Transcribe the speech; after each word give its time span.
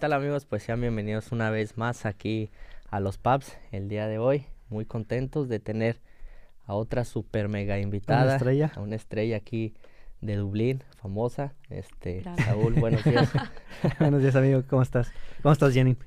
tal 0.00 0.14
amigos? 0.14 0.46
Pues 0.46 0.62
sean 0.62 0.80
bienvenidos 0.80 1.30
una 1.30 1.50
vez 1.50 1.76
más 1.76 2.06
aquí 2.06 2.48
a 2.90 3.00
los 3.00 3.18
pubs 3.18 3.58
el 3.70 3.90
día 3.90 4.08
de 4.08 4.16
hoy. 4.16 4.46
Muy 4.70 4.86
contentos 4.86 5.50
de 5.50 5.60
tener 5.60 6.00
a 6.64 6.72
otra 6.72 7.04
super 7.04 7.50
mega 7.50 7.78
invitada. 7.78 8.24
Una 8.24 8.36
estrella. 8.36 8.72
A 8.76 8.80
una 8.80 8.96
estrella 8.96 9.36
aquí 9.36 9.74
de 10.22 10.36
Dublín, 10.36 10.82
famosa. 10.96 11.52
Este, 11.68 12.22
Saúl, 12.46 12.72
buenos 12.80 13.04
días. 13.04 13.30
buenos 14.00 14.22
días, 14.22 14.34
amigo. 14.36 14.62
¿Cómo 14.70 14.80
estás? 14.80 15.12
¿Cómo 15.42 15.52
estás, 15.52 15.74
Jenny? 15.74 15.98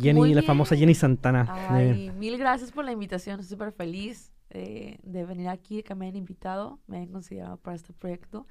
Jenny, 0.00 0.32
la 0.32 0.42
famosa 0.42 0.76
Jenny 0.76 0.94
Santana. 0.94 1.48
Ay, 1.68 2.12
mil 2.16 2.38
gracias 2.38 2.70
por 2.70 2.84
la 2.84 2.92
invitación. 2.92 3.40
Estoy 3.40 3.56
súper 3.56 3.72
feliz 3.72 4.30
de, 4.50 5.00
de, 5.02 5.24
venir 5.24 5.48
aquí, 5.48 5.82
que 5.82 5.96
me 5.96 6.06
hayan 6.06 6.18
invitado, 6.18 6.78
me 6.86 6.98
hayan 6.98 7.10
considerado 7.10 7.56
para 7.56 7.74
este 7.74 7.92
proyecto. 7.92 8.46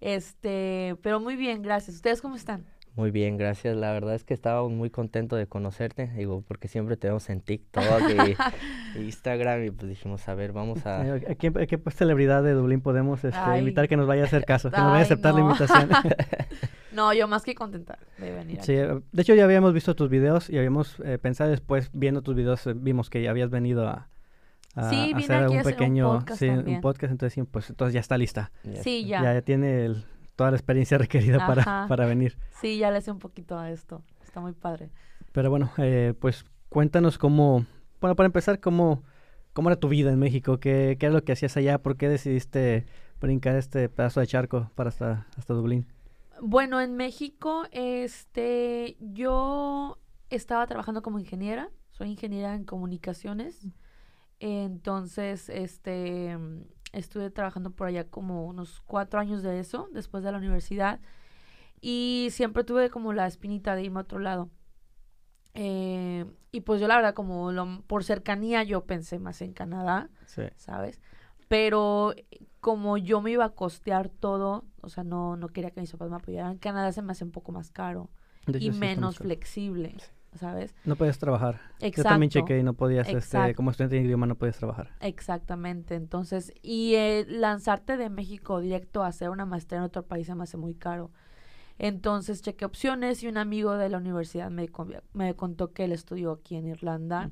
Este, 0.00 0.96
pero 1.02 1.20
muy 1.20 1.36
bien, 1.36 1.60
gracias. 1.60 1.96
¿Ustedes 1.96 2.22
cómo 2.22 2.36
están? 2.36 2.64
Muy 2.96 3.10
bien, 3.10 3.36
gracias. 3.36 3.76
La 3.76 3.92
verdad 3.92 4.14
es 4.14 4.24
que 4.24 4.32
estaba 4.32 4.66
muy 4.66 4.88
contento 4.88 5.36
de 5.36 5.46
conocerte, 5.46 6.06
digo, 6.16 6.42
porque 6.48 6.66
siempre 6.66 6.96
te 6.96 7.08
vemos 7.08 7.28
en 7.28 7.42
TikTok 7.42 7.84
y, 8.96 8.98
Instagram 8.98 9.64
y 9.64 9.70
pues 9.70 9.90
dijimos, 9.90 10.26
a 10.28 10.34
ver, 10.34 10.52
vamos 10.52 10.86
a... 10.86 11.02
¿A 11.02 11.34
qué, 11.34 11.52
a 11.84 11.90
celebridad 11.90 12.42
de 12.42 12.52
Dublín 12.52 12.80
podemos 12.80 13.22
este, 13.22 13.58
invitar 13.58 13.86
que 13.86 13.98
nos 13.98 14.06
vaya 14.06 14.22
a 14.22 14.24
hacer 14.24 14.46
caso, 14.46 14.70
que 14.70 14.78
nos 14.78 14.86
vaya 14.86 15.00
a 15.00 15.02
aceptar 15.02 15.34
la 15.34 15.40
invitación? 15.42 15.90
no, 16.92 17.12
yo 17.12 17.28
más 17.28 17.44
que 17.44 17.54
contenta 17.54 17.98
de 18.16 18.32
venir. 18.32 18.62
Sí, 18.62 18.72
de 18.72 19.22
hecho 19.22 19.34
ya 19.34 19.44
habíamos 19.44 19.74
visto 19.74 19.94
tus 19.94 20.08
videos 20.08 20.48
y 20.48 20.56
habíamos 20.56 20.98
eh, 21.00 21.18
pensado 21.18 21.50
después, 21.50 21.90
viendo 21.92 22.22
tus 22.22 22.34
videos, 22.34 22.66
eh, 22.66 22.72
vimos 22.74 23.10
que 23.10 23.20
ya 23.20 23.28
habías 23.28 23.50
venido 23.50 23.86
a, 23.86 24.08
sí, 24.88 25.12
hacer 25.14 25.48
un 25.48 25.62
pequeño 25.62 26.12
un 26.12 26.18
podcast, 26.20 26.38
sí, 26.38 26.48
un 26.48 26.80
podcast 26.80 27.10
entonces 27.10 27.44
pues 27.50 27.68
entonces 27.68 27.92
ya 27.92 28.00
está 28.00 28.16
lista. 28.16 28.52
Sí 28.82 29.04
ya 29.04 29.22
ya 29.22 29.42
tiene 29.42 29.84
el, 29.84 30.04
toda 30.36 30.50
la 30.50 30.56
experiencia 30.56 30.98
requerida 30.98 31.46
para, 31.46 31.86
para 31.88 32.06
venir. 32.06 32.38
Sí, 32.60 32.78
ya 32.78 32.90
le 32.90 33.00
sé 33.00 33.10
un 33.10 33.18
poquito 33.18 33.58
a 33.58 33.70
esto. 33.70 34.02
Está 34.22 34.40
muy 34.40 34.52
padre. 34.52 34.90
Pero 35.32 35.50
bueno, 35.50 35.70
eh, 35.78 36.14
pues 36.20 36.44
cuéntanos 36.68 37.18
cómo, 37.18 37.66
bueno, 38.00 38.14
para 38.14 38.26
empezar, 38.26 38.60
cómo, 38.60 39.02
cómo 39.52 39.70
era 39.70 39.80
tu 39.80 39.88
vida 39.88 40.12
en 40.12 40.18
México, 40.18 40.58
qué, 40.58 40.96
qué 41.00 41.06
era 41.06 41.14
lo 41.14 41.24
que 41.24 41.32
hacías 41.32 41.56
allá, 41.56 41.78
por 41.78 41.96
qué 41.96 42.08
decidiste 42.08 42.86
brincar 43.20 43.56
este 43.56 43.88
pedazo 43.88 44.20
de 44.20 44.26
charco 44.26 44.70
para 44.74 44.88
hasta, 44.88 45.26
hasta 45.36 45.54
Dublín. 45.54 45.86
Bueno, 46.40 46.80
en 46.80 46.96
México, 46.96 47.64
este, 47.70 48.96
yo 49.00 49.98
estaba 50.28 50.66
trabajando 50.66 51.02
como 51.02 51.18
ingeniera, 51.18 51.70
soy 51.90 52.10
ingeniera 52.10 52.54
en 52.54 52.64
comunicaciones. 52.64 53.66
Entonces, 54.38 55.48
este, 55.48 56.36
Estuve 56.96 57.30
trabajando 57.30 57.70
por 57.70 57.88
allá 57.88 58.04
como 58.04 58.46
unos 58.46 58.80
cuatro 58.80 59.20
años 59.20 59.42
de 59.42 59.60
eso, 59.60 59.88
después 59.92 60.24
de 60.24 60.32
la 60.32 60.38
universidad. 60.38 60.98
Y 61.80 62.28
siempre 62.30 62.64
tuve 62.64 62.88
como 62.88 63.12
la 63.12 63.26
espinita 63.26 63.74
de 63.74 63.84
irme 63.84 63.98
a 63.98 64.02
otro 64.02 64.18
lado. 64.18 64.48
Eh, 65.52 66.24
y 66.52 66.62
pues 66.62 66.80
yo 66.80 66.88
la 66.88 66.96
verdad, 66.96 67.14
como 67.14 67.82
por 67.86 68.02
cercanía, 68.02 68.62
yo 68.62 68.86
pensé 68.86 69.18
más 69.18 69.42
en 69.42 69.52
Canadá, 69.52 70.08
¿sabes? 70.56 71.00
Pero 71.48 72.14
como 72.60 72.96
yo 72.96 73.20
me 73.20 73.30
iba 73.30 73.44
a 73.44 73.50
costear 73.50 74.08
todo, 74.08 74.64
o 74.80 74.88
sea, 74.88 75.04
no, 75.04 75.36
no 75.36 75.48
quería 75.48 75.70
que 75.70 75.80
mis 75.80 75.92
papás 75.92 76.10
me 76.10 76.16
apoyaran, 76.16 76.58
Canadá 76.58 76.92
se 76.92 77.02
me 77.02 77.12
hace 77.12 77.24
un 77.24 77.30
poco 77.30 77.52
más 77.52 77.70
caro 77.70 78.08
y 78.46 78.70
menos 78.70 79.18
flexible. 79.18 79.96
¿Sabes? 80.36 80.74
No 80.84 80.96
puedes 80.96 81.18
trabajar. 81.18 81.60
Exacto. 81.80 81.96
Yo 81.96 82.02
también 82.04 82.30
chequé 82.30 82.58
y 82.58 82.62
no 82.62 82.74
podías, 82.74 83.08
este, 83.08 83.54
como 83.54 83.70
estudiante 83.70 83.96
de 83.96 84.02
idioma 84.02 84.26
no 84.26 84.36
podías 84.36 84.56
trabajar. 84.56 84.90
Exactamente, 85.00 85.94
entonces, 85.94 86.52
y 86.62 86.94
eh, 86.94 87.24
lanzarte 87.28 87.96
de 87.96 88.10
México 88.10 88.60
directo 88.60 89.02
a 89.02 89.08
hacer 89.08 89.30
una 89.30 89.46
maestría 89.46 89.78
en 89.78 89.84
otro 89.84 90.04
país 90.04 90.26
se 90.26 90.34
me 90.34 90.44
hace 90.44 90.56
muy 90.56 90.74
caro. 90.74 91.10
Entonces 91.78 92.40
chequé 92.40 92.64
opciones 92.64 93.22
y 93.22 93.28
un 93.28 93.36
amigo 93.36 93.76
de 93.76 93.88
la 93.88 93.98
universidad 93.98 94.50
me, 94.50 94.70
me 95.12 95.34
contó 95.34 95.72
que 95.72 95.84
él 95.84 95.92
estudió 95.92 96.32
aquí 96.32 96.56
en 96.56 96.66
Irlanda 96.66 97.30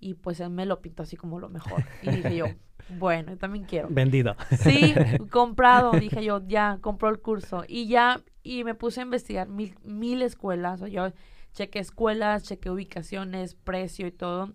y 0.00 0.14
pues 0.14 0.40
él 0.40 0.50
me 0.50 0.66
lo 0.66 0.80
pintó 0.80 1.02
así 1.02 1.16
como 1.16 1.38
lo 1.38 1.48
mejor. 1.48 1.84
Y 2.02 2.10
dije 2.10 2.36
yo, 2.36 2.46
bueno, 2.98 3.32
yo 3.32 3.38
también 3.38 3.64
quiero. 3.64 3.88
Vendido. 3.90 4.36
Sí, 4.58 4.94
comprado, 5.30 5.92
dije 5.92 6.24
yo, 6.24 6.42
ya, 6.46 6.78
compró 6.80 7.08
el 7.08 7.20
curso. 7.20 7.64
Y 7.66 7.86
ya, 7.88 8.20
y 8.42 8.64
me 8.64 8.74
puse 8.74 9.00
a 9.00 9.04
investigar 9.04 9.48
mil, 9.48 9.74
mil 9.84 10.22
escuelas, 10.22 10.82
o 10.82 10.86
yo 10.86 11.12
chequé 11.52 11.78
escuelas, 11.78 12.44
chequé 12.44 12.70
ubicaciones, 12.70 13.54
precio 13.54 14.06
y 14.06 14.12
todo. 14.12 14.54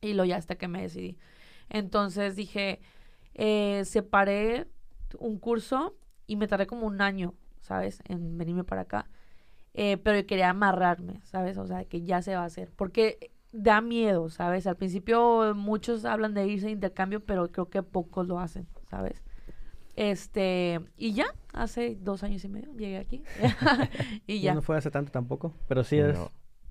Y 0.00 0.14
lo 0.14 0.24
ya 0.24 0.36
hasta 0.36 0.56
que 0.56 0.68
me 0.68 0.82
decidí. 0.82 1.18
Entonces 1.68 2.36
dije, 2.36 2.80
eh, 3.34 3.82
separé 3.84 4.68
un 5.18 5.38
curso 5.38 5.96
y 6.26 6.36
me 6.36 6.48
tardé 6.48 6.66
como 6.66 6.86
un 6.86 7.00
año, 7.00 7.34
¿sabes? 7.60 8.02
En 8.06 8.38
venirme 8.38 8.64
para 8.64 8.82
acá. 8.82 9.08
Eh, 9.74 9.96
pero 9.98 10.26
quería 10.26 10.50
amarrarme, 10.50 11.20
¿sabes? 11.24 11.58
O 11.58 11.66
sea, 11.66 11.84
que 11.84 12.02
ya 12.02 12.22
se 12.22 12.34
va 12.34 12.42
a 12.42 12.46
hacer. 12.46 12.72
Porque 12.74 13.32
da 13.52 13.80
miedo, 13.80 14.28
¿sabes? 14.28 14.66
Al 14.66 14.76
principio 14.76 15.54
muchos 15.54 16.04
hablan 16.04 16.34
de 16.34 16.46
irse 16.46 16.66
de 16.66 16.72
intercambio, 16.72 17.24
pero 17.24 17.50
creo 17.50 17.70
que 17.70 17.82
pocos 17.82 18.26
lo 18.26 18.40
hacen, 18.40 18.66
¿sabes? 18.90 19.22
Este, 19.98 20.78
y 20.96 21.12
ya, 21.12 21.26
hace 21.52 21.96
dos 22.00 22.22
años 22.22 22.44
y 22.44 22.48
medio 22.48 22.72
llegué 22.74 22.98
aquí. 22.98 23.24
y 24.28 24.40
ya. 24.40 24.54
No 24.54 24.62
fue 24.62 24.76
hace 24.76 24.92
tanto 24.92 25.10
tampoco, 25.10 25.56
pero 25.66 25.82
sí 25.82 25.98
es, 25.98 26.16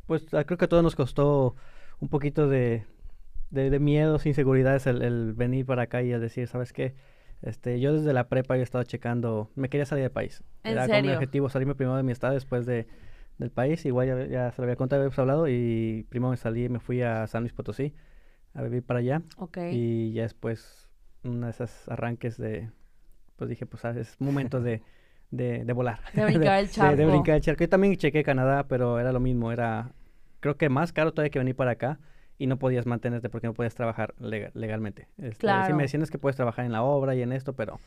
pues 0.05 0.33
ah, 0.33 0.45
creo 0.45 0.57
que 0.57 0.63
a 0.63 0.69
todos 0.69 0.81
nos 0.81 0.95
costó 0.95 1.53
un 1.99 2.07
poquito 2.07 2.47
de, 2.47 2.85
de, 3.49 3.79
miedos, 3.79 4.25
inseguridades 4.25 4.87
el, 4.87 5.33
venir 5.33 5.66
para 5.66 5.81
acá 5.81 6.01
y 6.03 6.13
a 6.13 6.19
decir, 6.19 6.47
¿sabes 6.47 6.71
qué? 6.71 6.95
Este, 7.41 7.81
yo 7.81 7.91
desde 7.91 8.13
la 8.13 8.29
prepa 8.29 8.57
he 8.57 8.61
estado 8.61 8.85
checando, 8.85 9.51
me 9.55 9.67
quería 9.67 9.85
salir 9.85 10.03
del 10.03 10.11
país. 10.11 10.41
Era 10.63 10.87
como 10.87 11.01
mi 11.01 11.09
objetivo 11.09 11.49
salirme 11.49 11.75
primero 11.75 11.97
de 11.97 12.03
mi 12.03 12.13
estado 12.13 12.33
después 12.33 12.66
de, 12.66 12.87
del 13.39 13.51
país. 13.51 13.85
Igual 13.85 14.07
ya, 14.07 14.25
ya 14.25 14.51
se 14.53 14.61
lo 14.61 14.67
había 14.67 14.77
contado, 14.77 15.01
habíamos 15.01 15.19
hablado 15.19 15.49
y 15.49 16.05
primero 16.07 16.29
me 16.29 16.37
salí, 16.37 16.69
me 16.69 16.79
fui 16.79 17.01
a 17.01 17.27
San 17.27 17.43
Luis 17.43 17.51
Potosí 17.51 17.93
a 18.53 18.61
vivir 18.61 18.83
para 18.83 18.99
allá. 18.99 19.21
Y 19.73 20.13
ya 20.13 20.21
después, 20.21 20.87
una 21.25 21.47
de 21.47 21.51
esas 21.51 21.89
arranques 21.89 22.37
de, 22.37 22.69
pues 23.37 23.49
dije, 23.49 23.65
pues 23.65 23.85
ah, 23.85 23.93
es 23.97 24.19
momento 24.19 24.59
de, 24.59 24.81
de, 25.31 25.73
volar. 25.73 25.99
De 26.13 26.25
brincar 26.25 26.59
el 26.59 26.69
charco. 26.69 26.97
De, 26.97 27.05
brincar 27.05 27.35
el 27.35 27.41
charco. 27.41 27.63
Yo 27.63 27.69
también 27.69 27.95
chequé 27.95 28.23
Canadá, 28.23 28.67
pero 28.67 28.99
era 28.99 29.11
lo 29.11 29.19
mismo, 29.19 29.51
era 29.51 29.91
creo 30.39 30.57
que 30.57 30.69
más 30.69 30.93
caro 30.93 31.11
todavía 31.13 31.29
que 31.29 31.39
venir 31.39 31.55
para 31.55 31.71
acá 31.71 31.99
y 32.37 32.47
no 32.47 32.57
podías 32.57 32.85
mantenerte 32.85 33.29
porque 33.29 33.47
no 33.47 33.53
podías 33.53 33.75
trabajar 33.75 34.13
legalmente. 34.19 35.07
Este, 35.17 35.39
claro. 35.39 35.67
Sí 35.67 35.73
me 35.73 35.83
decían 35.83 36.03
es 36.03 36.11
que 36.11 36.19
puedes 36.19 36.35
trabajar 36.35 36.65
en 36.65 36.71
la 36.71 36.83
obra 36.83 37.15
y 37.15 37.21
en 37.21 37.31
esto, 37.31 37.53
pero, 37.53 37.79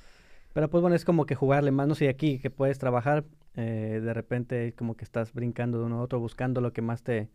pero 0.53 0.69
pues 0.69 0.81
bueno, 0.81 0.97
es 0.97 1.05
como 1.05 1.27
que 1.27 1.35
jugarle 1.35 1.71
más, 1.71 1.87
no 1.87 1.95
sé, 1.95 2.09
aquí 2.09 2.39
que 2.39 2.51
puedes 2.51 2.79
trabajar, 2.79 3.25
eh, 3.57 4.01
de 4.03 4.15
repente 4.15 4.75
como 4.77 4.97
que 4.97 5.05
estás 5.05 5.33
brincando 5.33 5.79
de 5.79 5.85
uno 5.85 5.99
a 5.99 6.03
otro, 6.03 6.19
buscando 6.19 6.61
lo 6.61 6.73
que 6.73 6.83
más 6.83 7.03
te... 7.03 7.29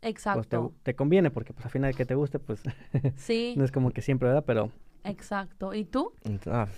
Pues, 0.00 0.12
Exacto. 0.12 0.72
te, 0.82 0.94
conviene, 0.94 1.30
porque 1.30 1.52
pues 1.52 1.66
al 1.66 1.70
final 1.70 1.94
que 1.94 2.06
te 2.06 2.14
guste, 2.14 2.38
pues 2.38 2.62
sí. 3.16 3.54
no 3.56 3.64
es 3.64 3.72
como 3.72 3.90
que 3.90 4.00
siempre, 4.00 4.28
¿verdad? 4.28 4.44
Pero... 4.46 4.70
Exacto. 5.04 5.74
¿Y 5.74 5.84
tú? 5.84 6.12
Ah, 6.46 6.68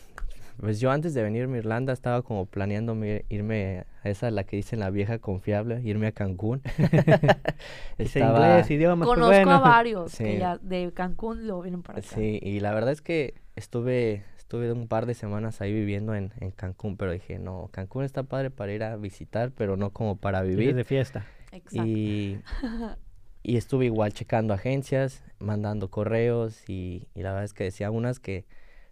pues 0.62 0.78
yo 0.78 0.92
antes 0.92 1.12
de 1.12 1.24
venirme 1.24 1.56
a 1.56 1.58
Irlanda 1.58 1.92
estaba 1.92 2.22
como 2.22 2.46
planeando 2.46 2.96
irme 3.28 3.84
a 4.04 4.08
esa, 4.08 4.30
la 4.30 4.44
que 4.44 4.54
dicen 4.54 4.78
la 4.78 4.90
vieja 4.90 5.18
confiable, 5.18 5.80
irme 5.82 6.06
a 6.06 6.12
Cancún. 6.12 6.62
estaba... 7.98 8.38
inglés, 8.38 8.70
idiomas, 8.70 9.08
pues 9.08 9.18
Conozco 9.18 9.50
a 9.50 9.58
varios 9.58 10.16
que 10.16 10.38
ya 10.38 10.58
de 10.58 10.92
Cancún 10.94 11.48
lo 11.48 11.60
vienen 11.62 11.82
para 11.82 11.98
acá. 11.98 12.06
Sí, 12.14 12.38
y 12.40 12.60
la 12.60 12.72
verdad 12.72 12.92
es 12.92 13.02
que 13.02 13.34
estuve 13.56 14.22
estuve 14.38 14.70
un 14.70 14.86
par 14.86 15.06
de 15.06 15.14
semanas 15.14 15.60
ahí 15.60 15.72
viviendo 15.72 16.14
en, 16.14 16.32
en 16.38 16.52
Cancún, 16.52 16.96
pero 16.96 17.10
dije, 17.10 17.40
no, 17.40 17.68
Cancún 17.72 18.04
está 18.04 18.22
padre 18.22 18.52
para 18.52 18.72
ir 18.72 18.84
a 18.84 18.94
visitar, 18.94 19.50
pero 19.50 19.76
no 19.76 19.90
como 19.90 20.14
para 20.14 20.42
vivir. 20.42 20.76
de 20.76 20.84
fiesta. 20.84 21.26
Exacto. 21.50 21.88
Y, 21.88 22.38
y 23.42 23.56
estuve 23.56 23.86
igual 23.86 24.12
checando 24.12 24.54
agencias, 24.54 25.24
mandando 25.40 25.90
correos 25.90 26.62
y, 26.68 27.08
y 27.16 27.22
la 27.22 27.30
verdad 27.30 27.46
es 27.46 27.52
que 27.52 27.64
decía 27.64 27.90
unas 27.90 28.20
que 28.20 28.44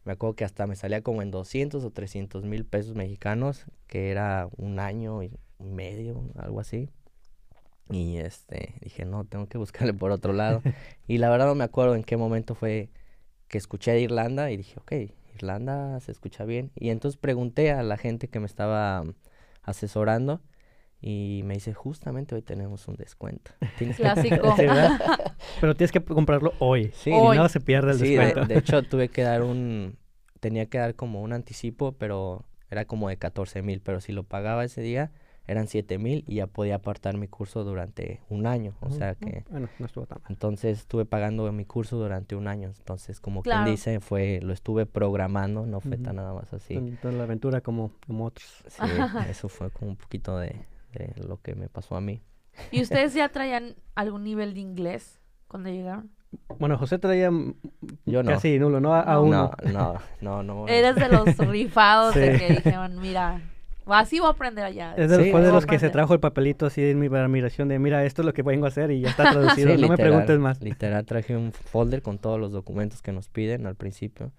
me 0.04 0.12
acuerdo 0.12 0.36
que 0.36 0.44
hasta 0.44 0.66
me 0.66 0.76
salía 0.76 1.02
como 1.02 1.22
en 1.22 1.30
200 1.30 1.84
o 1.84 1.90
300 1.90 2.44
mil 2.44 2.64
pesos 2.64 2.94
mexicanos, 2.94 3.66
que 3.86 4.10
era 4.10 4.48
un 4.56 4.78
año 4.80 5.22
y 5.22 5.32
medio, 5.58 6.24
algo 6.36 6.60
así. 6.60 6.90
Y 7.90 8.18
este, 8.18 8.74
dije, 8.80 9.04
no, 9.04 9.24
tengo 9.24 9.48
que 9.48 9.58
buscarle 9.58 9.92
por 9.92 10.10
otro 10.10 10.32
lado. 10.32 10.62
y 11.08 11.18
la 11.18 11.28
verdad 11.28 11.46
no 11.46 11.54
me 11.54 11.64
acuerdo 11.64 11.94
en 11.94 12.04
qué 12.04 12.16
momento 12.16 12.54
fue 12.54 12.90
que 13.48 13.58
escuché 13.58 13.92
de 13.92 14.00
Irlanda 14.00 14.50
y 14.50 14.56
dije, 14.56 14.78
ok, 14.80 14.92
Irlanda 15.34 15.98
se 16.00 16.12
escucha 16.12 16.44
bien. 16.44 16.70
Y 16.76 16.90
entonces 16.90 17.18
pregunté 17.18 17.72
a 17.72 17.82
la 17.82 17.96
gente 17.96 18.28
que 18.28 18.40
me 18.40 18.46
estaba 18.46 19.04
asesorando 19.62 20.40
y 21.02 21.42
me 21.44 21.54
dice, 21.54 21.72
justamente 21.72 22.34
hoy 22.34 22.42
tenemos 22.42 22.86
un 22.86 22.96
descuento. 22.96 23.52
Clásico. 23.96 24.54
Pero 25.60 25.74
tienes 25.74 25.92
que 25.92 26.02
comprarlo 26.02 26.52
hoy. 26.58 26.90
Sí, 26.94 27.10
hoy. 27.12 27.36
no 27.36 27.48
se 27.48 27.60
pierde 27.60 27.92
el 27.92 27.98
descuento. 27.98 28.40
De, 28.42 28.54
de, 28.54 28.60
hecho, 28.60 28.82
tuve 28.82 29.08
que 29.08 29.22
dar 29.22 29.42
un, 29.42 29.96
tenía 30.40 30.66
que 30.66 30.78
dar 30.78 30.94
como 30.94 31.22
un 31.22 31.32
anticipo, 31.32 31.92
pero 31.92 32.44
era 32.70 32.84
como 32.84 33.08
de 33.08 33.16
14 33.16 33.62
mil. 33.62 33.80
Pero 33.80 34.00
si 34.00 34.12
lo 34.12 34.24
pagaba 34.24 34.64
ese 34.64 34.82
día, 34.82 35.10
eran 35.46 35.68
7 35.68 35.98
mil 35.98 36.22
y 36.28 36.36
ya 36.36 36.46
podía 36.46 36.76
apartar 36.76 37.16
mi 37.16 37.28
curso 37.28 37.64
durante 37.64 38.20
un 38.28 38.46
año. 38.46 38.74
O 38.80 38.90
sea 38.90 39.14
que... 39.14 39.44
Bueno, 39.50 39.68
no 39.78 39.86
estuvo 39.86 40.04
tan 40.04 40.20
mal. 40.22 40.30
Entonces 40.30 40.80
estuve 40.80 41.06
pagando 41.06 41.50
mi 41.50 41.64
curso 41.64 41.96
durante 41.96 42.36
un 42.36 42.46
año. 42.46 42.72
Entonces, 42.76 43.20
como 43.20 43.42
quien 43.42 43.64
dice, 43.64 44.00
fue, 44.00 44.40
lo 44.42 44.52
estuve 44.52 44.84
programando, 44.84 45.64
no 45.64 45.80
fue 45.80 45.96
tan 45.96 46.16
nada 46.16 46.34
más 46.34 46.52
así. 46.52 46.74
Entonces 46.74 47.14
la 47.14 47.24
aventura 47.24 47.62
como, 47.62 47.90
como 48.06 48.26
otros. 48.26 48.64
Sí, 48.68 48.82
eso 49.30 49.48
fue 49.48 49.70
como 49.70 49.92
un 49.92 49.96
poquito 49.96 50.38
de 50.38 50.66
de 50.92 51.12
lo 51.26 51.40
que 51.40 51.54
me 51.54 51.68
pasó 51.68 51.96
a 51.96 52.00
mí. 52.00 52.22
¿Y 52.70 52.80
ustedes 52.82 53.14
ya 53.14 53.28
traían 53.28 53.74
algún 53.94 54.24
nivel 54.24 54.54
de 54.54 54.60
inglés 54.60 55.20
cuando 55.48 55.70
llegaron? 55.70 56.10
Bueno, 56.60 56.78
José 56.78 56.98
traía 56.98 57.30
Yo 58.06 58.22
no. 58.22 58.30
casi 58.30 58.58
nulo, 58.58 58.80
¿no? 58.80 58.94
A, 58.94 59.00
a 59.00 59.20
uno. 59.20 59.50
No, 59.64 59.72
no, 59.72 60.42
no, 60.42 60.42
no. 60.42 60.68
Eres 60.68 60.94
de 60.96 61.08
los 61.08 61.36
rifados 61.38 62.14
de 62.14 62.38
que 62.38 62.48
dijeron, 62.54 63.00
mira, 63.00 63.40
así 63.86 64.20
voy 64.20 64.28
a 64.28 64.30
aprender 64.30 64.64
allá. 64.64 64.94
Es 64.96 65.10
de, 65.10 65.24
Sí, 65.24 65.30
fue 65.32 65.40
de 65.40 65.50
los 65.50 65.64
que 65.66 65.70
se 65.72 65.86
aprender". 65.86 65.92
trajo 65.92 66.14
el 66.14 66.20
papelito 66.20 66.66
así 66.66 66.82
en 66.88 67.00
mi 67.00 67.08
para 67.08 67.26
migración 67.26 67.66
de, 67.66 67.80
mira, 67.80 68.04
esto 68.04 68.22
es 68.22 68.26
lo 68.26 68.32
que 68.32 68.42
vengo 68.42 68.66
a 68.66 68.68
hacer 68.68 68.92
y 68.92 69.00
ya 69.00 69.10
está 69.10 69.32
traducido, 69.32 69.74
Sí, 69.74 69.82
no 69.82 69.88
me 69.88 69.96
preguntes 69.96 70.38
más. 70.38 70.60
Literal, 70.62 71.04
traje 71.04 71.36
un 71.36 71.50
folder 71.52 72.00
con 72.02 72.18
todos 72.18 72.38
los 72.38 72.52
documentos 72.52 73.02
que 73.02 73.10
nos 73.10 73.28
piden 73.28 73.66
al 73.66 73.74
principio. 73.74 74.30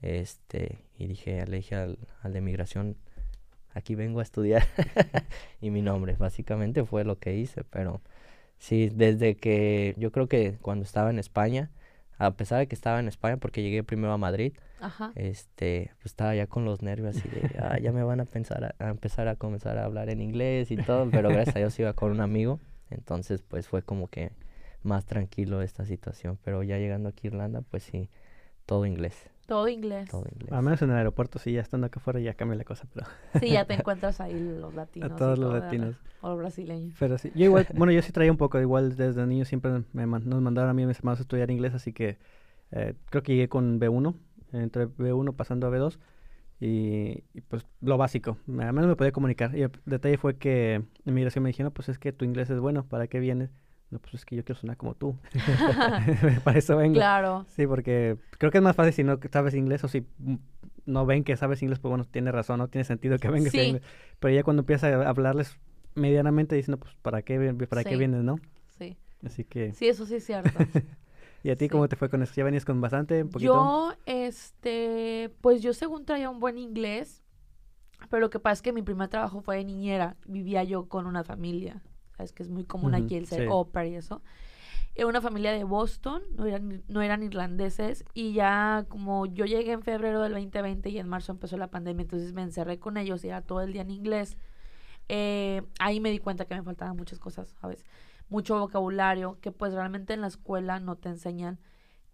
Este, 0.00 0.78
y 0.98 1.06
dije, 1.06 1.46
le 1.46 1.56
dije 1.58 1.74
al, 1.76 1.98
al 2.22 2.32
de 2.32 2.40
migración, 2.40 2.96
aquí 3.74 3.94
vengo 3.94 4.20
a 4.20 4.22
estudiar. 4.22 4.64
y 5.60 5.70
mi 5.70 5.82
nombre, 5.82 6.16
básicamente 6.18 6.84
fue 6.84 7.04
lo 7.04 7.18
que 7.18 7.36
hice. 7.36 7.64
Pero 7.64 8.00
sí, 8.58 8.90
desde 8.94 9.36
que 9.36 9.94
yo 9.98 10.10
creo 10.12 10.28
que 10.28 10.56
cuando 10.62 10.84
estaba 10.84 11.10
en 11.10 11.18
España, 11.18 11.70
a 12.18 12.32
pesar 12.32 12.60
de 12.60 12.68
que 12.68 12.74
estaba 12.74 13.00
en 13.00 13.08
España, 13.08 13.36
porque 13.36 13.62
llegué 13.62 13.82
primero 13.82 14.12
a 14.12 14.18
Madrid, 14.18 14.52
Ajá. 14.80 15.12
este, 15.14 15.90
pues 15.96 16.06
estaba 16.06 16.34
ya 16.34 16.46
con 16.46 16.64
los 16.64 16.82
nervios 16.82 17.16
así 17.16 17.28
de, 17.28 17.58
ah, 17.58 17.78
ya 17.78 17.92
me 17.92 18.02
van 18.02 18.20
a 18.20 18.24
pensar 18.24 18.64
a, 18.78 18.84
a 18.84 18.90
empezar 18.90 19.28
a 19.28 19.36
comenzar 19.36 19.78
a 19.78 19.84
hablar 19.84 20.08
en 20.10 20.20
inglés 20.20 20.70
y 20.70 20.76
todo, 20.76 21.10
pero 21.10 21.28
gracias 21.30 21.56
a 21.56 21.58
Dios 21.58 21.78
iba 21.78 21.92
con 21.92 22.12
un 22.12 22.20
amigo, 22.20 22.60
entonces 22.90 23.42
pues 23.42 23.66
fue 23.66 23.82
como 23.82 24.08
que 24.08 24.30
más 24.82 25.06
tranquilo 25.06 25.62
esta 25.62 25.86
situación, 25.86 26.38
pero 26.44 26.62
ya 26.62 26.78
llegando 26.78 27.08
aquí 27.08 27.26
a 27.26 27.30
Irlanda, 27.30 27.62
pues 27.62 27.82
sí, 27.82 28.10
todo 28.66 28.86
inglés, 28.86 29.14
Todo 29.46 29.68
inglés. 29.68 30.08
todo 30.10 30.24
inglés. 30.32 30.52
Al 30.52 30.62
menos 30.62 30.80
en 30.82 30.90
el 30.90 30.96
aeropuerto, 30.96 31.38
sí, 31.38 31.52
ya 31.52 31.60
estando 31.60 31.86
acá 31.86 32.00
afuera 32.00 32.18
ya 32.20 32.34
cambia 32.34 32.56
la 32.56 32.64
cosa, 32.64 32.86
pero, 32.92 33.06
Sí, 33.40 33.50
ya 33.50 33.64
te 33.66 33.74
encuentras 33.78 34.20
ahí 34.20 34.38
los 34.40 34.74
latinos. 34.74 35.12
y 35.12 35.14
todos 35.16 35.38
los 35.38 35.52
latinos. 35.52 35.96
O 36.20 36.28
los 36.30 36.38
brasileños. 36.38 36.94
pero 36.98 37.18
sí. 37.18 37.30
Yo 37.34 37.44
igual, 37.46 37.66
bueno, 37.74 37.92
yo 37.92 38.00
sí 38.02 38.12
traía 38.12 38.30
un 38.30 38.38
poco, 38.38 38.60
igual 38.60 38.96
desde 38.96 39.26
niño 39.26 39.44
siempre 39.44 39.84
me 39.92 40.06
man- 40.06 40.22
nos 40.28 40.40
mandaron 40.40 40.70
a 40.70 40.74
mí 40.74 40.82
y 40.82 40.84
a 40.84 40.88
mis 40.88 40.98
hermanos 40.98 41.20
a 41.20 41.22
estudiar 41.22 41.50
inglés, 41.50 41.74
así 41.74 41.92
que 41.92 42.18
eh, 42.72 42.94
creo 43.10 43.22
que 43.22 43.32
llegué 43.34 43.48
con 43.48 43.78
B1, 43.78 44.14
entre 44.52 44.86
B1 44.86 45.34
pasando 45.34 45.66
a 45.66 45.70
B2, 45.70 45.98
y, 46.60 47.24
y, 47.34 47.40
pues 47.42 47.66
lo 47.82 47.98
básico, 47.98 48.38
al 48.48 48.72
menos 48.72 48.86
me 48.86 48.96
podía 48.96 49.12
comunicar. 49.12 49.54
Y 49.56 49.62
el 49.62 49.72
detalle 49.84 50.16
fue 50.18 50.38
que 50.38 50.74
en 51.04 51.14
migración 51.14 51.42
me 51.42 51.50
dijeron, 51.50 51.66
no, 51.70 51.74
pues 51.74 51.88
es 51.90 51.98
que 51.98 52.12
tu 52.12 52.24
inglés 52.24 52.48
es 52.50 52.60
bueno, 52.60 52.86
¿para 52.86 53.06
qué 53.08 53.20
vienes? 53.20 53.50
No, 53.90 53.98
pues 53.98 54.14
es 54.14 54.24
que 54.24 54.34
yo 54.36 54.44
quiero 54.44 54.60
sonar 54.60 54.76
como 54.76 54.94
tú. 54.94 55.16
Para 56.44 56.58
eso 56.58 56.76
vengo. 56.76 56.94
Claro. 56.94 57.46
Sí, 57.48 57.66
porque 57.66 58.16
creo 58.38 58.50
que 58.50 58.58
es 58.58 58.64
más 58.64 58.74
fácil 58.76 58.92
si 58.92 59.04
no 59.04 59.18
sabes 59.30 59.54
inglés 59.54 59.84
o 59.84 59.88
si 59.88 60.06
no 60.86 61.06
ven 61.06 61.24
que 61.24 61.36
sabes 61.36 61.62
inglés, 61.62 61.78
pues 61.78 61.90
bueno, 61.90 62.04
tiene 62.04 62.32
razón, 62.32 62.58
no 62.58 62.68
tiene 62.68 62.84
sentido 62.84 63.18
que 63.18 63.28
vengas 63.28 63.48
a 63.54 63.58
Sí. 63.58 63.60
inglés. 63.60 63.82
Pero 64.18 64.34
ya 64.34 64.42
cuando 64.42 64.62
empiezas 64.62 64.92
a 64.92 65.08
hablarles 65.08 65.58
medianamente 65.94 66.56
dicen, 66.56 66.72
no, 66.72 66.78
pues 66.78 66.94
¿para 67.02 67.22
qué, 67.22 67.38
para 67.68 67.82
Sí. 67.82 67.88
qué 67.88 67.96
vienes, 67.96 68.22
no? 68.24 68.36
Sí. 68.78 68.96
Así 69.24 69.44
que... 69.44 69.72
Sí, 69.72 69.88
eso 69.88 70.06
sí 70.06 70.16
es 70.16 70.24
cierto. 70.26 70.50
¿Y 71.44 71.50
a 71.50 71.56
ti 71.56 71.66
sí. 71.66 71.68
cómo 71.68 71.88
te 71.88 71.96
fue 71.96 72.08
con 72.08 72.22
eso? 72.22 72.32
¿Ya 72.34 72.44
venías 72.44 72.64
con 72.64 72.80
bastante, 72.80 73.22
un 73.22 73.28
poquito? 73.30 73.52
Yo, 73.54 73.92
este, 74.06 75.30
pues 75.40 75.62
yo 75.62 75.72
según 75.74 76.04
traía 76.04 76.30
un 76.30 76.40
buen 76.40 76.58
inglés, 76.58 77.22
pero 78.10 78.20
lo 78.20 78.30
que 78.30 78.40
pasa 78.40 78.54
es 78.54 78.62
que 78.62 78.72
mi 78.72 78.82
primer 78.82 79.08
trabajo 79.08 79.40
fue 79.42 79.56
de 79.58 79.64
niñera. 79.64 80.16
Vivía 80.26 80.64
yo 80.64 80.88
con 80.88 81.06
una 81.06 81.22
familia. 81.22 81.82
Sabes 82.16 82.32
que 82.32 82.42
es 82.42 82.50
muy 82.50 82.64
común 82.64 82.94
Ujú, 82.94 83.04
aquí 83.04 83.16
el 83.16 83.26
ser 83.26 83.48
sí. 83.48 83.54
pair 83.72 83.92
y 83.92 83.96
eso. 83.96 84.22
Era 84.96 85.08
una 85.08 85.20
familia 85.20 85.50
de 85.52 85.64
Boston, 85.64 86.22
no 86.36 86.46
eran, 86.46 86.82
no 86.86 87.02
eran 87.02 87.22
irlandeses. 87.24 88.04
Y 88.14 88.32
ya 88.32 88.84
como 88.88 89.26
yo 89.26 89.44
llegué 89.44 89.72
en 89.72 89.82
febrero 89.82 90.22
del 90.22 90.32
2020 90.32 90.88
y 90.90 90.98
en 90.98 91.08
marzo 91.08 91.32
empezó 91.32 91.56
la 91.56 91.66
pandemia, 91.68 92.02
entonces 92.02 92.32
me 92.32 92.42
encerré 92.42 92.78
con 92.78 92.96
ellos 92.96 93.24
y 93.24 93.28
era 93.28 93.42
todo 93.42 93.60
el 93.60 93.72
día 93.72 93.82
en 93.82 93.90
inglés. 93.90 94.36
eh, 95.08 95.62
ahí 95.80 96.00
me 96.00 96.10
di 96.10 96.18
cuenta 96.18 96.44
que 96.46 96.54
me 96.54 96.62
faltaban 96.62 96.96
muchas 96.96 97.18
cosas, 97.18 97.54
¿sabes? 97.60 97.84
Mucho 98.28 98.58
vocabulario 98.58 99.38
que 99.40 99.52
pues 99.52 99.74
realmente 99.74 100.14
en 100.14 100.20
la 100.22 100.28
escuela 100.28 100.80
no 100.80 100.96
te 100.96 101.08
enseñan. 101.10 101.58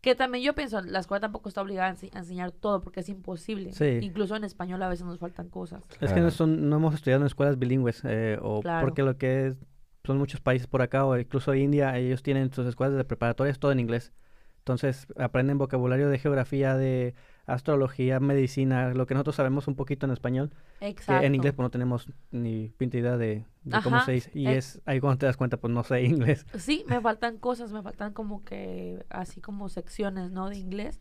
Que 0.00 0.14
también 0.14 0.42
yo 0.42 0.54
pienso, 0.54 0.80
la 0.80 0.98
escuela 1.00 1.20
tampoco 1.20 1.48
está 1.50 1.60
obligada 1.60 1.90
a, 1.90 1.94
ense- 1.94 2.10
a 2.14 2.18
enseñar 2.20 2.50
todo 2.52 2.80
porque 2.80 3.00
es 3.00 3.08
imposible. 3.10 3.72
Sí. 3.74 3.98
Incluso 4.00 4.34
en 4.34 4.44
español 4.44 4.82
a 4.82 4.88
veces 4.88 5.04
nos 5.06 5.18
faltan 5.18 5.50
cosas. 5.50 5.82
Es 6.00 6.12
que 6.14 6.20
no, 6.20 6.30
son, 6.30 6.68
no 6.70 6.76
hemos 6.76 6.94
estudiado 6.94 7.20
en 7.22 7.26
escuelas 7.26 7.58
bilingües, 7.58 8.00
eh, 8.04 8.38
o 8.40 8.60
Claro. 8.62 8.86
porque 8.86 9.02
lo 9.02 9.18
que 9.18 9.48
es, 9.48 9.56
son 10.04 10.18
muchos 10.18 10.40
países 10.40 10.66
por 10.66 10.82
acá, 10.82 11.04
o 11.04 11.16
incluso 11.18 11.54
India, 11.54 11.96
ellos 11.98 12.22
tienen 12.22 12.52
sus 12.52 12.66
escuelas 12.66 12.96
de 12.96 13.04
preparatorias 13.04 13.58
todo 13.58 13.72
en 13.72 13.80
inglés. 13.80 14.12
Entonces 14.58 15.06
aprenden 15.16 15.58
vocabulario 15.58 16.08
de 16.08 16.18
geografía, 16.18 16.76
de 16.76 17.14
astrología, 17.46 18.20
medicina, 18.20 18.92
lo 18.94 19.06
que 19.06 19.14
nosotros 19.14 19.36
sabemos 19.36 19.66
un 19.68 19.74
poquito 19.74 20.06
en 20.06 20.12
español, 20.12 20.50
Exacto. 20.80 21.20
que 21.20 21.26
en 21.26 21.34
inglés 21.34 21.54
pues 21.54 21.64
no 21.64 21.70
tenemos 21.70 22.08
ni 22.30 22.68
pinta 22.76 22.98
idea 22.98 23.16
de, 23.16 23.46
de 23.64 23.82
cómo 23.82 24.00
se 24.02 24.12
dice. 24.12 24.30
Y 24.34 24.46
eh. 24.46 24.58
es 24.58 24.80
ahí 24.84 25.00
cuando 25.00 25.18
te 25.18 25.26
das 25.26 25.36
cuenta, 25.36 25.56
pues 25.56 25.72
no 25.72 25.82
sé 25.82 26.02
inglés. 26.02 26.46
Sí, 26.58 26.84
me 26.86 27.00
faltan 27.00 27.38
cosas, 27.38 27.72
me 27.72 27.82
faltan 27.82 28.12
como 28.12 28.44
que 28.44 29.04
así 29.08 29.40
como 29.40 29.68
secciones, 29.68 30.30
¿no? 30.30 30.48
De 30.48 30.58
inglés. 30.58 31.00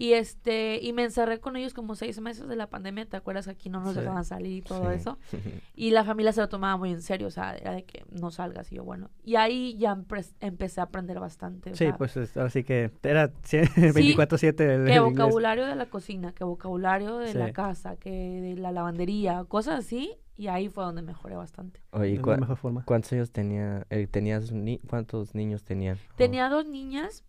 Y 0.00 0.12
este, 0.12 0.78
y 0.80 0.92
me 0.92 1.02
encerré 1.02 1.40
con 1.40 1.56
ellos 1.56 1.74
como 1.74 1.96
seis 1.96 2.20
meses 2.20 2.46
de 2.46 2.54
la 2.54 2.68
pandemia, 2.70 3.04
¿te 3.06 3.16
acuerdas 3.16 3.48
aquí 3.48 3.68
no 3.68 3.80
nos 3.80 3.94
Sí. 3.94 4.00
dejaban 4.00 4.24
salir 4.24 4.58
y 4.58 4.62
todo 4.62 4.88
Sí. 4.90 4.94
eso? 4.96 5.18
Y 5.74 5.90
la 5.90 6.04
familia 6.04 6.30
se 6.32 6.40
lo 6.40 6.48
tomaba 6.48 6.76
muy 6.76 6.92
en 6.92 7.02
serio, 7.02 7.26
o 7.26 7.30
sea, 7.32 7.56
era 7.56 7.72
de 7.72 7.82
que 7.84 8.04
no 8.12 8.30
salgas 8.30 8.70
y 8.70 8.76
yo, 8.76 8.84
bueno. 8.84 9.10
Y 9.24 9.34
ahí 9.34 9.76
ya 9.76 9.96
empre- 9.96 10.32
empecé 10.38 10.80
a 10.80 10.84
aprender 10.84 11.18
bastante. 11.18 11.70
o 11.70 11.74
Sí, 11.74 11.86
sea, 11.86 11.96
pues 11.96 12.16
es- 12.16 12.36
ahora 12.36 12.50
sí 12.50 12.62
que 12.62 12.92
era 13.02 13.32
24-7 13.32 14.60
el, 14.64 14.70
el 14.82 14.86
que 14.86 14.92
inglés. 14.96 15.00
vocabulario 15.02 15.66
de 15.66 15.74
la 15.74 15.86
cocina, 15.86 16.32
que 16.32 16.44
vocabulario 16.44 17.18
de 17.18 17.34
la 17.34 17.52
casa, 17.52 17.96
que 17.96 18.10
de 18.10 18.54
la 18.56 18.70
lavandería, 18.70 19.44
cosas 19.48 19.80
así. 19.80 20.14
Y 20.36 20.46
ahí 20.46 20.68
fue 20.68 20.84
donde 20.84 21.02
mejoré 21.02 21.34
bastante. 21.34 21.80
Oye, 21.90 22.10
¿y 22.10 22.12
Es 22.12 22.18
la 22.18 22.24
cua- 22.24 22.38
mejor 22.38 22.56
forma. 22.56 22.84
¿cuántos 22.84 23.12
años 23.12 23.32
tenía, 23.32 23.84
eh, 23.90 24.06
tenías, 24.06 24.52
ni- 24.52 24.78
cuántos 24.78 25.34
niños 25.34 25.64
tenían? 25.64 25.96
Oh, 26.12 26.14
Tenía 26.16 26.48
dos 26.48 26.64
niñas, 26.66 27.24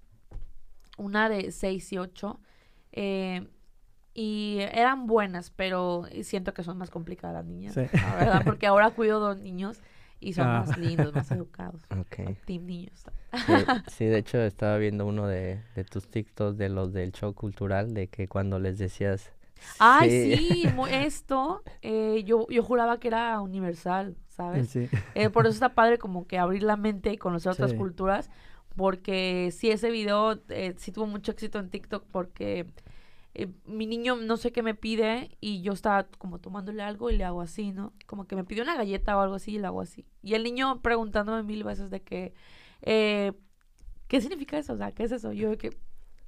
una 1.00 1.28
de 1.30 1.52
6 1.52 1.92
y 1.94 1.98
8, 1.98 2.40
y 4.14 4.58
eran 4.60 5.08
buenas, 5.08 5.52
pero 5.52 6.06
siento 6.24 6.54
que 6.54 6.64
son 6.64 6.78
más 6.78 6.90
complicadas 6.90 7.36
las 7.36 7.46
niñas, 7.46 7.74
Sí. 7.74 7.82
la 7.94 8.16
verdad, 8.16 8.42
porque 8.44 8.68
ahora 8.68 8.92
cuido 8.92 9.20
dos 9.20 9.38
niños 9.40 9.82
y 10.20 10.34
son 10.34 10.48
Ah. 10.48 10.64
más 10.66 10.78
lindos, 10.78 11.14
más 11.14 11.32
educados. 11.32 11.82
Ok. 11.92 12.36
Team 12.46 12.66
niños. 12.66 13.06
Sí, 13.46 13.54
sí, 13.88 14.06
de 14.06 14.18
hecho 14.18 14.40
estaba 14.40 14.78
viendo 14.78 15.06
uno 15.06 15.28
de, 15.28 15.62
de 15.76 15.84
tus 15.86 16.10
TikToks 16.10 16.58
de 16.58 16.70
los 16.70 16.92
del 16.92 17.12
show 17.14 17.34
cultural, 17.34 17.94
de 17.94 18.08
que 18.08 18.28
cuando 18.28 18.60
les 18.60 18.78
decías... 18.78 19.32
Ay, 19.78 20.10
sí, 20.38 20.68
mu- 20.76 20.88
esto, 20.88 21.64
eh, 21.82 22.24
yo, 22.26 22.48
yo 22.50 22.64
juraba 22.64 23.00
que 23.00 23.10
era 23.10 23.40
universal, 23.42 24.16
¿sabes? 24.30 24.70
Sí. 24.70 24.90
Eh, 25.16 25.30
por 25.30 25.46
eso 25.46 25.54
está 25.54 25.70
padre 25.76 25.98
como 25.98 26.28
que 26.28 26.38
abrir 26.40 26.64
la 26.64 26.78
mente 26.78 27.12
y 27.14 27.18
conocer 27.18 27.52
otras 27.52 27.72
Sí. 27.72 27.78
culturas, 27.78 28.30
porque 28.76 29.50
sí, 29.52 29.70
ese 29.72 29.92
video 29.92 30.40
eh, 30.50 30.74
sí 30.78 30.92
tuvo 30.92 31.08
mucho 31.08 31.32
éxito 31.32 31.60
en 31.60 31.70
TikTok 31.70 32.06
porque 32.12 32.66
eh, 33.34 33.48
mi 33.66 33.86
niño 33.88 34.16
no 34.16 34.38
sé 34.38 34.52
qué 34.52 34.64
me 34.64 34.76
pide 34.76 35.38
y 35.42 35.62
yo 35.62 35.74
estaba 35.74 36.06
como 36.18 36.40
tomándole 36.40 36.82
algo 36.84 37.10
y 37.10 37.18
le 37.18 37.24
hago 37.24 37.42
así, 37.42 37.72
¿no? 37.72 37.94
Como 38.06 38.26
que 38.26 38.36
me 38.36 38.44
pidió 38.44 38.64
una 38.64 38.76
galleta 38.76 39.18
o 39.18 39.22
algo 39.22 39.36
así 39.36 39.56
y 39.56 39.60
le 39.60 39.68
hago 39.68 39.82
así. 39.82 40.06
Y 40.24 40.34
el 40.34 40.44
niño 40.44 40.82
preguntándome 40.82 41.44
mil 41.44 41.64
veces 41.64 41.90
de 41.90 42.02
que, 42.02 42.34
eh, 42.82 43.34
¿qué 44.08 44.22
significa 44.22 44.58
eso? 44.58 44.74
O 44.74 44.78
sea, 44.78 44.92
¿qué 44.92 45.04
es 45.04 45.12
eso? 45.12 45.32
Yo 45.34 45.58
que, 45.58 45.72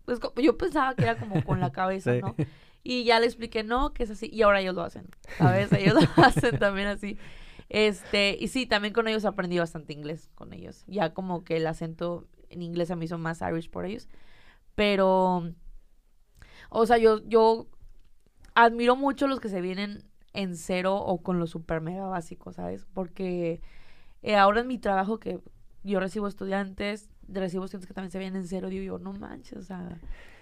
pues 0.05 0.19
yo 0.35 0.57
pensaba 0.57 0.95
que 0.95 1.03
era 1.03 1.17
como 1.17 1.43
con 1.43 1.59
la 1.59 1.71
cabeza, 1.73 2.13
Sí. 2.13 2.21
¿no? 2.21 2.35
Y 2.83 3.03
ya 3.03 3.19
le 3.19 3.27
expliqué, 3.27 3.63
no, 3.63 3.93
que 3.93 4.03
es 4.03 4.09
así. 4.09 4.27
Y 4.33 4.41
ahora 4.41 4.59
ellos 4.59 4.73
lo 4.73 4.81
hacen. 4.81 5.07
¿Sabes? 5.37 5.71
Ellos 5.71 5.93
lo 5.93 6.01
hacen 6.23 6.57
también 6.57 6.87
así. 6.87 7.17
Este, 7.73 8.35
y 8.37 8.49
sí, 8.49 8.65
también 8.65 8.93
con 8.93 9.07
ellos 9.07 9.23
aprendí 9.23 9.57
bastante 9.57 9.93
inglés 9.93 10.29
con 10.35 10.51
ellos. 10.51 10.83
Ya 10.87 11.13
como 11.13 11.45
que 11.45 11.55
el 11.55 11.65
acento 11.65 12.27
en 12.49 12.61
inglés 12.61 12.91
a 12.91 12.97
mí 12.97 13.07
son 13.07 13.21
más 13.21 13.39
Irish 13.39 13.69
por 13.69 13.85
ellos. 13.85 14.09
Pero, 14.75 15.53
o 16.69 16.85
sea, 16.85 16.97
yo, 16.97 17.21
yo 17.29 17.67
admiro 18.55 18.97
mucho 18.97 19.25
los 19.25 19.39
que 19.39 19.47
se 19.47 19.61
vienen 19.61 20.03
en 20.33 20.57
cero 20.57 20.97
o 20.97 21.23
con 21.23 21.39
lo 21.39 21.47
super 21.47 21.79
mega 21.79 22.07
básico, 22.07 22.51
¿sabes? 22.51 22.85
Porque 22.93 23.61
eh, 24.21 24.35
ahora 24.35 24.59
en 24.59 24.67
mi 24.67 24.77
trabajo 24.77 25.21
que 25.21 25.39
yo 25.83 26.01
recibo 26.01 26.27
estudiantes, 26.27 27.09
recibo 27.29 27.63
estudiantes 27.63 27.87
que 27.87 27.93
también 27.93 28.11
se 28.11 28.19
vienen 28.19 28.41
en 28.41 28.47
cero, 28.49 28.67
digo 28.67 28.83
yo, 28.83 28.99
no 28.99 29.13
manches, 29.13 29.57
o 29.57 29.63
sea, 29.63 29.97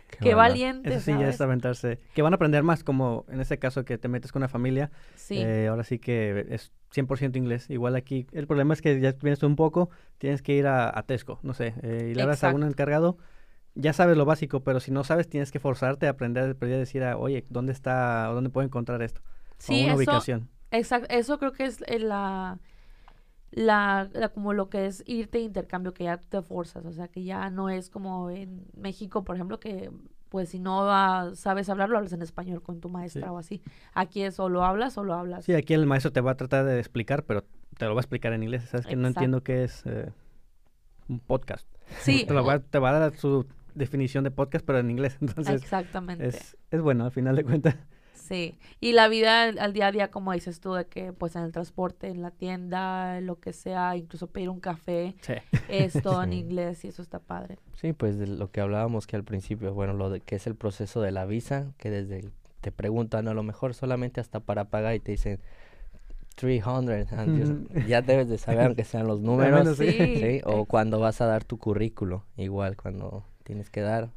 qué, 0.08 0.34
bárbaro. 0.34 0.38
valiente, 0.38 0.96
Eso 0.96 1.02
sí, 1.02 1.12
ya 1.12 1.30
es 1.30 1.40
aventarse. 1.42 2.00
Que 2.16 2.24
van 2.24 2.34
a 2.34 2.38
aprender 2.38 2.64
más, 2.64 2.84
como 2.84 3.26
en 3.30 3.40
este 3.40 3.60
caso 3.60 3.86
que 3.86 4.00
te 4.00 4.08
metes 4.08 4.32
con 4.32 4.40
una 4.40 4.50
familia. 4.50 4.90
Sí. 5.14 5.38
eh, 5.38 5.68
ahora 5.68 5.84
sí 5.84 6.00
que 6.00 6.48
es 6.50 6.72
100% 6.91 7.38
inglés. 7.38 7.69
Igual 7.69 7.96
aquí, 7.96 8.27
el 8.34 8.48
problema 8.48 8.74
es 8.74 8.81
que 8.81 9.00
ya 9.00 9.12
vienes 9.13 9.43
un 9.43 9.55
poco, 9.55 9.89
tienes 10.17 10.41
que 10.41 10.53
ir 10.55 10.67
a, 10.67 10.98
a 10.98 11.03
Tesco, 11.03 11.39
no 11.43 11.53
sé, 11.53 11.74
eh, 11.84 12.10
y 12.12 12.15
le 12.15 12.22
hablas 12.24 12.43
a 12.43 12.50
un 12.50 12.63
encargado. 12.63 13.17
Ya 13.75 13.93
sabes 13.93 14.17
lo 14.17 14.25
básico, 14.25 14.63
pero 14.63 14.79
si 14.81 14.91
no 14.91 15.03
sabes, 15.03 15.29
tienes 15.29 15.51
que 15.51 15.60
forzarte 15.60 16.08
a 16.08 16.12
aprender, 16.12 16.58
a 16.62 16.65
decir, 16.65 17.03
a, 17.03 17.17
oye, 17.17 17.46
¿dónde 17.50 17.74
está, 17.74 18.29
o 18.31 18.36
dónde 18.36 18.50
puedo 18.51 18.65
encontrar 18.65 19.01
esto? 19.03 19.22
sí, 19.58 19.81
o 19.81 19.84
una 19.84 19.96
eso, 19.96 20.27
ubicación. 20.36 20.50
exacto, 20.72 21.08
eso 21.13 21.38
creo 21.39 21.51
que 21.53 21.65
es 21.65 21.81
eh, 21.88 22.00
la, 22.00 22.60
la, 23.51 24.10
la- 24.13 24.29
como 24.29 24.53
lo 24.53 24.69
que 24.69 24.86
es 24.88 25.03
irte 25.08 25.39
de 25.39 25.46
intercambio, 25.46 25.93
que 25.93 26.05
ya 26.05 26.17
te 26.19 26.41
forzas, 26.43 26.86
o 26.86 26.93
sea, 26.93 27.08
que 27.10 27.24
ya 27.24 27.50
no 27.51 27.69
es 27.69 27.89
como 27.89 28.29
en 28.31 28.65
México, 28.77 29.24
por 29.24 29.36
ejemplo, 29.36 29.60
que 29.60 29.91
pues 30.30 30.50
si 30.50 30.60
no 30.60 30.90
ah, 30.90 31.32
sabes 31.34 31.70
hablar, 31.70 31.90
lo 31.90 31.98
hablas 31.98 32.14
en 32.14 32.22
español 32.22 32.62
con 32.62 32.80
tu 32.80 32.90
maestra 32.90 33.24
Sí. 33.24 33.30
o 33.30 33.38
así. 33.38 33.62
Aquí 33.94 34.24
es 34.24 34.40
o 34.40 34.48
lo 34.48 34.64
hablas 34.64 34.98
o 34.98 35.04
lo 35.04 35.14
hablas. 35.14 35.46
Sí, 35.46 35.54
aquí 35.54 35.74
el 35.74 35.86
maestro 35.86 36.12
te 36.12 36.22
va 36.22 36.32
a 36.32 36.38
tratar 36.38 36.66
de 36.66 36.80
explicar, 36.80 37.24
pero 37.24 37.44
te 37.78 37.86
lo 37.86 37.92
voy 37.92 38.00
a 38.00 38.02
explicar 38.02 38.34
en 38.34 38.44
inglés. 38.44 38.64
Sabes 38.66 38.86
que 38.86 38.96
no 38.96 39.08
entiendo 39.08 39.44
qué 39.44 39.64
es 39.64 39.84
eh, 39.86 40.12
un 41.08 41.20
podcast. 41.20 41.68
Sí. 42.00 42.26
te, 42.28 42.34
lo 42.34 42.46
va, 42.46 42.60
te 42.60 42.80
va 42.80 42.90
a 42.90 43.00
dar 43.00 43.16
su 43.18 43.46
definición 43.74 44.24
de 44.24 44.32
podcast, 44.32 44.66
pero 44.66 44.80
en 44.80 44.90
inglés. 44.92 45.18
Entonces, 45.22 45.62
Exactamente. 45.62 46.28
Es, 46.28 46.58
es 46.72 46.82
bueno 46.82 47.06
al 47.06 47.12
final 47.12 47.36
de 47.36 47.44
cuentas. 47.44 47.76
Sí, 48.30 48.60
y 48.80 48.92
la 48.92 49.08
vida 49.08 49.46
al 49.46 49.74
día 49.74 49.88
a 49.88 49.92
día, 49.92 50.12
como 50.12 50.34
dices 50.34 50.60
tú, 50.60 50.74
de 50.74 50.86
que 50.86 51.14
pues 51.14 51.36
en 51.36 51.42
el 51.42 51.52
transporte, 51.52 52.10
en 52.10 52.22
la 52.22 52.30
tienda, 52.30 53.20
lo 53.22 53.40
que 53.40 53.54
sea, 53.54 53.98
incluso 53.98 54.28
pedir 54.28 54.50
un 54.50 54.60
café, 54.60 55.16
es 55.68 55.94
todo 56.04 56.22
en 56.24 56.34
inglés 56.34 56.86
y 56.86 56.90
eso 56.90 57.02
está 57.02 57.18
padre. 57.18 57.58
Sí, 57.74 57.92
pues 57.92 58.20
de 58.20 58.28
lo 58.28 58.52
que 58.52 58.62
hablábamos 58.62 59.08
que 59.08 59.16
al 59.16 59.24
principio, 59.24 59.74
bueno, 59.74 59.94
lo 59.94 60.12
de 60.12 60.20
que 60.20 60.36
es 60.36 60.46
el 60.46 60.54
proceso 60.54 61.02
de 61.02 61.12
la 61.12 61.26
visa, 61.26 61.74
que 61.80 61.90
desde 61.90 62.30
te 62.62 62.72
preguntan 62.72 63.28
a 63.28 63.34
lo 63.34 63.42
mejor 63.42 63.74
solamente 63.74 64.22
hasta 64.22 64.42
para 64.42 64.66
pagar 64.66 64.94
y 64.94 65.00
te 65.00 65.14
dicen 65.14 65.40
300, 66.36 67.08
ya 67.88 68.04
debes 68.04 68.30
de 68.30 68.38
saber 68.38 68.68
aunque 68.68 68.84
sean 68.84 69.08
los 69.08 69.22
números, 69.22 69.76
sí. 69.76 70.42
o 70.44 70.66
cuando 70.66 71.00
vas 71.00 71.20
a 71.22 71.26
dar 71.26 71.44
tu 71.46 71.58
currículo, 71.58 72.26
igual 72.38 72.78
cuando 72.78 73.24
tienes 73.44 73.72
que 73.72 73.82
dar, 73.82 74.12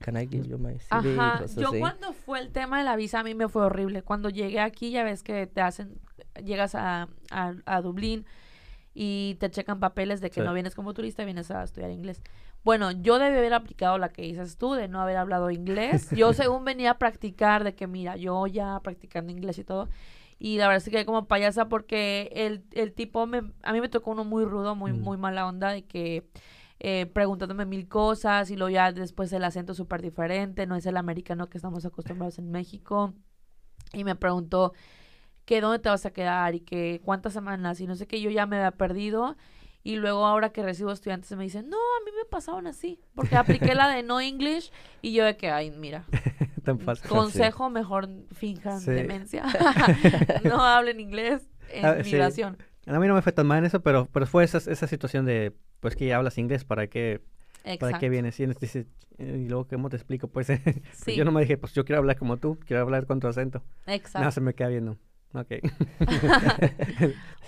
can 0.00 0.16
I 0.16 0.26
give 0.26 0.46
you 0.48 0.58
my 0.58 0.78
CV? 0.78 1.18
Ajá, 1.18 1.44
yo 1.56 1.70
cuando 1.78 2.12
fue 2.12 2.40
el 2.40 2.50
tema 2.50 2.78
de 2.78 2.84
la 2.84 2.96
visa 2.96 3.20
a 3.20 3.24
mí 3.24 3.34
me 3.34 3.48
fue 3.48 3.64
horrible. 3.64 4.02
Cuando 4.02 4.28
llegué 4.28 4.60
aquí 4.60 4.90
ya 4.90 5.04
ves 5.04 5.22
que 5.22 5.46
te 5.46 5.60
hacen, 5.60 6.00
llegas 6.44 6.74
a, 6.74 7.08
a, 7.30 7.82
Dublín 7.82 8.26
y 8.94 9.36
te 9.40 9.50
checan 9.50 9.80
papeles 9.80 10.20
de 10.20 10.30
que 10.30 10.42
no 10.42 10.52
vienes 10.52 10.74
como 10.74 10.94
turista, 10.94 11.24
vienes 11.24 11.50
a 11.50 11.62
estudiar 11.62 11.90
inglés. 11.90 12.22
Bueno, 12.64 12.92
yo 12.92 13.18
debí 13.18 13.36
haber 13.36 13.54
aplicado 13.54 13.98
la 13.98 14.10
que 14.10 14.22
dices 14.22 14.56
tú, 14.56 14.74
de 14.74 14.86
no 14.86 15.00
haber 15.00 15.16
hablado 15.16 15.50
inglés. 15.50 16.10
Yo 16.10 16.32
según 16.32 16.64
venía 16.64 16.92
a 16.92 16.98
practicar, 16.98 17.64
de 17.64 17.74
que 17.74 17.86
mira, 17.86 18.16
yo 18.16 18.46
ya 18.46 18.78
practicando 18.80 19.32
inglés 19.32 19.58
y 19.58 19.64
todo. 19.64 19.88
Y 20.38 20.58
la 20.58 20.66
verdad 20.66 20.78
es 20.78 20.84
que 20.84 20.90
quedé 20.90 21.06
como 21.06 21.26
payasa 21.26 21.68
porque 21.68 22.30
el, 22.34 22.64
el 22.72 22.92
tipo, 22.92 23.26
me, 23.26 23.42
a 23.62 23.72
mí 23.72 23.80
me 23.80 23.88
tocó 23.88 24.10
uno 24.10 24.24
muy 24.24 24.44
rudo, 24.44 24.74
muy, 24.74 24.92
mm. 24.92 25.00
muy 25.00 25.16
mala 25.16 25.46
onda, 25.46 25.70
de 25.70 25.82
que 25.84 26.24
eh, 26.84 27.06
preguntándome 27.06 27.64
mil 27.64 27.86
cosas 27.86 28.50
y 28.50 28.56
luego 28.56 28.70
ya 28.70 28.90
después 28.90 29.32
el 29.32 29.44
acento 29.44 29.72
súper 29.72 30.02
diferente, 30.02 30.66
no 30.66 30.74
es 30.74 30.84
el 30.84 30.96
americano 30.96 31.48
que 31.48 31.56
estamos 31.56 31.84
acostumbrados 31.84 32.40
en 32.40 32.50
México. 32.50 33.14
Y 33.92 34.02
me 34.02 34.16
preguntó 34.16 34.72
que 35.44 35.60
dónde 35.60 35.78
te 35.78 35.90
vas 35.90 36.04
a 36.06 36.12
quedar 36.12 36.56
y 36.56 36.60
que 36.60 37.00
cuántas 37.04 37.34
semanas 37.34 37.80
y 37.80 37.86
no 37.86 37.94
sé 37.94 38.08
qué, 38.08 38.20
yo 38.20 38.30
ya 38.30 38.46
me 38.46 38.56
había 38.56 38.72
perdido. 38.72 39.36
Y 39.84 39.94
luego 39.94 40.26
ahora 40.26 40.50
que 40.50 40.64
recibo 40.64 40.90
estudiantes 40.90 41.30
me 41.36 41.44
dicen, 41.44 41.68
no, 41.68 41.76
a 41.76 42.04
mí 42.04 42.10
me 42.16 42.24
pasaban 42.24 42.66
así, 42.66 43.00
porque 43.14 43.36
apliqué 43.36 43.76
la 43.76 43.88
de 43.88 44.02
no 44.02 44.20
English 44.20 44.72
y 45.02 45.12
yo 45.12 45.24
de 45.24 45.36
que, 45.36 45.52
ay, 45.52 45.70
mira, 45.70 46.04
Tan 46.64 46.80
fácil. 46.80 47.08
consejo, 47.08 47.70
mejor 47.70 48.08
finjan 48.32 48.84
demencia, 48.84 49.44
no 50.44 50.60
hablen 50.64 50.98
inglés 50.98 51.48
en 51.70 51.86
ah, 51.86 51.94
migración. 52.02 52.58
A 52.86 52.98
mí 52.98 53.06
no 53.06 53.14
me 53.14 53.22
fue 53.22 53.32
tan 53.32 53.46
mal 53.46 53.58
en 53.58 53.64
eso, 53.66 53.80
pero, 53.80 54.08
pero 54.12 54.26
fue 54.26 54.44
esa, 54.44 54.58
esa 54.58 54.86
situación 54.86 55.24
de, 55.24 55.52
pues 55.80 55.94
que 55.94 56.12
hablas 56.12 56.38
inglés, 56.38 56.64
¿para 56.64 56.88
qué, 56.88 57.20
¿para 57.78 57.98
qué 57.98 58.08
vienes? 58.08 58.38
Y, 58.40 58.46
dice, 58.46 58.86
y 59.18 59.48
luego, 59.48 59.66
¿cómo 59.68 59.88
te 59.88 59.96
explico? 59.96 60.28
Pues, 60.28 60.48
pues, 61.04 61.16
yo 61.16 61.24
no 61.24 61.32
me 61.32 61.42
dije, 61.42 61.56
pues 61.58 61.72
yo 61.74 61.84
quiero 61.84 62.00
hablar 62.00 62.18
como 62.18 62.38
tú, 62.38 62.58
quiero 62.66 62.82
hablar 62.82 63.06
con 63.06 63.20
tu 63.20 63.28
acento. 63.28 63.62
Exacto. 63.86 64.18
Nada, 64.18 64.30
se 64.32 64.40
me 64.40 64.54
queda 64.54 64.68
viendo. 64.68 64.98
Ok. 65.34 65.48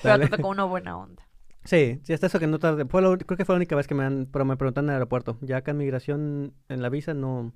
pero 0.03 0.19
te 0.19 0.29
tocó 0.29 0.49
una 0.49 0.65
buena 0.65 0.97
onda. 0.97 1.23
Sí, 1.65 2.01
sí, 2.03 2.13
hasta 2.13 2.27
eso 2.27 2.39
que 2.39 2.47
no 2.47 2.59
tarde. 2.59 2.85
Fue 2.87 3.01
creo 3.01 3.37
que 3.37 3.45
fue 3.45 3.55
la 3.55 3.59
única 3.59 3.75
vez 3.75 3.87
que 3.87 3.95
me, 3.95 4.05
han, 4.05 4.27
pero 4.31 4.45
me 4.45 4.57
preguntaron 4.57 4.87
en 4.87 4.91
el 4.91 4.95
aeropuerto. 4.97 5.39
Ya 5.41 5.59
acá 5.59 5.71
en 5.73 5.79
migración, 5.79 6.55
en 6.69 6.83
la 6.83 6.91
visa, 6.91 7.15
no, 7.15 7.53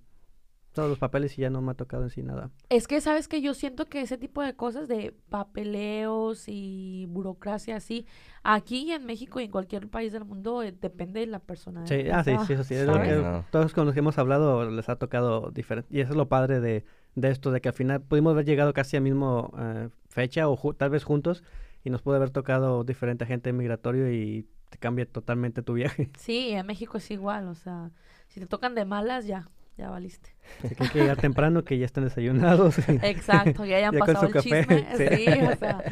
todos 0.73 0.89
los 0.89 0.99
papeles 0.99 1.37
y 1.39 1.43
ya 1.43 1.51
no 1.51 1.61
me 1.61 1.73
ha 1.73 1.75
tocado 1.75 2.05
en 2.05 2.11
sí 2.11 2.23
nada. 2.23 2.51
Es 2.69 2.87
que 2.87 3.01
sabes 3.01 3.29
que 3.29 3.41
yo 3.41 3.55
siento 3.55 3.87
que 3.87 4.01
ese 4.01 4.19
tipo 4.19 4.43
de 4.43 4.55
cosas 4.55 4.87
de 4.89 5.15
papeleos 5.29 6.45
y 6.47 7.07
burocracia 7.09 7.77
así, 7.77 8.07
aquí 8.43 8.93
en 8.93 9.05
México 9.07 9.41
y 9.41 9.45
en 9.45 9.51
cualquier 9.51 9.89
país 9.89 10.13
del 10.13 10.25
mundo 10.25 10.63
eh, 10.63 10.73
depende 10.73 11.21
de 11.21 11.27
la 11.27 11.41
persona. 11.41 11.87
Sí, 11.87 12.09
ah, 12.13 12.23
sí, 12.23 12.33
sí, 12.47 12.53
eso 12.53 12.65
sí. 12.65 12.75
Es 12.75 12.87
lo 12.87 12.95
que 12.95 13.43
todos 13.51 13.73
con 13.73 13.87
los 13.87 13.95
que 13.95 14.01
hemos 14.01 14.19
hablado 14.19 14.71
les 14.71 14.89
ha 14.89 14.97
tocado 14.97 15.51
diferente. 15.51 15.89
Y 15.95 16.01
eso 16.01 16.11
es 16.11 16.17
lo 16.17 16.29
padre 16.29 16.61
de, 16.61 16.85
de 17.15 17.31
esto, 17.31 17.51
de 17.51 17.61
que 17.61 17.69
al 17.69 17.75
final 17.75 18.01
pudimos 18.01 18.33
haber 18.33 18.45
llegado 18.45 18.73
casi 18.73 18.97
a 18.97 19.01
mismo 19.01 19.53
eh, 19.59 19.89
fecha 20.09 20.49
o 20.49 20.75
tal 20.75 20.91
vez 20.91 21.05
juntos 21.05 21.43
y 21.83 21.91
nos 21.91 22.03
puede 22.03 22.17
haber 22.17 22.31
tocado 22.31 22.85
diferente 22.85 23.27
gente 23.27 23.53
migratorio 23.53 24.13
y 24.13 24.47
te 24.71 24.79
cambia 24.79 25.07
totalmente 25.07 25.63
tu 25.63 25.75
viaje. 25.75 26.11
Sí, 26.19 26.51
en 26.51 26.67
México 26.67 26.99
es 26.99 27.11
igual, 27.11 27.49
o 27.49 27.55
sea, 27.55 27.91
si 28.29 28.39
te 28.41 28.47
tocan 28.47 28.75
de 28.75 28.85
malas 28.85 29.27
ya 29.27 29.49
ya 29.79 29.91
valiste. 29.91 30.35
Así 30.63 30.75
que 30.75 30.83
hay 30.83 30.91
que 30.91 30.99
llegar 30.99 31.17
temprano, 31.17 31.65
que 31.65 31.79
ya 31.79 31.87
estén 31.87 32.05
desayunados. 32.05 32.77
Exacto, 32.89 33.65
ya 33.65 33.77
hayan 33.77 33.97
pasado 33.97 34.27
el 34.27 34.43
chisme. 34.43 34.67
Sí. 34.97 35.27
o 35.41 35.57
sea, 35.57 35.85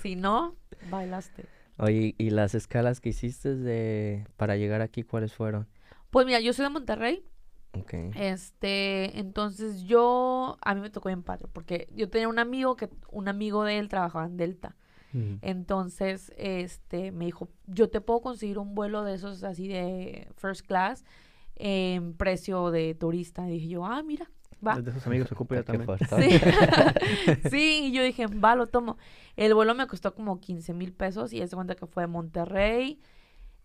si 0.00 0.16
no, 0.16 0.54
bailaste. 0.90 1.46
Oye, 1.78 2.14
¿y 2.16 2.30
las 2.30 2.54
escalas 2.54 3.00
que 3.00 3.08
hiciste 3.08 3.56
de 3.56 4.26
para 4.36 4.56
llegar 4.56 4.80
aquí, 4.80 5.02
cuáles 5.02 5.32
fueron? 5.32 5.66
Pues 6.10 6.24
mira, 6.24 6.38
yo 6.40 6.52
soy 6.52 6.64
de 6.64 6.70
Monterrey. 6.70 7.26
Okay. 7.72 8.10
Este, 8.14 9.18
entonces 9.18 9.82
yo, 9.84 10.58
a 10.60 10.74
mí 10.74 10.82
me 10.82 10.90
tocó 10.90 11.08
bien 11.08 11.22
padre, 11.22 11.48
porque 11.52 11.88
yo 11.94 12.08
tenía 12.10 12.28
un 12.28 12.38
amigo 12.38 12.76
que, 12.76 12.90
un 13.10 13.28
amigo 13.28 13.64
de 13.64 13.78
él 13.78 13.88
trabajaba 13.88 14.26
en 14.26 14.36
Delta. 14.36 14.76
Entonces, 15.42 16.32
este, 16.38 17.12
me 17.12 17.26
dijo, 17.26 17.50
yo 17.66 17.90
te 17.90 18.00
puedo 18.00 18.22
conseguir 18.22 18.58
un 18.58 18.74
vuelo 18.74 19.04
de 19.04 19.12
esos 19.12 19.44
así 19.44 19.68
de 19.68 20.26
first 20.36 20.66
class 20.66 21.04
en 21.64 22.14
precio 22.14 22.72
de 22.72 22.94
turista. 22.96 23.48
Y 23.48 23.52
dije 23.52 23.68
yo, 23.68 23.86
ah, 23.86 24.02
mira, 24.02 24.28
va. 24.66 24.80
De 24.80 24.90
esos 24.90 25.06
amigos 25.06 25.28
se 25.28 25.34
ocupa 25.34 25.62
también. 25.62 25.88
Sí. 26.18 26.40
sí, 27.50 27.80
y 27.84 27.92
yo 27.92 28.02
dije, 28.02 28.26
va, 28.26 28.56
lo 28.56 28.66
tomo. 28.66 28.98
El 29.36 29.54
vuelo 29.54 29.72
me 29.76 29.86
costó 29.86 30.12
como 30.12 30.40
15 30.40 30.74
mil 30.74 30.92
pesos 30.92 31.32
y 31.32 31.40
es 31.40 31.50
de 31.50 31.54
cuenta 31.54 31.76
que 31.76 31.86
fue 31.86 32.02
de 32.02 32.08
Monterrey, 32.08 33.00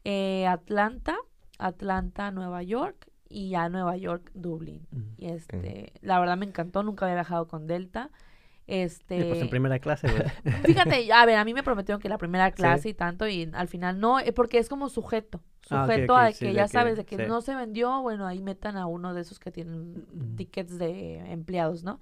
eh, 0.04 0.46
Atlanta, 0.46 1.18
Atlanta, 1.58 2.30
Nueva 2.30 2.62
York 2.62 3.10
y 3.28 3.50
ya 3.50 3.68
Nueva 3.68 3.98
York, 3.98 4.30
Dublín. 4.36 4.88
Y 5.18 5.26
este, 5.26 5.94
la 6.02 6.20
verdad 6.20 6.38
me 6.38 6.46
encantó, 6.46 6.84
nunca 6.84 7.06
había 7.06 7.16
viajado 7.16 7.48
con 7.48 7.66
Delta. 7.66 8.12
Este... 8.68 9.24
pues 9.24 9.42
en 9.42 9.50
primera 9.50 9.80
clase, 9.80 10.10
güey. 10.10 10.54
Fíjate, 10.66 11.12
a 11.14 11.26
ver, 11.26 11.38
a 11.38 11.46
mí 11.46 11.54
me 11.54 11.64
prometieron 11.64 12.02
que 12.02 12.10
la 12.10 12.18
primera 12.18 12.52
clase 12.52 12.90
y 12.90 12.94
tanto, 12.94 13.26
y 13.28 13.50
al 13.54 13.70
final 13.70 14.00
no, 14.00 14.20
eh, 14.20 14.34
porque 14.34 14.58
es 14.58 14.68
como 14.68 14.90
sujeto. 14.90 15.42
Ah, 15.70 15.86
sujeto 15.86 16.16
a 16.16 16.32
que 16.32 16.54
ya 16.54 16.68
sabes, 16.68 16.98
de 16.98 17.06
que 17.06 17.28
no 17.28 17.42
se 17.42 17.56
vendió, 17.56 18.02
bueno, 18.02 18.28
ahí 18.28 18.42
metan 18.42 18.78
a 18.78 18.86
uno 18.86 19.14
de 19.14 19.22
esos 19.22 19.40
que 19.40 19.52
tienen 19.52 20.06
tickets 20.36 20.78
de 20.78 21.18
empleados, 21.32 21.84
¿no? 21.84 22.00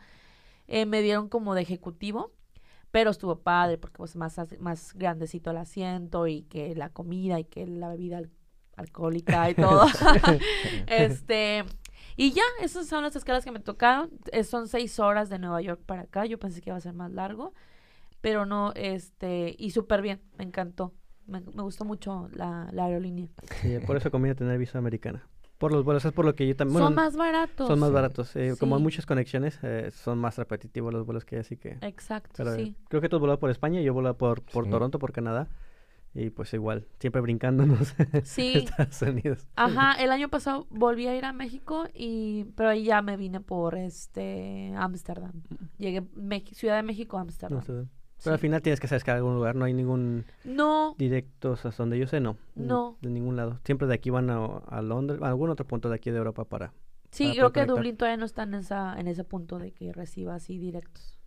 Eh, 0.68 0.86
me 0.86 1.02
dieron 1.02 1.30
como 1.30 1.54
de 1.54 1.62
ejecutivo, 1.62 2.32
pero 2.92 3.12
estuvo 3.12 3.40
padre 3.40 3.78
porque 3.78 3.98
pues 3.98 4.16
más, 4.16 4.40
más 4.60 4.94
grandecito 4.96 5.52
el 5.52 5.58
asiento 5.58 6.28
y 6.28 6.44
que 6.44 6.76
la 6.76 6.90
comida 6.90 7.40
y 7.40 7.46
que 7.46 7.68
la 7.68 7.90
bebida 7.90 8.22
alcohólica 8.76 9.50
y 9.50 9.56
todo. 9.56 9.86
este, 10.88 11.66
y 12.18 12.32
ya, 12.32 12.44
esas 12.62 12.88
son 12.88 13.04
las 13.04 13.16
escalas 13.16 13.44
que 13.44 13.52
me 13.52 13.60
tocaron. 13.60 14.10
son 14.44 14.68
seis 14.68 15.00
horas 15.00 15.30
de 15.30 15.40
Nueva 15.40 15.62
York 15.62 15.82
para 15.86 16.04
acá. 16.04 16.26
Yo 16.26 16.40
pensé 16.40 16.62
que 16.62 16.70
iba 16.70 16.78
a 16.78 16.82
ser 16.82 16.94
más 16.94 17.12
largo. 17.12 17.54
Pero 18.22 18.46
no, 18.46 18.72
este, 18.76 19.56
y 19.58 19.70
súper 19.70 20.02
bien, 20.02 20.22
me 20.38 20.46
encantó. 20.46 20.94
Me, 21.28 21.42
gustó 21.42 21.86
mucho 21.86 22.28
la, 22.34 22.68
aerolínea. 22.76 23.28
Sí, 23.62 23.78
por 23.86 23.98
eso 23.98 24.10
conviene 24.10 24.36
tener 24.36 24.58
visa 24.58 24.80
americana. 24.80 25.28
Por 25.58 25.72
los 25.72 25.84
vuelos, 25.84 26.04
es 26.06 26.12
por 26.12 26.26
lo 26.26 26.36
que 26.36 26.48
yo 26.48 26.56
también... 26.56 26.80
son 26.80 26.96
más 26.96 27.16
baratos. 27.16 27.68
Son 27.68 27.80
más 27.80 27.92
baratos. 27.92 28.36
Eh, 28.36 28.56
como 28.60 28.76
hay 28.76 28.82
muchas 28.82 29.06
conexiones, 29.06 29.60
eh, 29.62 29.92
son 29.92 30.18
más 30.18 30.38
repetitivos 30.38 30.94
los 30.94 31.06
vuelos 31.06 31.24
que 31.24 31.36
hay, 31.36 31.42
así 31.42 31.56
que... 31.56 31.78
Exacto, 31.82 32.56
sí. 32.56 32.76
Creo 32.90 33.00
que 33.00 33.10
tú 33.10 33.16
has 33.18 33.20
volado 33.20 33.40
por 33.40 33.52
España, 33.52 33.80
yo 33.82 33.88
he 33.88 33.92
volado 33.92 34.18
por, 34.18 34.42
por 34.42 34.68
Toronto, 34.70 35.00
por 35.00 35.12
Canadá. 35.12 35.48
Y 36.16 36.30
pues 36.30 36.54
igual, 36.54 36.88
siempre 36.98 37.22
brincándonos 37.22 37.94
sí. 38.24 38.54
Estados 38.56 39.02
Unidos. 39.02 39.48
Ajá, 39.58 40.02
el 40.02 40.12
año 40.12 40.30
pasado 40.30 40.66
volví 40.70 41.08
a 41.08 41.16
ir 41.16 41.26
a 41.26 41.34
México 41.34 41.88
y 41.94 42.46
pero 42.56 42.70
ahí 42.70 42.86
ya 42.86 43.02
me 43.02 43.18
vine 43.18 43.42
por 43.42 43.76
este 43.76 44.74
Ámsterdam. 44.78 45.34
Llegué 45.78 46.04
Ciudad 46.54 46.78
de 46.78 46.84
México, 46.84 47.18
Ámsterdam. 47.18 47.62
Pero 48.24 48.34
al 48.34 48.40
final 48.40 48.62
tienes 48.62 48.80
que 48.80 48.88
saber 48.88 49.04
que 49.04 49.12
algún 49.12 49.36
lugar, 49.36 49.58
no 49.58 49.66
hay 49.66 49.74
ningún 49.74 50.24
no 50.46 50.96
directo 50.98 51.52
hasta 51.52 51.70
donde 51.76 52.00
yo 52.00 52.08
sé, 52.08 52.22
no. 52.22 52.38
No. 52.56 52.98
De 53.02 53.10
ningún 53.10 53.36
lado. 53.36 53.60
Siempre 53.66 53.86
de 53.86 53.96
aquí 53.96 54.10
van 54.10 54.30
a, 54.30 54.82
Londres, 54.82 55.22
a 55.22 55.28
algún 55.28 55.50
otro 55.50 55.68
punto 55.68 55.90
de 55.90 55.96
aquí 55.96 56.12
de 56.12 56.18
Europa 56.18 56.46
para 56.46 56.72
Sí, 57.12 57.32
creo 57.34 57.52
que 57.52 57.66
Dublín 57.66 57.98
todavía 57.98 58.18
no 58.18 58.26
está 58.26 58.44
en 58.44 58.56
esa 58.56 58.98
en 58.98 59.08
ese 59.08 59.24
punto 59.24 59.60
de 59.60 59.72
que 59.72 59.92
reciba 59.92 60.36
así 60.36 60.58
directos. 60.58 61.18